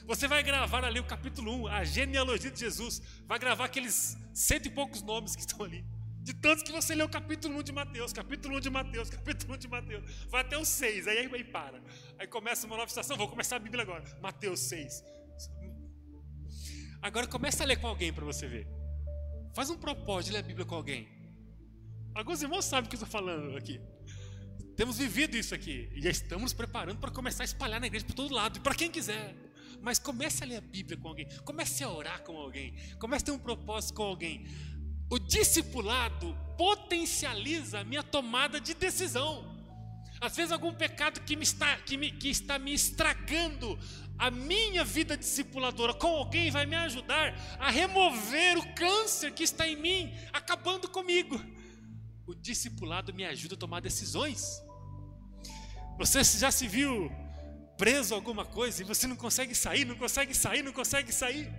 Você 0.05 0.27
vai 0.27 0.43
gravar 0.43 0.83
ali 0.83 0.99
o 0.99 1.03
capítulo 1.03 1.63
1, 1.63 1.67
a 1.67 1.83
genealogia 1.83 2.51
de 2.51 2.59
Jesus. 2.59 3.01
Vai 3.25 3.39
gravar 3.39 3.65
aqueles 3.65 4.17
cento 4.33 4.67
e 4.67 4.69
poucos 4.69 5.01
nomes 5.01 5.35
que 5.35 5.41
estão 5.41 5.65
ali. 5.65 5.85
De 6.21 6.33
tantos 6.33 6.63
que 6.63 6.71
você 6.71 6.95
lê 6.95 7.03
o 7.03 7.09
capítulo 7.09 7.59
1 7.59 7.63
de 7.63 7.71
Mateus, 7.73 8.13
capítulo 8.13 8.55
1 8.57 8.59
de 8.61 8.69
Mateus, 8.69 9.09
capítulo 9.09 9.55
1 9.55 9.57
de 9.57 9.67
Mateus. 9.67 10.25
Vai 10.29 10.41
até 10.41 10.57
o 10.57 10.63
6, 10.63 11.07
aí, 11.07 11.17
aí 11.17 11.43
para. 11.43 11.83
Aí 12.17 12.27
começa 12.27 12.65
uma 12.65 12.77
nova 12.77 12.87
estação, 12.87 13.17
vou 13.17 13.27
começar 13.27 13.57
a 13.57 13.59
Bíblia 13.59 13.83
agora. 13.83 14.03
Mateus 14.21 14.61
6. 14.61 15.03
Agora 17.01 17.27
começa 17.27 17.63
a 17.63 17.65
ler 17.65 17.75
com 17.75 17.87
alguém 17.87 18.13
para 18.13 18.23
você 18.23 18.47
ver. 18.47 18.65
Faz 19.53 19.69
um 19.69 19.77
propósito 19.77 20.27
de 20.27 20.33
ler 20.33 20.39
a 20.39 20.47
Bíblia 20.47 20.65
com 20.65 20.75
alguém. 20.75 21.09
Alguns 22.15 22.41
irmãos 22.41 22.63
sabem 22.63 22.85
o 22.85 22.89
que 22.89 22.95
eu 22.95 23.03
estou 23.03 23.09
falando 23.09 23.57
aqui. 23.57 23.81
Temos 24.75 24.97
vivido 24.97 25.37
isso 25.37 25.53
aqui 25.53 25.89
e 25.93 26.01
já 26.01 26.09
estamos 26.09 26.43
nos 26.43 26.53
preparando 26.53 26.97
para 26.99 27.11
começar 27.11 27.43
a 27.43 27.45
espalhar 27.45 27.79
na 27.79 27.87
igreja 27.87 28.05
por 28.05 28.15
todo 28.15 28.33
lado, 28.33 28.57
e 28.57 28.59
para 28.59 28.73
quem 28.73 28.89
quiser. 28.89 29.35
Mas 29.81 29.99
comece 29.99 30.43
a 30.43 30.47
ler 30.47 30.57
a 30.57 30.61
Bíblia 30.61 30.97
com 30.97 31.09
alguém, 31.09 31.27
comece 31.43 31.83
a 31.83 31.89
orar 31.89 32.21
com 32.21 32.37
alguém, 32.37 32.73
comece 32.99 33.23
a 33.23 33.25
ter 33.27 33.31
um 33.31 33.39
propósito 33.39 33.93
com 33.95 34.03
alguém. 34.03 34.47
O 35.09 35.19
discipulado 35.19 36.35
potencializa 36.57 37.79
a 37.79 37.83
minha 37.83 38.01
tomada 38.01 38.59
de 38.59 38.73
decisão. 38.73 39.53
Às 40.19 40.35
vezes 40.35 40.51
algum 40.51 40.73
pecado 40.73 41.19
que, 41.21 41.35
me 41.35 41.43
está, 41.43 41.75
que, 41.77 41.97
me, 41.97 42.09
que 42.09 42.29
está 42.29 42.57
me 42.57 42.73
estragando 42.73 43.77
a 44.17 44.31
minha 44.31 44.83
vida 44.83 45.17
discipuladora 45.17 45.93
com 45.93 46.07
alguém 46.07 46.49
vai 46.49 46.65
me 46.65 46.75
ajudar 46.75 47.35
a 47.59 47.69
remover 47.69 48.57
o 48.57 48.73
câncer 48.73 49.33
que 49.33 49.43
está 49.43 49.67
em 49.67 49.75
mim, 49.75 50.13
acabando 50.31 50.87
comigo. 50.87 51.43
O 52.25 52.33
discipulado 52.33 53.13
me 53.13 53.25
ajuda 53.25 53.55
a 53.55 53.57
tomar 53.57 53.81
decisões. 53.81 54.61
Você 55.97 56.23
já 56.23 56.51
se 56.51 56.67
viu 56.67 57.11
preso 57.77 58.13
a 58.13 58.17
alguma 58.17 58.45
coisa 58.45 58.81
e 58.81 58.85
você 58.85 59.07
não 59.07 59.15
consegue 59.15 59.53
sair, 59.53 59.85
não 59.85 59.95
consegue 59.95 60.33
sair, 60.33 60.63
não 60.63 60.71
consegue 60.71 61.11
sair? 61.11 61.51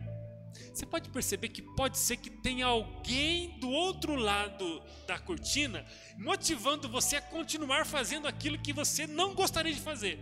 Você 0.73 0.87
pode 0.87 1.11
perceber 1.11 1.49
que 1.51 1.63
pode 1.63 1.99
ser 1.99 2.17
que 2.17 2.31
tenha 2.31 2.67
alguém 2.67 3.59
do 3.59 3.69
outro 3.69 4.15
lado 4.15 4.83
da 5.07 5.19
cortina 5.19 5.85
motivando 6.17 6.89
você 6.89 7.17
a 7.17 7.23
continuar 7.23 7.85
fazendo 7.85 8.27
aquilo 8.27 8.59
que 8.59 8.73
você 8.73 9.07
não 9.07 9.35
gostaria 9.35 9.73
de 9.73 9.81
fazer. 9.81 10.19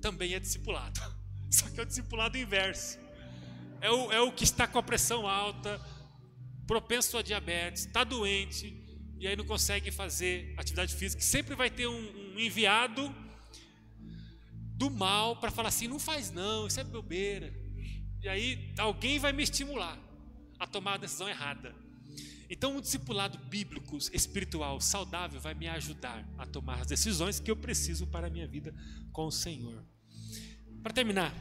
Também 0.00 0.34
é 0.34 0.40
discipulado, 0.40 1.00
só 1.50 1.68
que 1.68 1.78
é 1.78 1.82
o 1.82 1.86
discipulado 1.86 2.38
inverso. 2.38 2.98
É 3.80 3.90
o, 3.90 4.12
é 4.12 4.20
o 4.20 4.32
que 4.32 4.44
está 4.44 4.66
com 4.66 4.78
a 4.78 4.82
pressão 4.82 5.28
alta, 5.28 5.80
propenso 6.66 7.18
a 7.18 7.22
diabetes, 7.22 7.84
está 7.86 8.04
doente 8.04 8.85
e 9.18 9.26
aí 9.26 9.36
não 9.36 9.44
consegue 9.44 9.90
fazer 9.90 10.54
atividade 10.56 10.94
física. 10.94 11.22
Sempre 11.22 11.54
vai 11.54 11.70
ter 11.70 11.86
um, 11.86 12.34
um 12.34 12.38
enviado 12.38 13.14
do 14.76 14.90
mal 14.90 15.36
para 15.36 15.50
falar 15.50 15.68
assim: 15.68 15.88
não 15.88 15.98
faz 15.98 16.30
não, 16.30 16.66
isso 16.66 16.80
é 16.80 16.84
bobeira 16.84 17.66
e 18.26 18.28
aí 18.28 18.74
alguém 18.76 19.20
vai 19.20 19.32
me 19.32 19.44
estimular 19.44 19.96
a 20.58 20.66
tomar 20.66 20.94
a 20.94 20.96
decisão 20.96 21.28
errada. 21.28 21.72
Então, 22.50 22.76
um 22.76 22.80
discipulado 22.80 23.38
bíblico, 23.38 23.96
espiritual, 24.12 24.80
saudável, 24.80 25.40
vai 25.40 25.54
me 25.54 25.68
ajudar 25.68 26.28
a 26.36 26.44
tomar 26.44 26.80
as 26.80 26.88
decisões 26.88 27.38
que 27.38 27.48
eu 27.48 27.56
preciso 27.56 28.04
para 28.06 28.26
a 28.26 28.30
minha 28.30 28.46
vida 28.48 28.74
com 29.12 29.26
o 29.26 29.30
Senhor. 29.30 29.84
Para 30.82 30.92
terminar, 30.92 31.32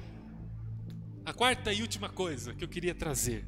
a 1.26 1.34
quarta 1.34 1.73
e 1.73 1.82
última 1.82 2.07
coisa 2.07 2.53
que 2.53 2.63
eu 2.63 2.69
queria 2.69 2.93
trazer 2.93 3.47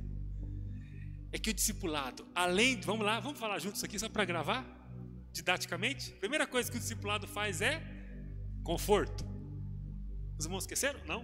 é 1.37 1.39
que 1.39 1.51
o 1.51 1.53
discipulado, 1.53 2.27
além, 2.33 2.81
vamos 2.81 3.05
lá, 3.05 3.19
vamos 3.19 3.39
falar 3.39 3.59
juntos 3.59 3.83
aqui 3.83 3.97
só 3.97 4.09
para 4.09 4.25
gravar, 4.25 4.65
didaticamente. 5.31 6.11
Primeira 6.13 6.47
coisa 6.47 6.69
que 6.69 6.77
o 6.77 6.79
discipulado 6.79 7.27
faz 7.27 7.61
é 7.61 7.79
conforto. 8.63 9.23
Os 10.37 10.45
irmãos 10.45 10.63
esqueceram? 10.63 10.99
Não? 11.05 11.23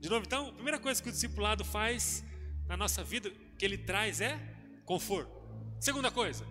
De 0.00 0.08
novo, 0.08 0.26
então, 0.26 0.48
a 0.48 0.52
primeira 0.52 0.78
coisa 0.78 1.00
que 1.00 1.08
o 1.08 1.12
discipulado 1.12 1.64
faz 1.64 2.24
na 2.66 2.76
nossa 2.76 3.04
vida, 3.04 3.30
que 3.56 3.64
ele 3.64 3.78
traz 3.78 4.20
é 4.20 4.36
conforto. 4.84 5.32
Segunda 5.80 6.10
coisa, 6.10 6.44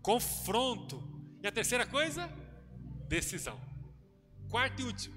confronto. 0.00 1.02
E 1.42 1.48
a 1.48 1.52
terceira 1.52 1.84
coisa, 1.84 2.30
decisão. 3.08 3.60
Quarto 4.48 4.82
e 4.82 4.84
último. 4.84 5.16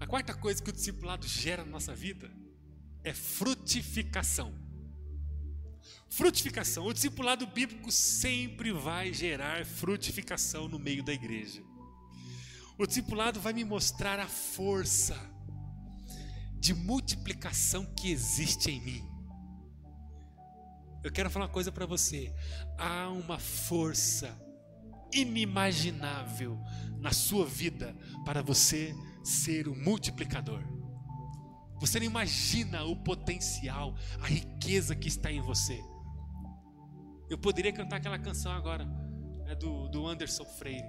A 0.00 0.06
quarta 0.06 0.34
coisa 0.34 0.62
que 0.62 0.70
o 0.70 0.72
discipulado 0.72 1.26
gera 1.28 1.62
na 1.62 1.70
nossa 1.70 1.94
vida 1.94 2.30
é 3.02 3.12
frutificação. 3.12 4.63
Frutificação. 6.08 6.86
O 6.86 6.92
discipulado 6.92 7.46
bíblico 7.46 7.90
sempre 7.90 8.72
vai 8.72 9.12
gerar 9.12 9.64
frutificação 9.66 10.68
no 10.68 10.78
meio 10.78 11.02
da 11.02 11.12
igreja. 11.12 11.62
O 12.78 12.86
discipulado 12.86 13.40
vai 13.40 13.52
me 13.52 13.64
mostrar 13.64 14.18
a 14.18 14.26
força 14.26 15.16
de 16.58 16.74
multiplicação 16.74 17.84
que 17.94 18.10
existe 18.10 18.70
em 18.70 18.80
mim. 18.80 19.14
Eu 21.02 21.12
quero 21.12 21.28
falar 21.28 21.46
uma 21.46 21.52
coisa 21.52 21.70
para 21.70 21.84
você. 21.84 22.34
Há 22.78 23.08
uma 23.10 23.38
força 23.38 24.34
inimaginável 25.12 26.58
na 26.98 27.12
sua 27.12 27.46
vida 27.46 27.94
para 28.24 28.42
você 28.42 28.94
ser 29.22 29.68
o 29.68 29.76
multiplicador. 29.76 30.62
Você 31.84 31.98
não 31.98 32.06
imagina 32.06 32.82
o 32.84 32.96
potencial, 32.96 33.94
a 34.22 34.26
riqueza 34.26 34.96
que 34.96 35.06
está 35.06 35.30
em 35.30 35.42
você. 35.42 35.78
Eu 37.28 37.36
poderia 37.36 37.74
cantar 37.74 37.96
aquela 37.96 38.18
canção 38.18 38.52
agora, 38.52 38.88
é 39.46 39.54
do, 39.54 39.86
do 39.88 40.06
Anderson 40.06 40.46
Freire. 40.46 40.88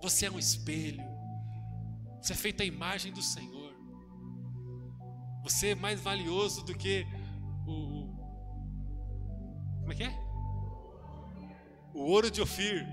Você 0.00 0.24
é 0.24 0.30
um 0.30 0.38
espelho, 0.38 1.04
você 2.18 2.32
é 2.32 2.36
feito 2.36 2.62
a 2.62 2.64
imagem 2.64 3.12
do 3.12 3.20
Senhor. 3.20 3.74
Você 5.42 5.72
é 5.72 5.74
mais 5.74 6.00
valioso 6.00 6.64
do 6.64 6.74
que 6.74 7.06
o. 7.66 8.08
Como 9.80 9.92
é 9.92 9.94
que 9.94 10.04
é? 10.04 10.18
O 11.92 12.04
ouro 12.04 12.30
de 12.30 12.40
Ofir. 12.40 12.86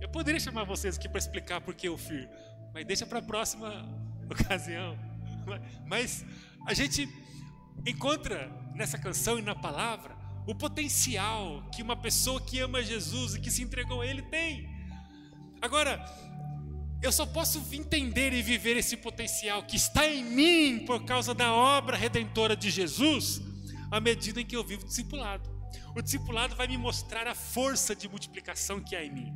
Eu 0.00 0.08
poderia 0.08 0.40
chamar 0.40 0.64
vocês 0.64 0.98
aqui 0.98 1.08
para 1.08 1.18
explicar 1.20 1.60
por 1.60 1.76
que 1.76 1.88
Ofir, 1.88 2.28
mas 2.74 2.84
deixa 2.84 3.06
para 3.06 3.20
a 3.20 3.22
próxima 3.22 3.88
ocasião. 4.28 5.11
Mas 5.86 6.24
a 6.66 6.74
gente 6.74 7.08
encontra 7.86 8.50
nessa 8.74 8.98
canção 8.98 9.38
e 9.38 9.42
na 9.42 9.54
palavra 9.54 10.16
o 10.46 10.54
potencial 10.54 11.62
que 11.72 11.82
uma 11.82 11.96
pessoa 11.96 12.40
que 12.40 12.58
ama 12.60 12.82
Jesus 12.82 13.34
e 13.34 13.40
que 13.40 13.50
se 13.50 13.62
entregou 13.62 14.00
a 14.00 14.06
Ele 14.06 14.22
tem. 14.22 14.68
Agora, 15.60 16.04
eu 17.00 17.12
só 17.12 17.24
posso 17.26 17.64
entender 17.72 18.32
e 18.32 18.42
viver 18.42 18.76
esse 18.76 18.96
potencial 18.96 19.62
que 19.64 19.76
está 19.76 20.06
em 20.06 20.24
mim 20.24 20.84
por 20.84 21.04
causa 21.04 21.34
da 21.34 21.52
obra 21.52 21.96
redentora 21.96 22.56
de 22.56 22.70
Jesus, 22.70 23.40
à 23.90 24.00
medida 24.00 24.40
em 24.40 24.46
que 24.46 24.56
eu 24.56 24.64
vivo 24.64 24.84
discipulado. 24.84 25.50
O 25.94 26.02
discipulado 26.02 26.56
vai 26.56 26.66
me 26.66 26.76
mostrar 26.76 27.26
a 27.26 27.34
força 27.34 27.94
de 27.94 28.08
multiplicação 28.08 28.80
que 28.80 28.96
há 28.96 29.04
em 29.04 29.12
mim. 29.12 29.32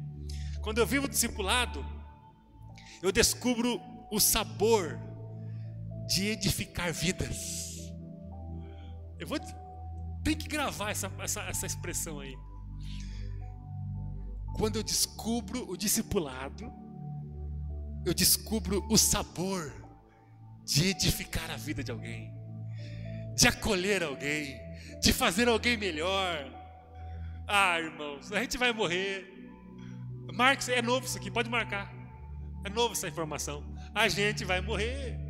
Quando 0.63 0.79
eu 0.79 0.87
vivo 0.87 1.09
discipulado, 1.09 1.85
eu 3.03 3.13
descubro 3.13 3.81
o 4.11 4.19
sabor 4.19 4.99
de 6.07 6.29
edificar 6.29 6.93
vidas. 6.93 7.93
Eu 9.19 9.27
vou 9.27 9.39
tem 10.23 10.37
que 10.37 10.49
gravar 10.49 10.91
essa, 10.91 11.11
essa, 11.21 11.41
essa 11.43 11.67
expressão 11.67 12.19
aí. 12.19 12.37
Quando 14.57 14.77
eu 14.77 14.83
descubro 14.83 15.71
o 15.71 15.77
discipulado, 15.77 16.73
eu 18.05 18.13
descubro 18.13 18.85
o 18.91 18.99
sabor 18.99 19.73
de 20.65 20.89
edificar 20.89 21.49
a 21.51 21.57
vida 21.57 21.85
de 21.85 21.93
alguém, 21.93 22.35
de 23.37 23.47
acolher 23.47 24.03
alguém, 24.03 24.59
de 25.01 25.13
fazer 25.13 25.47
alguém 25.47 25.77
melhor. 25.77 26.37
Ah, 27.47 27.79
irmãos, 27.79 28.33
a 28.33 28.41
gente 28.41 28.59
vai 28.59 28.73
morrer. 28.73 29.33
Marcos, 30.35 30.69
é 30.69 30.83
novo 30.83 31.07
isso 31.07 31.17
aqui, 31.17 31.31
pode 31.31 31.49
marcar. 31.49 31.95
É 32.65 32.69
novo 32.69 32.95
essa 32.95 33.07
informação. 33.07 33.63
A 33.95 34.09
gente 34.09 34.45
vai 34.45 34.61
morrer. 34.61 35.26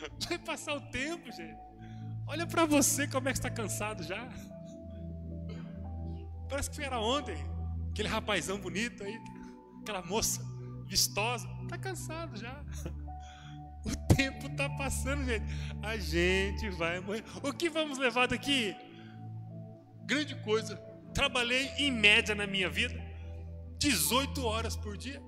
Vai 0.28 0.38
passar 0.38 0.74
o 0.74 0.80
tempo, 0.80 1.30
gente. 1.32 1.58
Olha 2.26 2.46
para 2.46 2.64
você 2.64 3.06
como 3.08 3.28
é 3.28 3.32
que 3.32 3.38
está 3.38 3.50
cansado 3.50 4.02
já. 4.02 4.28
Parece 6.48 6.70
que 6.70 6.82
era 6.82 7.00
ontem. 7.00 7.36
Aquele 7.90 8.08
rapazão 8.08 8.58
bonito 8.58 9.02
aí. 9.02 9.18
aquela 9.82 10.02
moça 10.02 10.42
vistosa, 10.86 11.48
está 11.62 11.78
cansado 11.78 12.36
já. 12.36 12.62
O 13.82 14.14
tempo 14.14 14.46
está 14.46 14.68
passando, 14.68 15.24
gente. 15.24 15.46
A 15.82 15.96
gente 15.96 16.68
vai 16.68 17.00
morrer. 17.00 17.24
O 17.42 17.50
que 17.50 17.70
vamos 17.70 17.96
levar 17.96 18.28
daqui? 18.28 18.76
Grande 20.04 20.34
coisa. 20.42 20.76
Trabalhei 21.14 21.68
em 21.78 21.90
média 21.90 22.34
na 22.34 22.46
minha 22.46 22.68
vida 22.68 23.02
18 23.78 24.44
horas 24.44 24.76
por 24.76 24.98
dia. 24.98 25.22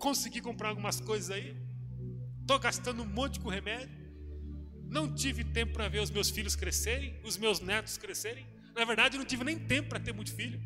Consegui 0.00 0.40
comprar 0.40 0.70
algumas 0.70 1.00
coisas 1.00 1.30
aí. 1.30 1.56
Estou 2.46 2.60
gastando 2.60 3.02
um 3.02 3.06
monte 3.06 3.40
com 3.40 3.48
remédio. 3.48 3.90
Não 4.88 5.12
tive 5.12 5.42
tempo 5.42 5.72
para 5.72 5.88
ver 5.88 5.98
os 5.98 6.12
meus 6.12 6.30
filhos 6.30 6.54
crescerem, 6.54 7.18
os 7.24 7.36
meus 7.36 7.58
netos 7.58 7.98
crescerem. 7.98 8.46
Na 8.72 8.84
verdade, 8.84 9.16
eu 9.16 9.18
não 9.18 9.26
tive 9.26 9.42
nem 9.42 9.58
tempo 9.58 9.88
para 9.88 9.98
ter 9.98 10.12
muito 10.12 10.32
filho. 10.32 10.62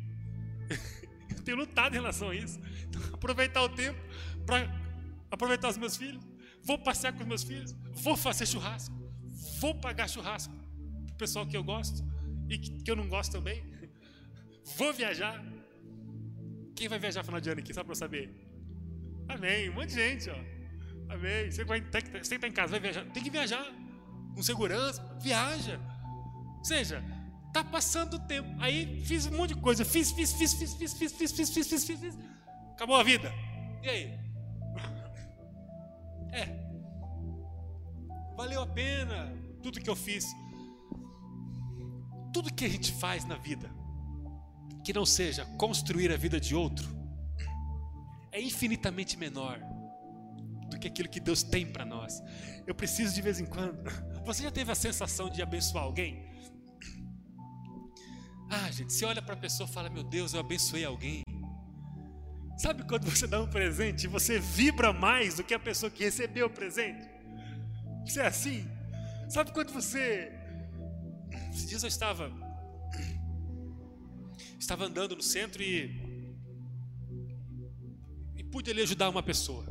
Eu 1.35 1.43
tenho 1.43 1.57
lutado 1.57 1.93
em 1.93 1.95
relação 1.95 2.29
a 2.29 2.35
isso. 2.35 2.59
Então, 2.87 3.01
aproveitar 3.15 3.63
o 3.63 3.69
tempo 3.69 3.97
para 4.45 4.69
aproveitar 5.31 5.69
os 5.69 5.77
meus 5.77 5.97
filhos. 5.97 6.23
Vou 6.61 6.77
passear 6.77 7.13
com 7.13 7.21
os 7.21 7.27
meus 7.27 7.41
filhos. 7.41 7.73
Vou 7.93 8.15
fazer 8.15 8.45
churrasco. 8.45 8.93
Vou 9.59 9.73
pagar 9.73 10.07
churrasco 10.07 10.53
para 10.53 11.13
o 11.15 11.17
pessoal 11.17 11.47
que 11.47 11.57
eu 11.57 11.63
gosto 11.63 12.03
e 12.47 12.59
que 12.59 12.91
eu 12.91 12.95
não 12.95 13.09
gosto 13.09 13.31
também. 13.31 13.63
Vou 14.77 14.93
viajar. 14.93 15.43
Quem 16.75 16.87
vai 16.87 16.99
viajar 16.99 17.23
final 17.23 17.41
de 17.41 17.49
ano 17.49 17.61
aqui, 17.61 17.73
só 17.73 17.83
para 17.83 17.93
eu 17.93 17.95
saber? 17.95 18.29
Amém. 19.27 19.67
Um 19.71 19.73
monte 19.73 19.89
de 19.89 19.95
gente, 19.95 20.29
ó. 20.29 20.60
Amém. 21.11 21.51
Você 21.51 21.63
vai 21.65 21.81
tem 21.81 22.01
que 22.01 22.17
estar 22.17 22.47
em 22.47 22.51
casa, 22.51 22.71
vai 22.71 22.79
viajar. 22.79 23.05
Tem 23.11 23.21
que 23.21 23.29
viajar. 23.29 23.65
Com 24.33 24.41
segurança. 24.41 25.03
Viaja. 25.19 25.79
Ou 26.57 26.63
seja, 26.63 27.03
tá 27.53 27.63
passando 27.63 28.13
o 28.15 28.19
tempo. 28.19 28.49
Aí 28.59 29.03
fiz 29.05 29.25
um 29.25 29.35
monte 29.35 29.53
de 29.53 29.61
coisa. 29.61 29.83
Fiz, 29.83 30.11
fiz, 30.11 30.31
fiz, 30.33 30.53
fiz, 30.53 30.73
fiz, 30.73 30.93
fiz, 30.93 31.11
fiz, 31.13 31.31
fiz, 31.31 31.49
fiz, 31.49 31.67
fiz, 31.67 31.85
fiz, 31.85 31.99
fiz. 31.99 32.17
Acabou 32.73 32.95
a 32.95 33.03
vida. 33.03 33.31
E 33.83 33.89
aí? 33.89 34.19
É. 36.31 36.45
Valeu 38.37 38.61
a 38.61 38.67
pena 38.67 39.33
tudo 39.61 39.81
que 39.81 39.89
eu 39.89 39.95
fiz. 39.95 40.25
Tudo 42.33 42.53
que 42.53 42.63
a 42.63 42.69
gente 42.69 42.93
faz 42.93 43.25
na 43.25 43.35
vida 43.35 43.69
que 44.83 44.93
não 44.93 45.05
seja 45.05 45.45
construir 45.57 46.11
a 46.11 46.17
vida 46.17 46.39
de 46.39 46.55
outro 46.55 46.89
é 48.31 48.41
infinitamente 48.41 49.17
menor 49.17 49.59
que 50.81 50.87
aquilo 50.87 51.07
que 51.07 51.19
Deus 51.19 51.43
tem 51.43 51.65
para 51.65 51.85
nós. 51.85 52.21
Eu 52.67 52.75
preciso 52.75 53.13
de 53.13 53.21
vez 53.21 53.39
em 53.39 53.45
quando. 53.45 53.77
Você 54.25 54.43
já 54.43 54.51
teve 54.51 54.71
a 54.71 54.75
sensação 54.75 55.29
de 55.29 55.41
abençoar 55.41 55.83
alguém? 55.85 56.29
Ah, 58.53 58.69
gente, 58.69 58.91
você 58.91 59.05
olha 59.05 59.21
para 59.21 59.33
a 59.33 59.37
pessoa 59.37 59.67
e 59.67 59.71
fala: 59.71 59.89
Meu 59.89 60.03
Deus, 60.03 60.33
eu 60.33 60.41
abençoei 60.41 60.83
alguém. 60.83 61.23
Sabe 62.57 62.83
quando 62.83 63.05
você 63.09 63.25
dá 63.25 63.41
um 63.41 63.49
presente 63.49 64.07
você 64.07 64.37
vibra 64.39 64.91
mais 64.93 65.37
do 65.37 65.43
que 65.43 65.53
a 65.53 65.59
pessoa 65.59 65.89
que 65.89 66.03
recebeu 66.03 66.47
o 66.47 66.49
presente? 66.49 67.09
Isso 68.05 68.19
é 68.19 68.27
assim? 68.27 68.67
Sabe 69.29 69.53
quando 69.53 69.71
você. 69.71 70.31
Esses 71.49 71.69
dias 71.69 71.81
eu 71.81 71.87
estava. 71.87 72.29
Estava 74.59 74.85
andando 74.85 75.15
no 75.15 75.23
centro 75.23 75.63
e. 75.63 76.01
E 78.35 78.43
pude 78.43 78.69
ali 78.69 78.81
ajudar 78.81 79.09
uma 79.09 79.23
pessoa. 79.23 79.70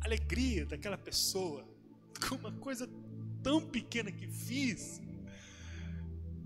Alegria 0.00 0.66
daquela 0.66 0.98
pessoa, 0.98 1.66
com 2.28 2.36
uma 2.36 2.52
coisa 2.52 2.88
tão 3.42 3.60
pequena 3.60 4.10
que 4.10 4.26
fiz, 4.28 5.00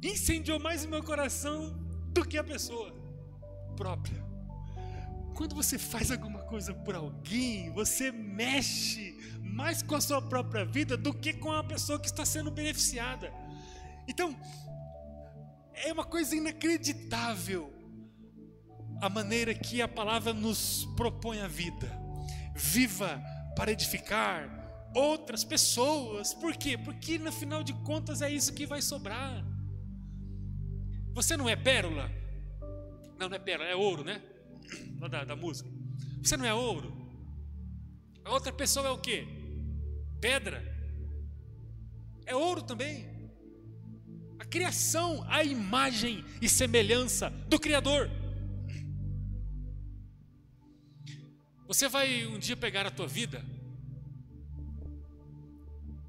incendiou 0.02 0.58
mais 0.58 0.84
o 0.84 0.88
meu 0.88 1.02
coração 1.02 1.78
do 2.12 2.24
que 2.24 2.38
a 2.38 2.44
pessoa 2.44 2.94
própria. 3.76 4.24
Quando 5.34 5.54
você 5.54 5.78
faz 5.78 6.10
alguma 6.10 6.40
coisa 6.40 6.74
por 6.74 6.94
alguém, 6.94 7.72
você 7.72 8.10
mexe 8.10 9.16
mais 9.42 9.82
com 9.82 9.94
a 9.94 10.00
sua 10.00 10.20
própria 10.20 10.64
vida 10.64 10.96
do 10.96 11.14
que 11.14 11.32
com 11.32 11.52
a 11.52 11.64
pessoa 11.64 11.98
que 11.98 12.06
está 12.06 12.24
sendo 12.24 12.50
beneficiada. 12.50 13.32
Então, 14.06 14.36
é 15.72 15.92
uma 15.92 16.04
coisa 16.04 16.36
inacreditável 16.36 17.72
a 19.00 19.08
maneira 19.08 19.54
que 19.54 19.80
a 19.80 19.88
palavra 19.88 20.34
nos 20.34 20.84
propõe 20.96 21.40
a 21.40 21.48
vida. 21.48 21.90
Viva 22.54 23.22
para 23.60 23.72
edificar 23.72 24.48
outras 24.94 25.44
pessoas. 25.44 26.32
Por 26.32 26.56
quê? 26.56 26.78
Porque 26.78 27.18
no 27.18 27.30
final 27.30 27.62
de 27.62 27.74
contas 27.84 28.22
é 28.22 28.30
isso 28.30 28.54
que 28.54 28.64
vai 28.64 28.80
sobrar. 28.80 29.44
Você 31.12 31.36
não 31.36 31.46
é 31.46 31.54
pérola? 31.54 32.10
Não, 33.18 33.28
não 33.28 33.36
é 33.36 33.38
pérola, 33.38 33.68
é 33.68 33.76
ouro, 33.76 34.02
né? 34.02 34.22
Lá 34.98 35.08
da, 35.08 35.24
da 35.24 35.36
música. 35.36 35.68
Você 36.22 36.38
não 36.38 36.46
é 36.46 36.54
ouro? 36.54 36.90
A 38.24 38.32
outra 38.32 38.50
pessoa 38.50 38.88
é 38.88 38.90
o 38.90 38.96
quê? 38.96 39.28
Pedra. 40.22 40.64
É 42.24 42.34
ouro 42.34 42.62
também. 42.62 43.10
A 44.38 44.44
criação, 44.46 45.22
a 45.28 45.44
imagem 45.44 46.24
e 46.40 46.48
semelhança 46.48 47.28
do 47.28 47.60
Criador. 47.60 48.10
Você 51.70 51.88
vai 51.88 52.26
um 52.26 52.36
dia 52.36 52.56
pegar 52.56 52.84
a 52.84 52.90
tua 52.90 53.06
vida 53.06 53.44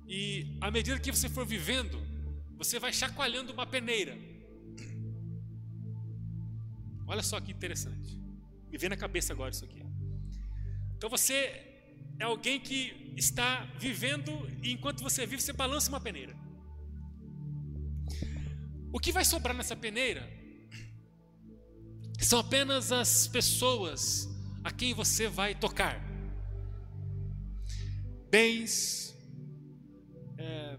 e 0.07 0.57
à 0.59 0.71
medida 0.71 0.99
que 0.99 1.11
você 1.11 1.29
for 1.29 1.45
vivendo, 1.45 2.01
você 2.57 2.79
vai 2.79 2.91
chacoalhando 2.91 3.53
uma 3.53 3.67
peneira. 3.67 4.17
Olha 7.05 7.21
só 7.21 7.39
que 7.39 7.51
interessante. 7.51 8.19
Me 8.71 8.77
vem 8.79 8.89
na 8.89 8.97
cabeça 8.97 9.33
agora 9.33 9.51
isso 9.51 9.63
aqui. 9.63 9.83
Então 10.97 11.07
você 11.07 11.35
é 12.17 12.23
alguém 12.23 12.59
que 12.59 13.13
está 13.15 13.63
vivendo 13.77 14.31
e 14.63 14.71
enquanto 14.71 15.03
você 15.03 15.27
vive, 15.27 15.43
você 15.43 15.53
balança 15.53 15.89
uma 15.89 16.01
peneira. 16.01 16.35
O 18.91 18.99
que 18.99 19.11
vai 19.11 19.23
sobrar 19.23 19.55
nessa 19.55 19.75
peneira 19.75 20.27
são 22.19 22.39
apenas 22.39 22.91
as 22.91 23.27
pessoas 23.27 24.30
a 24.63 24.71
quem 24.71 24.93
você 24.93 25.27
vai 25.27 25.55
tocar. 25.55 26.01
Bens, 28.29 29.15
é, 30.37 30.77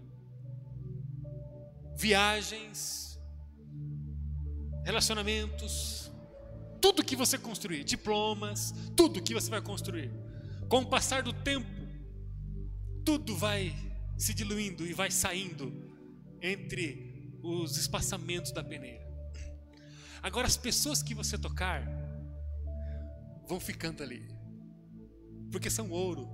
viagens, 1.95 3.19
relacionamentos, 4.83 6.11
tudo 6.81 7.03
que 7.03 7.15
você 7.15 7.37
construir, 7.37 7.83
diplomas, 7.83 8.73
tudo 8.95 9.21
que 9.21 9.33
você 9.33 9.49
vai 9.49 9.61
construir. 9.61 10.11
Com 10.67 10.79
o 10.79 10.85
passar 10.85 11.23
do 11.23 11.31
tempo, 11.31 11.69
tudo 13.05 13.35
vai 13.35 13.73
se 14.17 14.33
diluindo 14.33 14.85
e 14.85 14.93
vai 14.93 15.11
saindo 15.11 15.71
entre 16.41 17.39
os 17.41 17.77
espaçamentos 17.77 18.51
da 18.51 18.63
peneira. 18.63 19.03
Agora, 20.21 20.47
as 20.47 20.57
pessoas 20.57 21.03
que 21.03 21.13
você 21.13 21.37
tocar 21.37 21.85
vão 23.47 23.59
ficando 23.59 24.01
ali, 24.01 24.27
porque 25.51 25.69
são 25.69 25.89
ouro, 25.89 26.29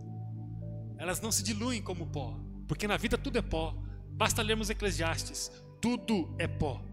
elas 0.98 1.22
não 1.22 1.32
se 1.32 1.44
diluem 1.44 1.82
como 1.82 2.08
pó, 2.08 2.40
porque 2.68 2.88
na 2.88 2.98
vida 2.98 3.18
tudo 3.18 3.38
é 3.38 3.42
pó. 3.42 3.76
Basta 4.12 4.42
lermos 4.42 4.70
Eclesiastes: 4.70 5.52
tudo 5.82 6.36
é 6.38 6.48
pó, 6.48 6.84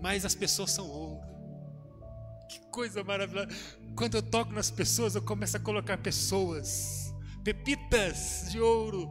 mas 0.00 0.24
as 0.24 0.34
pessoas 0.34 0.70
são 0.70 0.88
ouro. 0.88 1.20
Que 2.48 2.60
coisa 2.70 3.02
maravilhosa. 3.02 3.48
Quando 3.96 4.16
eu 4.16 4.22
toco 4.22 4.52
nas 4.52 4.70
pessoas, 4.70 5.14
eu 5.14 5.22
começo 5.22 5.56
a 5.56 5.60
colocar 5.60 5.96
pessoas, 5.98 7.14
pepitas 7.42 8.48
de 8.50 8.60
ouro 8.60 9.10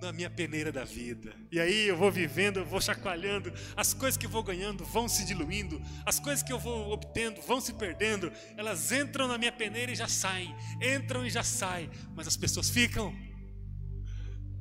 na 0.00 0.12
minha 0.12 0.28
peneira 0.28 0.70
da 0.70 0.84
vida. 0.84 1.34
E 1.50 1.58
aí 1.58 1.88
eu 1.88 1.96
vou 1.96 2.10
vivendo, 2.10 2.58
eu 2.58 2.64
vou 2.64 2.80
chacoalhando, 2.80 3.52
as 3.76 3.94
coisas 3.94 4.16
que 4.16 4.26
eu 4.26 4.30
vou 4.30 4.42
ganhando 4.42 4.84
vão 4.84 5.08
se 5.08 5.24
diluindo, 5.24 5.80
as 6.04 6.20
coisas 6.20 6.42
que 6.42 6.52
eu 6.52 6.58
vou 6.58 6.90
obtendo 6.90 7.40
vão 7.42 7.60
se 7.60 7.72
perdendo, 7.74 8.30
elas 8.56 8.92
entram 8.92 9.26
na 9.26 9.38
minha 9.38 9.52
peneira 9.52 9.92
e 9.92 9.94
já 9.94 10.08
saem, 10.08 10.54
entram 10.80 11.24
e 11.24 11.30
já 11.30 11.42
saem, 11.42 11.90
mas 12.14 12.26
as 12.26 12.36
pessoas 12.36 12.68
ficam. 12.68 13.14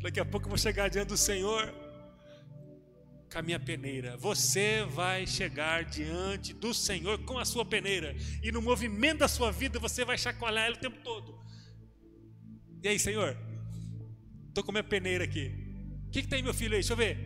Daqui 0.02 0.20
a 0.20 0.26
pouco 0.26 0.46
eu 0.46 0.50
vou 0.50 0.58
chegar 0.58 0.90
diante 0.90 1.10
do 1.10 1.18
Senhor 1.18 1.74
com 3.32 3.40
a 3.40 3.42
minha 3.42 3.60
peneira. 3.60 4.16
Você 4.18 4.86
vai 4.86 5.26
chegar 5.26 5.86
diante 5.86 6.54
do 6.54 6.74
Senhor 6.74 7.18
com 7.26 7.40
a 7.40 7.46
sua 7.46 7.66
peneira. 7.66 8.16
E 8.44 8.52
no 8.52 8.62
movimento 8.62 9.20
da 9.20 9.28
sua 9.28 9.52
vida 9.52 9.80
você 9.80 10.06
vai 10.06 10.18
chacoalhar 10.18 10.66
ela 10.66 10.76
o 10.76 10.80
tempo 10.80 11.02
todo. 11.04 11.40
E 12.84 12.88
aí, 12.88 13.00
Senhor? 13.00 13.36
Estou 14.54 14.64
com 14.64 14.72
minha 14.72 14.84
peneira 14.84 15.24
aqui. 15.24 15.52
O 16.06 16.12
que, 16.12 16.22
que 16.22 16.28
tem, 16.28 16.44
meu 16.44 16.54
filho 16.54 16.74
aí? 16.74 16.82
Deixa 16.82 16.94
eu 16.94 16.98
ver. 16.98 17.18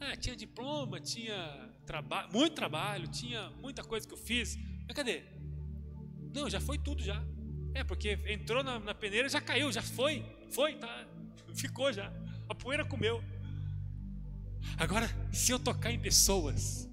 Ah, 0.00 0.16
tinha 0.16 0.34
diploma, 0.34 0.98
tinha 0.98 1.70
trabalho, 1.84 2.32
muito 2.32 2.54
trabalho, 2.54 3.06
tinha 3.08 3.50
muita 3.60 3.84
coisa 3.84 4.08
que 4.08 4.14
eu 4.14 4.16
fiz. 4.16 4.56
Mas 4.88 4.96
cadê? 4.96 5.24
Não, 6.34 6.48
já 6.48 6.62
foi 6.62 6.78
tudo 6.78 7.02
já. 7.02 7.22
É, 7.74 7.84
porque 7.84 8.18
entrou 8.26 8.64
na, 8.64 8.78
na 8.78 8.94
peneira, 8.94 9.28
já 9.28 9.38
caiu, 9.38 9.70
já 9.70 9.82
foi. 9.82 10.24
Foi, 10.50 10.76
tá. 10.76 11.06
Ficou 11.54 11.92
já. 11.92 12.10
A 12.48 12.54
poeira 12.54 12.82
comeu. 12.82 13.22
Agora, 14.78 15.06
se 15.30 15.52
eu 15.52 15.58
tocar 15.58 15.92
em 15.92 16.00
pessoas, 16.00 16.88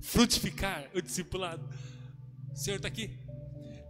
frutificar 0.00 0.88
o 0.94 1.02
discipulado. 1.02 1.68
O 2.52 2.56
senhor 2.56 2.76
está 2.76 2.86
aqui? 2.86 3.10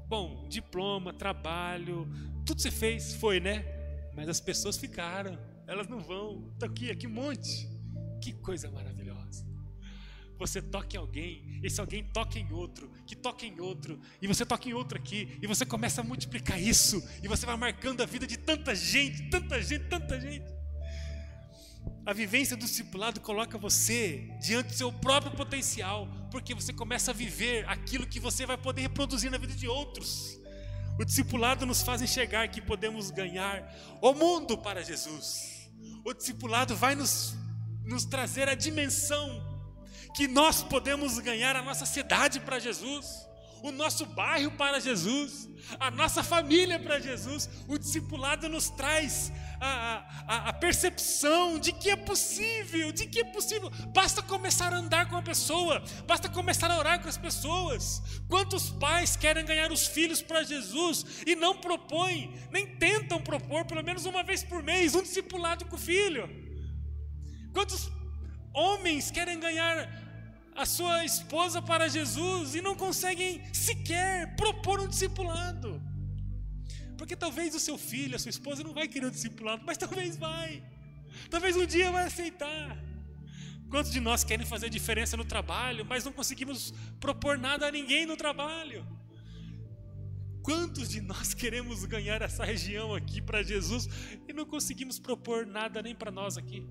Bom, 0.08 0.48
diploma, 0.48 1.12
trabalho, 1.12 2.08
tudo 2.46 2.62
você 2.62 2.70
fez, 2.70 3.12
foi, 3.16 3.38
né? 3.38 3.79
Mas 4.20 4.28
as 4.28 4.38
pessoas 4.38 4.76
ficaram, 4.76 5.38
elas 5.66 5.88
não 5.88 5.98
vão. 5.98 6.50
Está 6.52 6.66
aqui, 6.66 6.90
aqui 6.90 7.06
um 7.06 7.10
monte. 7.10 7.66
Que 8.20 8.34
coisa 8.34 8.70
maravilhosa. 8.70 9.46
Você 10.38 10.60
toca 10.60 10.94
em 10.94 10.98
alguém, 10.98 11.58
esse 11.62 11.80
alguém 11.80 12.04
toca 12.04 12.38
em 12.38 12.52
outro, 12.52 12.92
que 13.06 13.16
toca 13.16 13.46
em 13.46 13.58
outro, 13.60 13.98
e 14.20 14.26
você 14.26 14.44
toca 14.44 14.68
em 14.68 14.74
outro 14.74 14.98
aqui, 14.98 15.38
e 15.40 15.46
você 15.46 15.64
começa 15.64 16.02
a 16.02 16.04
multiplicar 16.04 16.60
isso, 16.60 17.02
e 17.22 17.28
você 17.28 17.46
vai 17.46 17.56
marcando 17.56 18.02
a 18.02 18.06
vida 18.06 18.26
de 18.26 18.36
tanta 18.36 18.74
gente, 18.74 19.30
tanta 19.30 19.62
gente, 19.62 19.88
tanta 19.88 20.20
gente. 20.20 20.44
A 22.04 22.12
vivência 22.12 22.58
do 22.58 22.66
discipulado 22.66 23.20
coloca 23.20 23.56
você 23.56 24.28
diante 24.42 24.68
do 24.68 24.74
seu 24.74 24.92
próprio 24.92 25.32
potencial, 25.32 26.06
porque 26.30 26.54
você 26.54 26.74
começa 26.74 27.10
a 27.10 27.14
viver 27.14 27.66
aquilo 27.66 28.06
que 28.06 28.20
você 28.20 28.44
vai 28.44 28.58
poder 28.58 28.82
reproduzir 28.82 29.30
na 29.30 29.38
vida 29.38 29.54
de 29.54 29.66
outros. 29.66 30.39
O 30.98 31.04
discipulado 31.04 31.64
nos 31.64 31.82
faz 31.82 32.02
enxergar 32.02 32.48
que 32.48 32.60
podemos 32.60 33.10
ganhar 33.10 33.74
o 34.00 34.12
mundo 34.12 34.58
para 34.58 34.82
Jesus. 34.82 35.70
O 36.04 36.12
discipulado 36.12 36.76
vai 36.76 36.94
nos, 36.94 37.34
nos 37.84 38.04
trazer 38.04 38.48
a 38.48 38.54
dimensão 38.54 39.48
que 40.14 40.28
nós 40.28 40.62
podemos 40.62 41.18
ganhar 41.18 41.56
a 41.56 41.62
nossa 41.62 41.86
cidade 41.86 42.40
para 42.40 42.58
Jesus 42.58 43.29
o 43.62 43.70
nosso 43.70 44.06
bairro 44.06 44.50
para 44.52 44.80
Jesus, 44.80 45.48
a 45.78 45.90
nossa 45.90 46.22
família 46.22 46.78
para 46.78 46.98
Jesus. 46.98 47.48
O 47.68 47.78
discipulado 47.78 48.48
nos 48.48 48.70
traz 48.70 49.32
a, 49.60 50.04
a, 50.26 50.48
a, 50.48 50.52
percepção 50.52 51.58
de 51.58 51.72
que 51.72 51.90
é 51.90 51.96
possível, 51.96 52.92
de 52.92 53.06
que 53.06 53.20
é 53.20 53.24
possível. 53.24 53.70
Basta 53.94 54.22
começar 54.22 54.72
a 54.72 54.78
andar 54.78 55.08
com 55.08 55.16
a 55.16 55.22
pessoa, 55.22 55.82
basta 56.06 56.28
começar 56.28 56.70
a 56.70 56.78
orar 56.78 57.00
com 57.00 57.08
as 57.08 57.18
pessoas. 57.18 58.02
Quantos 58.28 58.70
pais 58.70 59.16
querem 59.16 59.44
ganhar 59.44 59.70
os 59.70 59.86
filhos 59.86 60.22
para 60.22 60.42
Jesus 60.42 61.22
e 61.26 61.36
não 61.36 61.56
propõem, 61.56 62.34
nem 62.50 62.66
tentam 62.66 63.20
propor, 63.20 63.64
pelo 63.66 63.84
menos 63.84 64.06
uma 64.06 64.22
vez 64.22 64.42
por 64.42 64.62
mês, 64.62 64.94
um 64.94 65.02
discipulado 65.02 65.66
com 65.66 65.76
o 65.76 65.78
filho? 65.78 66.28
Quantos 67.52 67.90
homens 68.54 69.10
querem 69.10 69.38
ganhar 69.38 70.09
a 70.60 70.66
sua 70.66 71.04
esposa 71.06 71.62
para 71.62 71.88
Jesus 71.88 72.54
e 72.54 72.60
não 72.60 72.74
conseguem 72.74 73.42
sequer 73.52 74.36
propor 74.36 74.78
um 74.78 74.86
discipulado. 74.86 75.80
Porque 76.98 77.16
talvez 77.16 77.54
o 77.54 77.60
seu 77.60 77.78
filho, 77.78 78.14
a 78.14 78.18
sua 78.18 78.28
esposa 78.28 78.62
não 78.62 78.74
vai 78.74 78.86
querer 78.86 79.06
um 79.06 79.10
discipulado, 79.10 79.62
mas 79.64 79.78
talvez 79.78 80.16
vai. 80.16 80.62
Talvez 81.30 81.56
um 81.56 81.64
dia 81.64 81.90
vai 81.90 82.04
aceitar. 82.04 82.76
Quantos 83.70 83.90
de 83.90 84.00
nós 84.00 84.22
querem 84.22 84.44
fazer 84.44 84.68
diferença 84.68 85.16
no 85.16 85.24
trabalho, 85.24 85.86
mas 85.86 86.04
não 86.04 86.12
conseguimos 86.12 86.74
propor 86.98 87.38
nada 87.38 87.66
a 87.68 87.72
ninguém 87.72 88.04
no 88.04 88.16
trabalho? 88.16 88.86
Quantos 90.42 90.90
de 90.90 91.00
nós 91.00 91.32
queremos 91.42 91.86
ganhar 91.86 92.20
essa 92.20 92.44
região 92.44 92.94
aqui 92.94 93.22
para 93.22 93.42
Jesus 93.42 93.88
e 94.28 94.32
não 94.34 94.44
conseguimos 94.44 94.98
propor 94.98 95.46
nada 95.46 95.80
nem 95.80 95.94
para 95.94 96.10
nós 96.10 96.36
aqui? 96.36 96.66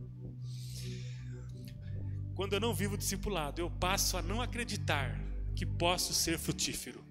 Quando 2.40 2.54
eu 2.54 2.60
não 2.62 2.74
vivo 2.74 2.98
discipulado, 2.98 3.60
eu 3.60 3.70
passo 3.70 4.16
a 4.16 4.22
não 4.22 4.42
acreditar 4.42 5.14
que 5.54 5.66
posso 5.66 6.14
ser 6.14 6.40
frutífero. 6.40 7.04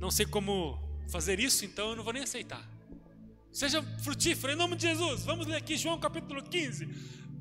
Não 0.00 0.10
sei 0.10 0.24
como 0.24 0.78
fazer 1.10 1.38
isso, 1.38 1.62
então 1.62 1.90
eu 1.90 1.96
não 1.96 2.02
vou 2.02 2.14
nem 2.14 2.22
aceitar. 2.22 2.66
Seja 3.52 3.82
frutífero 4.02 4.54
em 4.54 4.56
nome 4.56 4.74
de 4.74 4.88
Jesus. 4.88 5.26
Vamos 5.26 5.46
ler 5.46 5.56
aqui 5.56 5.76
João 5.76 6.00
capítulo 6.00 6.42
15, 6.42 6.86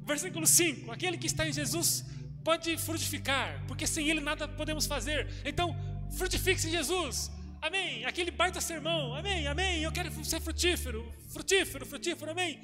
versículo 0.06 0.46
5. 0.46 0.92
Aquele 0.92 1.18
que 1.18 1.28
está 1.28 1.48
em 1.48 1.54
Jesus 1.54 2.04
pode 2.44 2.76
frutificar, 2.78 3.64
porque 3.66 3.88
sem 3.88 4.10
ele 4.10 4.20
nada 4.20 4.50
podemos 4.50 4.86
fazer. 4.88 5.30
Então, 5.46 5.74
frutifique-se 6.18 6.68
em 6.68 6.72
Jesus. 6.72 7.32
Amém. 7.62 8.04
Aquele 8.04 8.32
baita 8.32 8.60
sermão. 8.60 9.16
Amém. 9.16 9.48
Amém. 9.48 9.82
Eu 9.82 9.94
quero 9.94 10.26
ser 10.26 10.42
frutífero. 10.42 11.10
Frutífero, 11.30 11.86
frutífero. 11.86 12.32
Amém. 12.32 12.60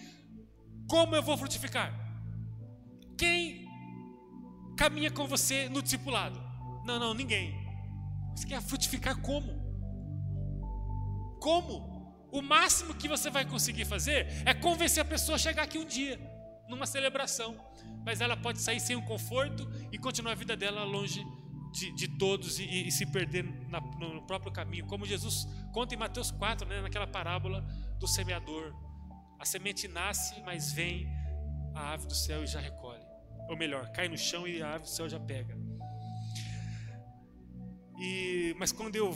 Como 0.85 1.15
eu 1.15 1.23
vou 1.23 1.37
frutificar? 1.37 2.06
Caminha 4.77 5.09
com 5.09 5.25
você 5.25 5.67
no 5.67 5.81
discipulado? 5.81 6.39
Não, 6.85 6.99
não, 6.99 7.13
ninguém. 7.13 7.67
Você 8.35 8.47
quer 8.47 8.61
frutificar 8.61 9.19
como? 9.19 9.51
Como? 11.41 11.97
O 12.31 12.41
máximo 12.41 12.93
que 12.93 13.07
você 13.07 13.31
vai 13.31 13.43
conseguir 13.43 13.85
fazer 13.85 14.27
é 14.45 14.53
convencer 14.53 15.01
a 15.01 15.05
pessoa 15.05 15.35
a 15.35 15.39
chegar 15.39 15.63
aqui 15.63 15.79
um 15.79 15.85
dia, 15.85 16.19
numa 16.69 16.85
celebração. 16.85 17.57
Mas 18.05 18.21
ela 18.21 18.37
pode 18.37 18.61
sair 18.61 18.79
sem 18.79 18.95
um 18.95 19.01
conforto 19.01 19.67
e 19.91 19.97
continuar 19.97 20.33
a 20.33 20.35
vida 20.35 20.55
dela 20.55 20.83
longe 20.83 21.25
de, 21.71 21.91
de 21.93 22.07
todos 22.07 22.59
e, 22.59 22.87
e, 22.87 22.91
se 22.91 23.05
perder 23.05 23.43
na, 23.69 23.81
no 23.81 24.21
próprio 24.27 24.51
caminho. 24.51 24.85
Como 24.85 25.05
Jesus 25.05 25.47
conta 25.73 25.95
em 25.95 25.97
Mateus 25.97 26.29
4, 26.29 26.67
né, 26.67 26.81
naquela 26.81 27.07
parábola 27.07 27.61
do 27.99 28.07
semeador. 28.07 28.73
A 29.39 29.45
semente 29.45 29.87
nasce, 29.87 30.39
mas 30.41 30.71
vem 30.71 31.07
a 31.73 31.93
ave 31.93 32.07
do 32.07 32.15
céu 32.15 32.43
e 32.43 32.47
já 32.47 32.59
recolhe. 32.59 33.06
Ou 33.49 33.57
melhor, 33.57 33.91
cai 33.91 34.07
no 34.07 34.17
chão 34.17 34.47
e 34.47 34.61
a 34.61 34.75
ave 34.75 34.83
do 34.83 34.89
céu 34.89 35.07
já 35.07 35.19
pega. 35.19 35.57
E, 37.99 38.55
mas 38.59 38.71
quando 38.71 38.95
eu 38.95 39.15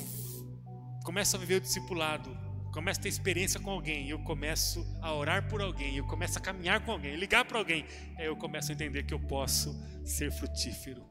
começo 1.03 1.35
a 1.35 1.39
viver 1.39 1.55
o 1.55 1.61
discipulado, 1.61 2.35
começo 2.71 2.99
a 2.99 3.03
ter 3.03 3.09
experiência 3.09 3.59
com 3.59 3.69
alguém, 3.69 4.09
eu 4.09 4.19
começo 4.19 4.85
a 5.01 5.13
orar 5.13 5.47
por 5.47 5.61
alguém, 5.61 5.97
eu 5.97 6.05
começo 6.07 6.37
a 6.37 6.41
caminhar 6.41 6.83
com 6.83 6.91
alguém, 6.91 7.15
ligar 7.15 7.45
para 7.45 7.59
alguém, 7.59 7.85
aí 8.17 8.25
eu 8.25 8.35
começo 8.35 8.71
a 8.71 8.73
entender 8.73 9.03
que 9.03 9.13
eu 9.13 9.19
posso 9.19 9.75
ser 10.05 10.31
frutífero. 10.31 11.05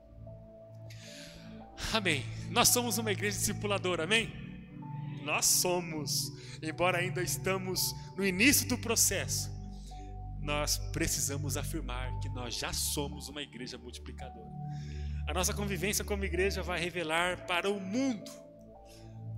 Amém. 1.93 2.25
Nós 2.51 2.69
somos 2.69 2.99
uma 2.99 3.13
igreja 3.13 3.39
discipuladora, 3.39 4.05
amém? 4.05 4.33
Nós 5.23 5.45
somos, 5.47 6.33
embora 6.63 6.99
ainda 6.99 7.23
estamos 7.23 7.95
no 8.17 8.25
início 8.25 8.67
do 8.69 8.79
processo, 8.79 9.51
nós 10.43 10.79
precisamos 10.93 11.57
afirmar 11.57 12.19
que 12.21 12.29
nós 12.29 12.55
já 12.55 12.73
somos 12.73 13.29
uma 13.29 13.43
igreja 13.43 13.77
multiplicadora. 13.77 14.51
A 15.29 15.35
nossa 15.35 15.55
convivência 15.55 16.05
como 16.05 16.25
igreja 16.25 16.63
vai 16.63 16.81
revelar 16.81 17.47
para 17.47 17.71
o 17.71 17.79
mundo 17.79 18.31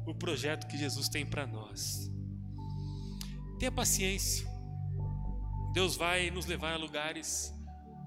o 0.06 0.14
projeto 0.14 0.66
que 0.66 0.78
Jesus 0.78 1.08
tem 1.08 1.26
para 1.26 1.46
nós. 1.46 2.10
Tenha 3.58 3.70
paciência. 3.70 4.46
Deus 5.72 5.96
vai 5.96 6.30
nos 6.30 6.46
levar 6.46 6.74
a 6.74 6.76
lugares 6.76 7.52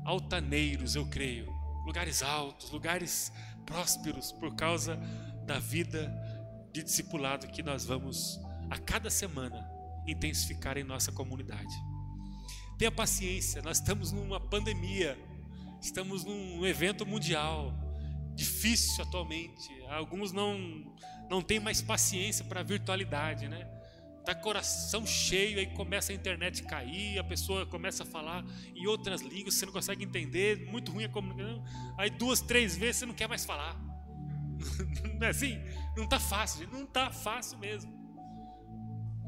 altaneiros, 0.06 0.96
eu 0.96 1.06
creio, 1.10 1.52
lugares 1.86 2.22
altos, 2.22 2.70
lugares 2.70 3.32
prósperos 3.66 4.32
por 4.32 4.56
causa 4.56 5.00
da 5.46 5.58
vida 5.58 6.14
de 6.72 6.84
discipulado 6.84 7.48
que 7.48 7.64
nós 7.64 7.86
vamos 7.86 8.40
a 8.70 8.78
cada 8.78 9.10
semana 9.10 9.68
intensificar 10.06 10.78
em 10.78 10.84
nossa 10.84 11.12
comunidade. 11.12 11.74
Tenha 12.78 12.92
paciência, 12.92 13.62
nós 13.62 13.78
estamos 13.78 14.12
numa 14.12 14.40
pandemia, 14.40 15.18
estamos 15.82 16.26
num 16.26 16.66
evento 16.66 17.06
mundial, 17.06 17.74
difícil 18.34 19.04
atualmente. 19.04 19.70
Alguns 19.90 20.34
não, 20.34 20.58
não 21.30 21.42
têm 21.42 21.60
mais 21.60 21.82
paciência 21.82 22.44
para 22.44 22.60
a 22.60 22.64
virtualidade, 22.64 23.48
né? 23.48 23.66
Tá 24.26 24.36
coração 24.36 25.06
cheio, 25.06 25.60
aí 25.60 25.68
começa 25.68 26.12
a 26.12 26.16
internet 26.16 26.64
cair, 26.64 27.18
a 27.18 27.24
pessoa 27.24 27.66
começa 27.66 28.04
a 28.04 28.06
falar 28.06 28.44
em 28.76 28.88
outras 28.88 29.22
línguas, 29.22 29.54
você 29.54 29.66
não 29.66 29.74
consegue 29.74 30.04
entender, 30.04 30.66
muito 30.66 30.92
ruim 30.92 31.06
a 31.06 31.10
comunicação. 31.10 31.64
Aí 31.98 32.10
duas, 32.10 32.42
três 32.42 32.76
vezes 32.76 32.98
você 32.98 33.06
não 33.06 33.14
quer 33.14 33.30
mais 33.30 33.46
falar. 33.46 33.80
Não 35.20 35.28
é 35.28 35.30
assim? 35.30 35.62
Não 35.96 36.06
está 36.06 36.20
fácil, 36.20 36.68
não 36.72 36.84
está 36.84 37.12
fácil 37.12 37.58
mesmo. 37.58 37.94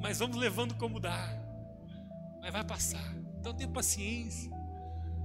Mas 0.02 0.20
vamos 0.20 0.38
levando 0.38 0.76
como 0.76 1.00
dá. 1.00 1.30
Mas 2.42 2.52
vai 2.52 2.64
passar. 2.64 3.27
Então 3.40 3.54
tenha 3.54 3.70
paciência. 3.70 4.52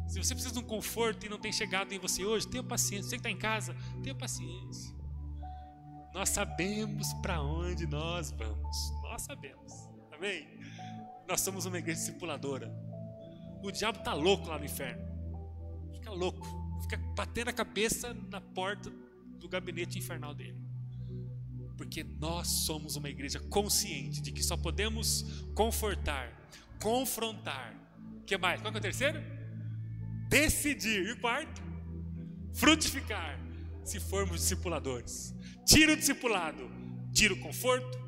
Se 0.07 0.23
você 0.23 0.35
precisa 0.35 0.53
de 0.53 0.59
um 0.59 0.67
conforto 0.67 1.25
e 1.25 1.29
não 1.29 1.39
tem 1.39 1.53
chegado 1.53 1.93
em 1.93 1.99
você 1.99 2.25
hoje, 2.25 2.47
tenha 2.47 2.63
paciência. 2.63 3.05
Você 3.05 3.17
que 3.17 3.21
está 3.21 3.31
em 3.31 3.39
casa, 3.39 3.75
tenha 4.03 4.15
paciência. 4.15 4.95
Nós 6.13 6.29
sabemos 6.29 7.13
para 7.15 7.41
onde 7.41 7.87
nós 7.87 8.31
vamos. 8.31 8.93
Nós 9.03 9.23
sabemos. 9.23 9.73
Amém? 10.13 10.47
Nós 11.27 11.41
somos 11.41 11.65
uma 11.65 11.79
igreja 11.79 12.01
discipuladora. 12.01 12.71
O 13.63 13.71
diabo 13.71 13.99
está 13.99 14.13
louco 14.13 14.49
lá 14.49 14.59
no 14.59 14.65
inferno. 14.65 15.03
Fica 15.95 16.11
louco. 16.11 16.47
Fica 16.83 16.99
batendo 17.17 17.49
a 17.49 17.53
cabeça 17.53 18.13
na 18.31 18.41
porta 18.41 18.93
do 19.39 19.49
gabinete 19.49 19.99
infernal 19.99 20.35
dele. 20.35 20.61
Porque 21.79 22.05
nós 22.05 22.49
somos 22.49 22.97
uma 22.97 23.09
igreja 23.09 23.41
consciente 23.41 24.21
de 24.21 24.31
que 24.31 24.43
só 24.43 24.57
podemos 24.57 25.23
confortar, 25.55 26.31
confrontar, 26.81 27.75
o 28.23 28.25
que 28.25 28.39
mais? 28.39 28.61
Qual 28.61 28.73
é 28.73 28.77
o 28.77 28.81
terceiro? 28.81 29.21
Decidir. 30.29 31.07
E 31.07 31.13
o 31.13 31.21
quarto? 31.21 31.63
Frutificar. 32.55 33.39
Se 33.85 34.01
formos 34.01 34.41
discipuladores. 34.41 35.35
Tira 35.67 35.93
o 35.93 35.97
discipulado. 35.97 36.71
Tira 37.13 37.35
o 37.35 37.41
conforto. 37.41 37.99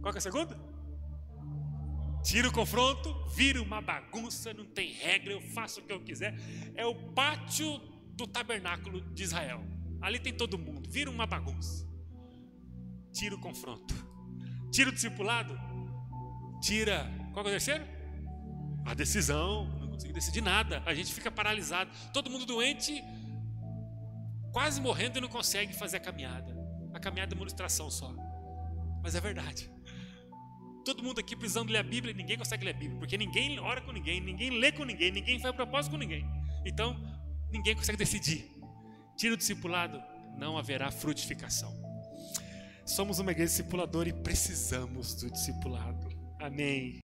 Qual 0.00 0.14
é 0.14 0.18
o 0.18 0.20
segundo? 0.20 0.56
Tira 2.24 2.48
o 2.48 2.52
confronto, 2.52 3.14
vira 3.36 3.62
uma 3.62 3.80
bagunça, 3.80 4.52
não 4.52 4.64
tem 4.64 4.92
regra, 4.92 5.32
eu 5.32 5.40
faço 5.40 5.80
o 5.80 5.84
que 5.84 5.92
eu 5.92 6.00
quiser. 6.00 6.34
É 6.74 6.84
o 6.84 6.92
pátio 7.12 7.78
do 8.16 8.26
tabernáculo 8.26 9.00
de 9.14 9.22
Israel. 9.22 9.62
Ali 10.00 10.18
tem 10.18 10.32
todo 10.32 10.58
mundo, 10.58 10.90
vira 10.90 11.08
uma 11.08 11.24
bagunça. 11.24 11.86
Tira 13.12 13.36
o 13.36 13.40
confronto. 13.40 13.94
Tira 14.72 14.90
o 14.90 14.92
discipulado. 14.92 15.56
Tira. 16.60 17.08
Qual 17.32 17.44
é 17.44 17.48
o 17.48 17.52
terceiro? 17.52 17.95
A 18.86 18.94
decisão. 18.94 19.66
Não 19.80 19.88
consigo 19.88 20.12
decidir 20.12 20.40
nada. 20.40 20.82
A 20.86 20.94
gente 20.94 21.12
fica 21.12 21.30
paralisado. 21.30 21.90
Todo 22.12 22.30
mundo 22.30 22.46
doente, 22.46 23.02
quase 24.52 24.80
morrendo 24.80 25.18
e 25.18 25.20
não 25.20 25.28
consegue 25.28 25.74
fazer 25.74 25.98
a 25.98 26.00
caminhada. 26.00 26.56
A 26.94 27.00
caminhada 27.00 27.34
é 27.34 27.36
uma 27.36 27.42
ilustração 27.42 27.90
só. 27.90 28.14
Mas 29.02 29.14
é 29.14 29.20
verdade. 29.20 29.70
Todo 30.84 31.02
mundo 31.02 31.18
aqui 31.18 31.34
precisando 31.34 31.70
ler 31.70 31.78
a 31.78 31.82
Bíblia 31.82 32.14
ninguém 32.14 32.38
consegue 32.38 32.64
ler 32.64 32.70
a 32.70 32.78
Bíblia, 32.78 32.96
porque 32.98 33.18
ninguém 33.18 33.58
ora 33.58 33.80
com 33.80 33.90
ninguém, 33.90 34.20
ninguém 34.20 34.50
lê 34.50 34.70
com 34.70 34.84
ninguém, 34.84 35.10
ninguém 35.10 35.40
faz 35.40 35.52
propósito 35.52 35.90
com 35.90 35.98
ninguém. 35.98 36.24
Então, 36.64 36.96
ninguém 37.50 37.74
consegue 37.74 37.98
decidir. 37.98 38.48
Tira 39.16 39.34
o 39.34 39.36
discipulado, 39.36 40.00
não 40.38 40.56
haverá 40.56 40.92
frutificação. 40.92 41.74
Somos 42.84 43.18
uma 43.18 43.32
igreja 43.32 43.50
discipuladora 43.50 44.08
e 44.08 44.12
precisamos 44.12 45.14
do 45.14 45.28
discipulado. 45.28 46.08
Amém. 46.40 47.00